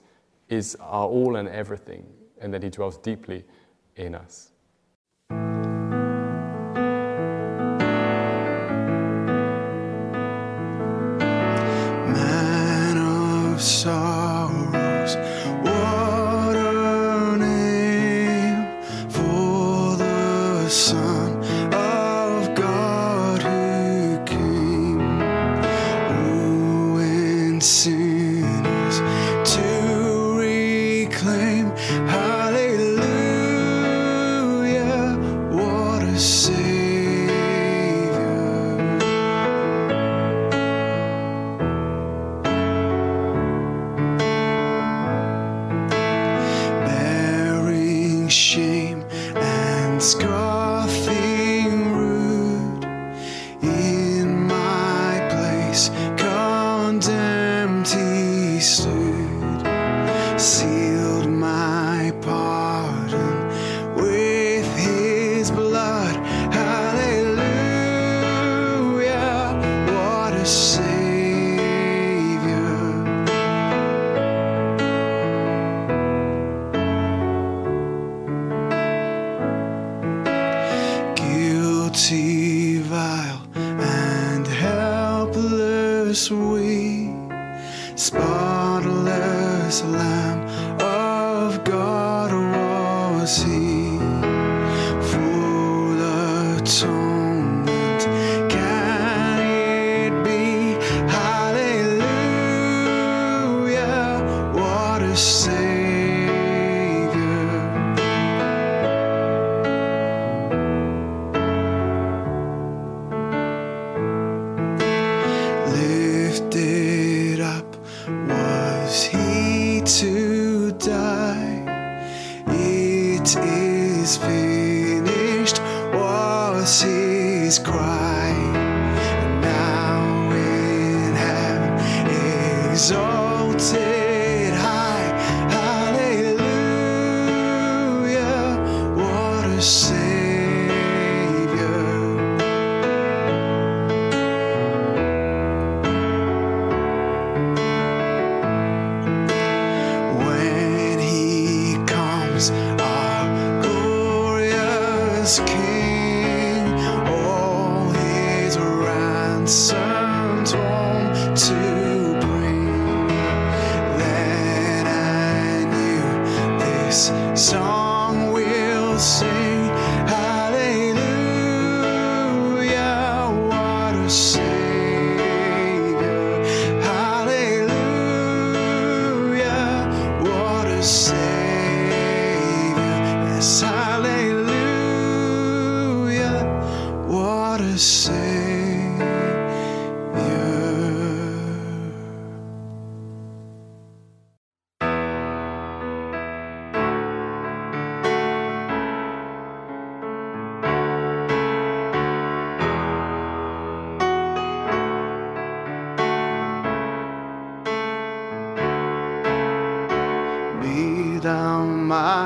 is 0.49 0.77
our 0.81 1.09
all 1.09 1.37
and 1.37 1.49
everything, 1.49 2.07
and 2.41 2.55
that 2.55 2.63
he 2.63 2.71
dwells 2.71 2.99
deeply 2.99 3.45
in 3.97 4.15
us. 4.15 4.52
Of 13.63 14.02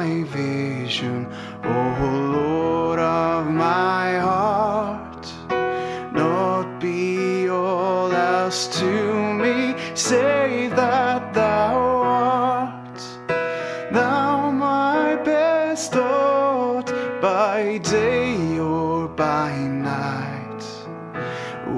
my 0.07 0.23
vision, 0.23 1.27
O 1.65 1.77
Lord 2.39 2.99
of 3.01 3.47
my 3.51 4.19
heart. 4.19 5.27
Not 6.13 6.81
be 6.81 7.49
all 7.49 8.13
else 8.13 8.69
to 8.79 8.91
me, 9.43 9.75
save 9.95 10.77
that 10.77 11.35
thou 11.35 11.75
art. 12.03 13.01
Thou 13.91 14.51
my 14.53 15.17
best 15.25 15.93
thought 15.93 16.89
by 17.21 17.79
day 17.79 18.59
or 18.59 19.09
by 19.09 19.51
night 19.91 20.63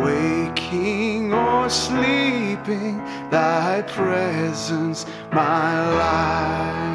waking 0.05 1.33
or 1.33 1.71
sleeping, 1.71 2.99
thy 3.31 3.83
presence 3.87 5.07
my 5.33 5.73
light. 6.03 6.88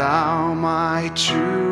Thou 0.00 0.54
my 0.54 1.10
true 1.14 1.69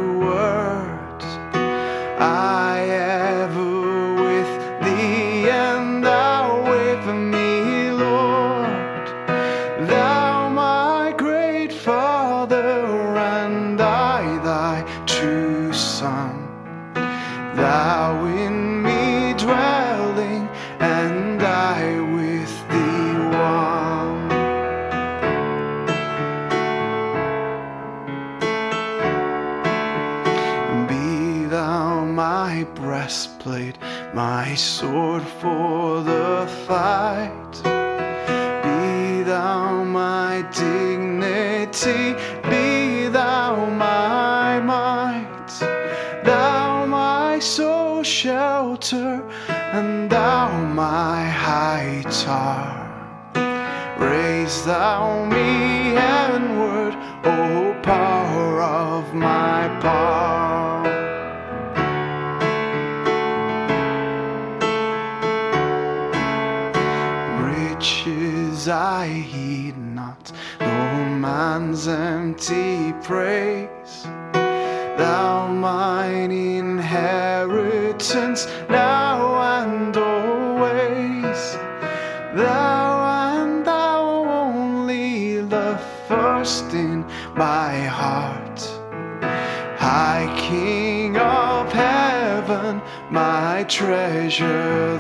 sword 34.59 35.23
for 35.41 36.03
the 36.03 36.47
fight. 36.67 37.53
Be 38.65 39.23
thou 39.23 39.85
my 39.85 40.43
dignity, 40.51 42.17
be 42.51 43.07
thou 43.07 43.67
my 43.67 44.59
might. 44.59 45.49
Thou 46.25 46.87
my 46.87 47.39
soul 47.39 48.03
shelter, 48.03 49.23
and 49.49 50.11
thou 50.11 50.51
my 50.65 51.23
high 51.25 52.03
tower. 52.11 52.87
Raise 53.99 54.65
thou 54.65 55.25
me 55.25 55.95
heavenward, 55.95 56.95
empty 72.51 72.93
praise. 73.03 74.05
Thou 74.33 75.49
mine 75.49 76.33
inheritance 76.33 76.87
now 78.69 79.43
and 79.61 79.97
always. 79.97 81.57
Thou 82.35 83.43
and 83.43 83.65
thou 83.65 84.25
only 84.25 85.43
the 85.43 85.79
first 86.07 86.73
in 86.73 87.05
my 87.35 87.81
heart. 87.81 88.61
High 89.79 90.35
King 90.39 91.17
of 91.17 91.73
heaven, 91.73 92.83
my 93.11 93.65
treasure 93.69 94.97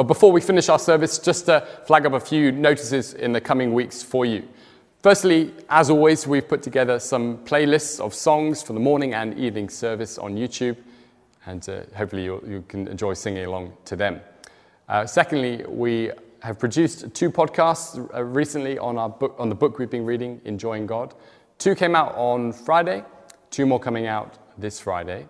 Well, 0.00 0.06
before 0.06 0.32
we 0.32 0.40
finish 0.40 0.70
our 0.70 0.78
service, 0.78 1.18
just 1.18 1.44
to 1.44 1.60
flag 1.84 2.06
up 2.06 2.14
a 2.14 2.20
few 2.20 2.52
notices 2.52 3.12
in 3.12 3.32
the 3.32 3.40
coming 3.42 3.74
weeks 3.74 4.02
for 4.02 4.24
you. 4.24 4.48
Firstly, 5.02 5.52
as 5.68 5.90
always, 5.90 6.26
we've 6.26 6.48
put 6.48 6.62
together 6.62 6.98
some 6.98 7.36
playlists 7.44 8.00
of 8.00 8.14
songs 8.14 8.62
for 8.62 8.72
the 8.72 8.80
morning 8.80 9.12
and 9.12 9.38
evening 9.38 9.68
service 9.68 10.16
on 10.16 10.36
YouTube, 10.36 10.78
and 11.44 11.68
uh, 11.68 11.82
hopefully 11.94 12.24
you 12.24 12.64
can 12.66 12.88
enjoy 12.88 13.12
singing 13.12 13.44
along 13.44 13.74
to 13.84 13.94
them. 13.94 14.22
Uh, 14.88 15.04
secondly, 15.04 15.66
we 15.68 16.10
have 16.42 16.58
produced 16.58 17.12
two 17.12 17.30
podcasts 17.30 17.98
uh, 18.14 18.24
recently 18.24 18.78
on, 18.78 18.96
our 18.96 19.10
book, 19.10 19.36
on 19.38 19.50
the 19.50 19.54
book 19.54 19.78
we've 19.78 19.90
been 19.90 20.06
reading, 20.06 20.40
Enjoying 20.46 20.86
God. 20.86 21.12
Two 21.58 21.74
came 21.74 21.94
out 21.94 22.14
on 22.16 22.54
Friday, 22.54 23.04
two 23.50 23.66
more 23.66 23.78
coming 23.78 24.06
out 24.06 24.38
this 24.56 24.80
Friday. 24.80 25.26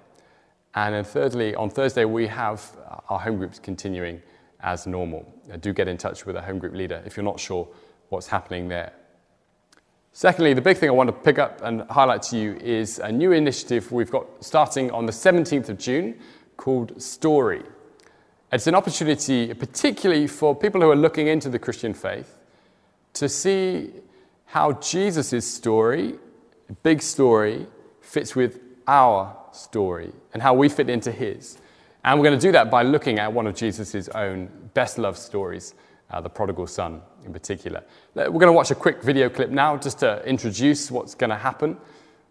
And 0.76 0.94
then 0.94 1.02
thirdly, 1.02 1.56
on 1.56 1.70
Thursday, 1.70 2.04
we 2.04 2.28
have 2.28 2.64
our 3.08 3.18
home 3.18 3.38
groups 3.38 3.58
continuing 3.58 4.22
as 4.62 4.86
normal. 4.86 5.26
Uh, 5.52 5.56
do 5.56 5.72
get 5.72 5.88
in 5.88 5.96
touch 5.96 6.26
with 6.26 6.36
a 6.36 6.42
home 6.42 6.58
group 6.58 6.74
leader 6.74 7.02
if 7.04 7.16
you're 7.16 7.24
not 7.24 7.40
sure 7.40 7.68
what's 8.08 8.26
happening 8.26 8.68
there. 8.68 8.92
Secondly, 10.12 10.54
the 10.54 10.61
big 10.61 10.76
thing 10.76 10.88
I 10.88 10.92
want 10.92 11.08
to 11.08 11.12
pick 11.12 11.38
up 11.38 11.61
and 11.62 11.82
highlight 11.82 12.22
to 12.24 12.36
you 12.36 12.56
is 12.56 12.98
a 12.98 13.12
new 13.12 13.32
initiative 13.32 13.92
we've 13.92 14.11
got 14.11 14.26
starting 14.44 14.90
on 14.90 15.06
the 15.06 15.12
17th 15.12 15.68
of 15.68 15.78
June 15.78 16.18
called 16.56 17.00
Story. 17.00 17.62
It's 18.52 18.66
an 18.66 18.74
opportunity, 18.74 19.54
particularly 19.54 20.26
for 20.26 20.54
people 20.56 20.80
who 20.80 20.90
are 20.90 20.96
looking 20.96 21.28
into 21.28 21.48
the 21.48 21.58
Christian 21.58 21.94
faith, 21.94 22.36
to 23.14 23.28
see 23.28 23.92
how 24.46 24.72
Jesus' 24.72 25.48
story, 25.48 26.14
big 26.82 27.00
story, 27.00 27.68
fits 28.00 28.34
with 28.34 28.58
our 28.88 29.36
story 29.52 30.11
and 30.34 30.42
how 30.42 30.54
we 30.54 30.68
fit 30.68 30.90
into 30.90 31.12
his. 31.12 31.58
And 32.05 32.18
we're 32.18 32.26
going 32.26 32.38
to 32.38 32.46
do 32.46 32.53
that 32.53 32.70
by 32.70 32.82
looking 32.82 33.18
at 33.18 33.32
one 33.32 33.46
of 33.46 33.55
Jesus' 33.55 34.09
own 34.09 34.48
best 34.72 34.96
loved 34.98 35.18
stories, 35.18 35.74
uh, 36.11 36.20
the 36.20 36.30
prodigal 36.30 36.66
son 36.66 37.03
in 37.24 37.32
particular. 37.32 37.82
We're 38.14 38.30
going 38.30 38.46
to 38.46 38.53
watch 38.53 38.70
a 38.70 38.74
quick 38.74 39.03
video 39.03 39.28
clip 39.28 39.51
now 39.51 39.76
just 39.76 39.98
to 40.01 40.24
introduce 40.26 40.90
what's 40.90 41.14
going 41.14 41.30
to 41.30 41.36
happen, 41.36 41.76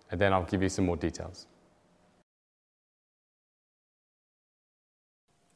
and 0.10 0.20
then 0.20 0.34
I'll 0.34 0.44
give 0.44 0.64
you 0.64 0.70
some 0.70 0.86
more 0.86 0.98
details. 0.98 1.46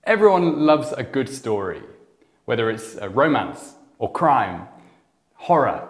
Everyone 0.03 0.65
loves 0.65 0.91
a 0.91 1.03
good 1.03 1.29
story, 1.29 1.81
whether 2.45 2.69
it's 2.69 2.95
a 2.95 3.09
romance 3.09 3.75
or 3.99 4.11
crime, 4.11 4.67
horror 5.35 5.87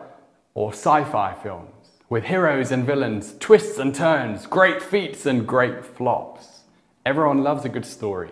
or 0.54 0.72
sci 0.72 1.04
fi 1.06 1.34
films, 1.34 2.00
with 2.10 2.24
heroes 2.26 2.72
and 2.72 2.86
villains, 2.86 3.34
twists 3.40 3.80
and 3.80 3.94
turns, 3.94 4.46
great 4.46 4.82
feats 4.82 5.26
and 5.26 5.48
great 5.48 5.84
flops. 5.84 6.53
Everyone 7.06 7.44
loves 7.44 7.66
a 7.66 7.70
good 7.70 7.86
story. 7.86 8.32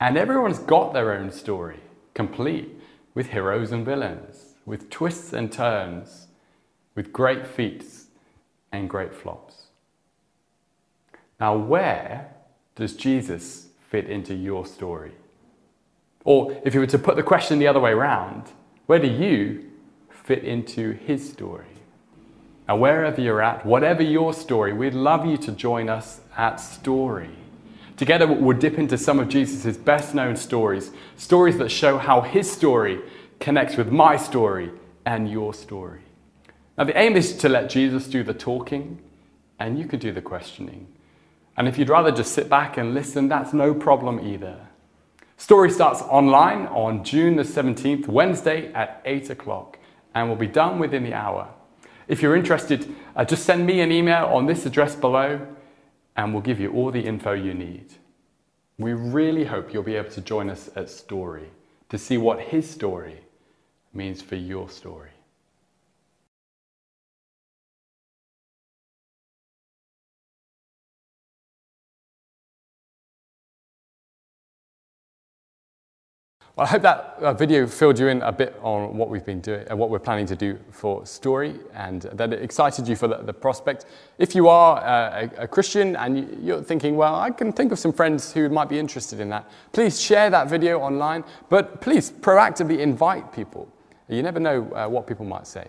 And 0.00 0.16
everyone's 0.16 0.58
got 0.58 0.92
their 0.92 1.12
own 1.12 1.30
story, 1.30 1.80
complete 2.12 2.68
with 3.14 3.28
heroes 3.28 3.70
and 3.70 3.84
villains, 3.84 4.54
with 4.66 4.90
twists 4.90 5.32
and 5.32 5.52
turns, 5.52 6.26
with 6.96 7.12
great 7.12 7.46
feats 7.46 8.06
and 8.72 8.90
great 8.90 9.14
flops. 9.14 9.66
Now, 11.38 11.56
where 11.56 12.34
does 12.74 12.96
Jesus 12.96 13.68
fit 13.90 14.08
into 14.08 14.34
your 14.34 14.66
story? 14.66 15.12
Or 16.24 16.60
if 16.64 16.74
you 16.74 16.80
were 16.80 16.86
to 16.86 16.98
put 16.98 17.16
the 17.16 17.22
question 17.22 17.58
the 17.58 17.68
other 17.68 17.80
way 17.80 17.92
around, 17.92 18.50
where 18.86 18.98
do 18.98 19.08
you 19.08 19.70
fit 20.10 20.44
into 20.44 20.92
his 20.92 21.30
story? 21.30 21.66
Now, 22.66 22.76
wherever 22.76 23.20
you're 23.20 23.42
at, 23.42 23.66
whatever 23.66 24.02
your 24.02 24.32
story, 24.32 24.72
we'd 24.72 24.94
love 24.94 25.26
you 25.26 25.36
to 25.38 25.52
join 25.52 25.88
us 25.88 26.20
at 26.36 26.56
Story. 26.56 27.41
Together, 27.96 28.26
we'll 28.26 28.56
dip 28.56 28.78
into 28.78 28.96
some 28.96 29.18
of 29.20 29.28
Jesus' 29.28 29.76
best 29.76 30.14
known 30.14 30.36
stories, 30.36 30.90
stories 31.16 31.58
that 31.58 31.70
show 31.70 31.98
how 31.98 32.20
his 32.20 32.50
story 32.50 33.00
connects 33.38 33.76
with 33.76 33.90
my 33.90 34.16
story 34.16 34.70
and 35.04 35.30
your 35.30 35.52
story. 35.52 36.00
Now, 36.78 36.84
the 36.84 36.98
aim 36.98 37.16
is 37.16 37.36
to 37.38 37.48
let 37.48 37.68
Jesus 37.68 38.06
do 38.06 38.22
the 38.22 38.34
talking, 38.34 38.98
and 39.58 39.78
you 39.78 39.84
can 39.84 39.98
do 39.98 40.12
the 40.12 40.22
questioning. 40.22 40.86
And 41.56 41.68
if 41.68 41.76
you'd 41.76 41.90
rather 41.90 42.10
just 42.10 42.32
sit 42.32 42.48
back 42.48 42.78
and 42.78 42.94
listen, 42.94 43.28
that's 43.28 43.52
no 43.52 43.74
problem 43.74 44.26
either. 44.26 44.58
Story 45.36 45.70
starts 45.70 46.00
online 46.02 46.66
on 46.68 47.04
June 47.04 47.36
the 47.36 47.42
17th, 47.42 48.06
Wednesday 48.06 48.72
at 48.72 49.02
8 49.04 49.30
o'clock, 49.30 49.78
and 50.14 50.28
will 50.28 50.36
be 50.36 50.46
done 50.46 50.78
within 50.78 51.02
the 51.02 51.14
hour. 51.14 51.48
If 52.08 52.22
you're 52.22 52.36
interested, 52.36 52.94
uh, 53.16 53.24
just 53.24 53.44
send 53.44 53.66
me 53.66 53.80
an 53.80 53.92
email 53.92 54.26
on 54.26 54.46
this 54.46 54.66
address 54.66 54.94
below, 54.94 55.46
and 56.16 56.32
we'll 56.32 56.42
give 56.42 56.60
you 56.60 56.72
all 56.72 56.90
the 56.90 57.00
info 57.00 57.32
you 57.32 57.54
need. 57.54 57.86
We 58.78 58.92
really 58.92 59.44
hope 59.44 59.72
you'll 59.72 59.82
be 59.82 59.96
able 59.96 60.10
to 60.10 60.20
join 60.20 60.50
us 60.50 60.70
at 60.76 60.90
Story 60.90 61.50
to 61.88 61.98
see 61.98 62.18
what 62.18 62.40
his 62.40 62.68
story 62.68 63.20
means 63.92 64.22
for 64.22 64.36
your 64.36 64.68
story. 64.68 65.11
I 76.62 76.66
hope 76.66 76.82
that 76.82 77.16
uh, 77.18 77.32
video 77.32 77.66
filled 77.66 77.98
you 77.98 78.06
in 78.06 78.22
a 78.22 78.30
bit 78.30 78.56
on 78.62 78.96
what 78.96 79.08
we've 79.08 79.24
been 79.24 79.40
doing 79.40 79.62
and 79.62 79.72
uh, 79.72 79.76
what 79.76 79.90
we're 79.90 79.98
planning 79.98 80.26
to 80.26 80.36
do 80.36 80.60
for 80.70 81.04
Story 81.04 81.58
and 81.74 82.02
that 82.02 82.32
it 82.32 82.40
excited 82.40 82.86
you 82.86 82.94
for 82.94 83.08
the, 83.08 83.16
the 83.16 83.32
prospect. 83.32 83.86
If 84.18 84.36
you 84.36 84.46
are 84.46 84.78
uh, 84.78 85.28
a, 85.38 85.42
a, 85.42 85.48
Christian 85.48 85.96
and 85.96 86.40
you're 86.40 86.62
thinking, 86.62 86.94
well, 86.94 87.16
I 87.16 87.30
can 87.30 87.52
think 87.52 87.72
of 87.72 87.80
some 87.80 87.92
friends 87.92 88.32
who 88.32 88.48
might 88.48 88.68
be 88.68 88.78
interested 88.78 89.18
in 89.18 89.28
that, 89.30 89.50
please 89.72 90.00
share 90.00 90.30
that 90.30 90.48
video 90.48 90.78
online, 90.78 91.24
but 91.48 91.80
please 91.80 92.12
proactively 92.12 92.78
invite 92.78 93.32
people. 93.32 93.66
You 94.08 94.22
never 94.22 94.38
know 94.38 94.60
what 94.88 95.08
people 95.08 95.26
might 95.26 95.48
say. 95.48 95.66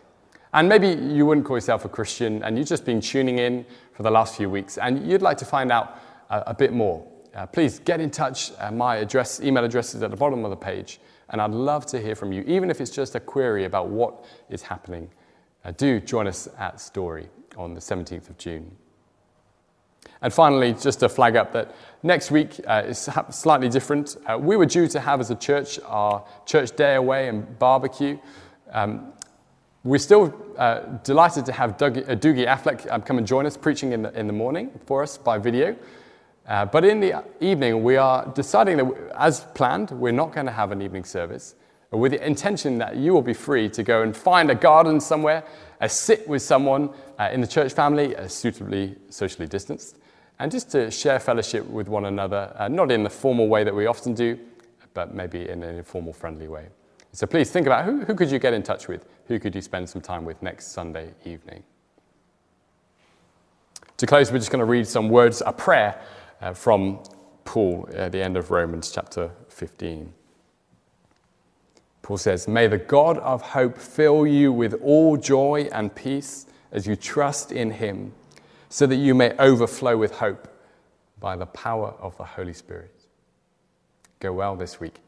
And 0.54 0.70
maybe 0.70 0.90
you 0.90 1.26
wouldn't 1.26 1.48
call 1.48 1.58
yourself 1.58 1.86
a 1.86 1.90
Christian 1.90 2.44
and 2.44 2.56
you've 2.56 2.68
just 2.68 2.86
been 2.86 3.02
tuning 3.02 3.40
in 3.40 3.66
for 3.94 4.04
the 4.04 4.12
last 4.12 4.38
few 4.38 4.48
weeks 4.48 4.78
and 4.78 5.10
you'd 5.10 5.24
like 5.24 5.40
to 5.40 5.46
find 5.46 5.72
out 5.72 5.98
a, 6.30 6.44
a 6.48 6.54
bit 6.54 6.72
more 6.72 7.04
uh, 7.36 7.46
please 7.48 7.80
get 7.80 8.00
in 8.00 8.10
touch. 8.10 8.52
Uh, 8.60 8.72
my 8.72 8.98
address, 8.98 9.42
email 9.42 9.64
address 9.64 9.96
is 9.96 10.04
at 10.04 10.12
the 10.12 10.18
bottom 10.18 10.44
of 10.46 10.52
the 10.52 10.58
page, 10.58 11.00
and 11.30 11.42
I'd 11.42 11.52
love 11.52 11.86
to 11.88 12.00
hear 12.00 12.16
from 12.16 12.32
you, 12.32 12.44
even 12.48 12.70
if 12.70 12.80
it's 12.80 12.92
just 12.92 13.16
a 13.16 13.20
query 13.20 13.66
about 13.66 13.90
what 13.90 14.26
is 14.50 14.62
happening. 14.62 15.10
Uh, 15.66 15.72
do 15.72 16.00
join 16.00 16.28
us 16.28 16.48
at 16.60 16.80
Story 16.80 17.30
on 17.58 17.74
the 17.74 17.80
17th 17.80 18.30
of 18.30 18.38
June. 18.38 18.76
And 20.22 20.34
finally, 20.34 20.74
just 20.74 21.00
to 21.02 21.10
flag 21.10 21.36
up 21.36 21.52
that 21.54 21.76
next 22.02 22.32
week 22.32 22.60
uh, 22.68 22.84
is 22.86 23.10
slightly 23.30 23.70
different. 23.70 24.16
Uh, 24.26 24.38
we 24.38 24.56
were 24.56 24.66
due 24.66 24.88
to 24.88 25.00
have 25.00 25.20
as 25.20 25.32
a 25.32 25.36
church 25.36 25.80
our 25.86 26.26
church 26.46 26.76
day 26.76 26.96
away 26.96 27.28
and 27.28 27.60
barbecue. 27.60 28.18
Um, 28.72 29.14
we're 29.84 29.98
still 29.98 30.34
uh, 30.58 30.80
delighted 31.04 31.46
to 31.48 31.52
have 31.52 31.78
Doug, 31.78 31.98
uh, 31.98 32.16
Doogie 32.16 32.48
Affleck 32.48 32.90
um, 32.90 33.02
come 33.02 33.18
and 33.18 33.28
join 33.28 33.46
us 33.46 33.58
preaching 33.58 33.92
in 33.92 34.04
the, 34.04 34.18
in 34.18 34.28
the 34.28 34.34
morning 34.34 34.72
for 34.86 35.04
us 35.04 35.18
by 35.18 35.38
video. 35.38 35.76
Uh, 36.48 36.66
but 36.66 36.84
in 36.84 37.00
the 37.00 37.24
evening, 37.40 37.84
we 37.84 37.96
are 37.96 38.26
deciding 38.34 38.78
that, 38.78 39.12
as 39.18 39.42
planned, 39.56 39.92
we're 39.92 40.12
not 40.12 40.34
going 40.34 40.46
to 40.46 40.52
have 40.52 40.72
an 40.72 40.82
evening 40.82 41.06
service 41.06 41.56
with 41.92 42.12
the 42.12 42.26
intention 42.26 42.78
that 42.80 42.98
you 42.98 43.14
will 43.14 43.22
be 43.22 43.34
free 43.34 43.70
to 43.70 43.84
go 43.84 44.02
and 44.02 44.18
find 44.18 44.50
a 44.50 44.56
garden 44.56 45.00
somewhere, 45.00 45.44
uh, 45.80 45.88
sit 45.88 46.28
with 46.28 46.42
someone 46.42 46.90
uh, 47.20 47.30
in 47.32 47.40
the 47.40 47.48
church 47.48 47.72
family, 47.74 48.16
uh, 48.16 48.28
suitably 48.28 48.96
socially 49.10 49.48
distanced, 49.48 50.00
and 50.40 50.52
just 50.52 50.72
to 50.72 50.90
share 50.90 51.20
fellowship 51.20 51.66
with 51.68 51.88
one 51.88 52.06
another, 52.06 52.52
uh, 52.58 52.68
not 52.68 52.92
in 52.92 53.04
the 53.04 53.10
formal 53.10 53.48
way 53.48 53.64
that 53.64 53.74
we 53.74 53.86
often 53.86 54.14
do, 54.14 54.38
but 54.94 55.14
maybe 55.14 55.48
in 55.48 55.62
an 55.64 55.76
informal, 55.76 56.14
friendly 56.14 56.48
way. 56.48 56.68
So 57.12 57.28
please 57.28 57.52
think 57.52 57.68
about 57.68 57.86
who, 57.86 58.04
who 58.04 58.16
could 58.16 58.32
you 58.32 58.40
get 58.40 58.54
in 58.54 58.64
touch 58.64 58.88
with? 58.88 59.06
Who 59.28 59.40
could 59.40 59.54
you 59.54 59.62
spend 59.62 59.88
some 59.88 60.02
time 60.02 60.26
with 60.26 60.42
next 60.42 60.72
Sunday 60.72 61.12
evening? 61.26 61.64
To 63.98 64.08
close, 64.08 64.32
we're 64.32 64.40
just 64.40 64.50
going 64.50 64.60
to 64.60 64.66
read 64.66 64.88
some 64.88 65.10
words, 65.10 65.44
a 65.46 65.54
prayer 65.54 66.02
uh, 66.44 66.54
from 66.54 67.00
Paul 67.46 67.88
at 67.94 68.12
the 68.12 68.22
end 68.22 68.36
of 68.36 68.52
Romans 68.52 68.92
chapter 68.92 69.32
15. 69.48 70.14
Paul 72.02 72.18
says, 72.18 72.50
May 72.50 72.68
the 72.68 72.78
God 72.78 73.18
of 73.20 73.42
hope 73.42 73.78
fill 73.78 74.28
you 74.28 74.52
with 74.52 74.74
all 74.82 75.16
joy 75.16 75.70
and 75.72 75.96
peace 75.96 76.46
as 76.72 76.86
you 76.86 76.98
trust 76.98 77.54
in 77.54 77.72
him, 77.72 78.12
so 78.68 78.86
that 78.88 78.98
you 78.98 79.16
may 79.16 79.34
overflow 79.40 79.96
with 79.96 80.12
hope 80.16 80.50
by 81.20 81.38
the 81.38 81.46
power 81.46 81.94
of 82.00 82.18
the 82.18 82.26
Holy 82.26 82.54
Spirit. 82.54 82.92
Go 84.20 84.34
well 84.34 84.58
this 84.58 84.82
week. 84.82 85.03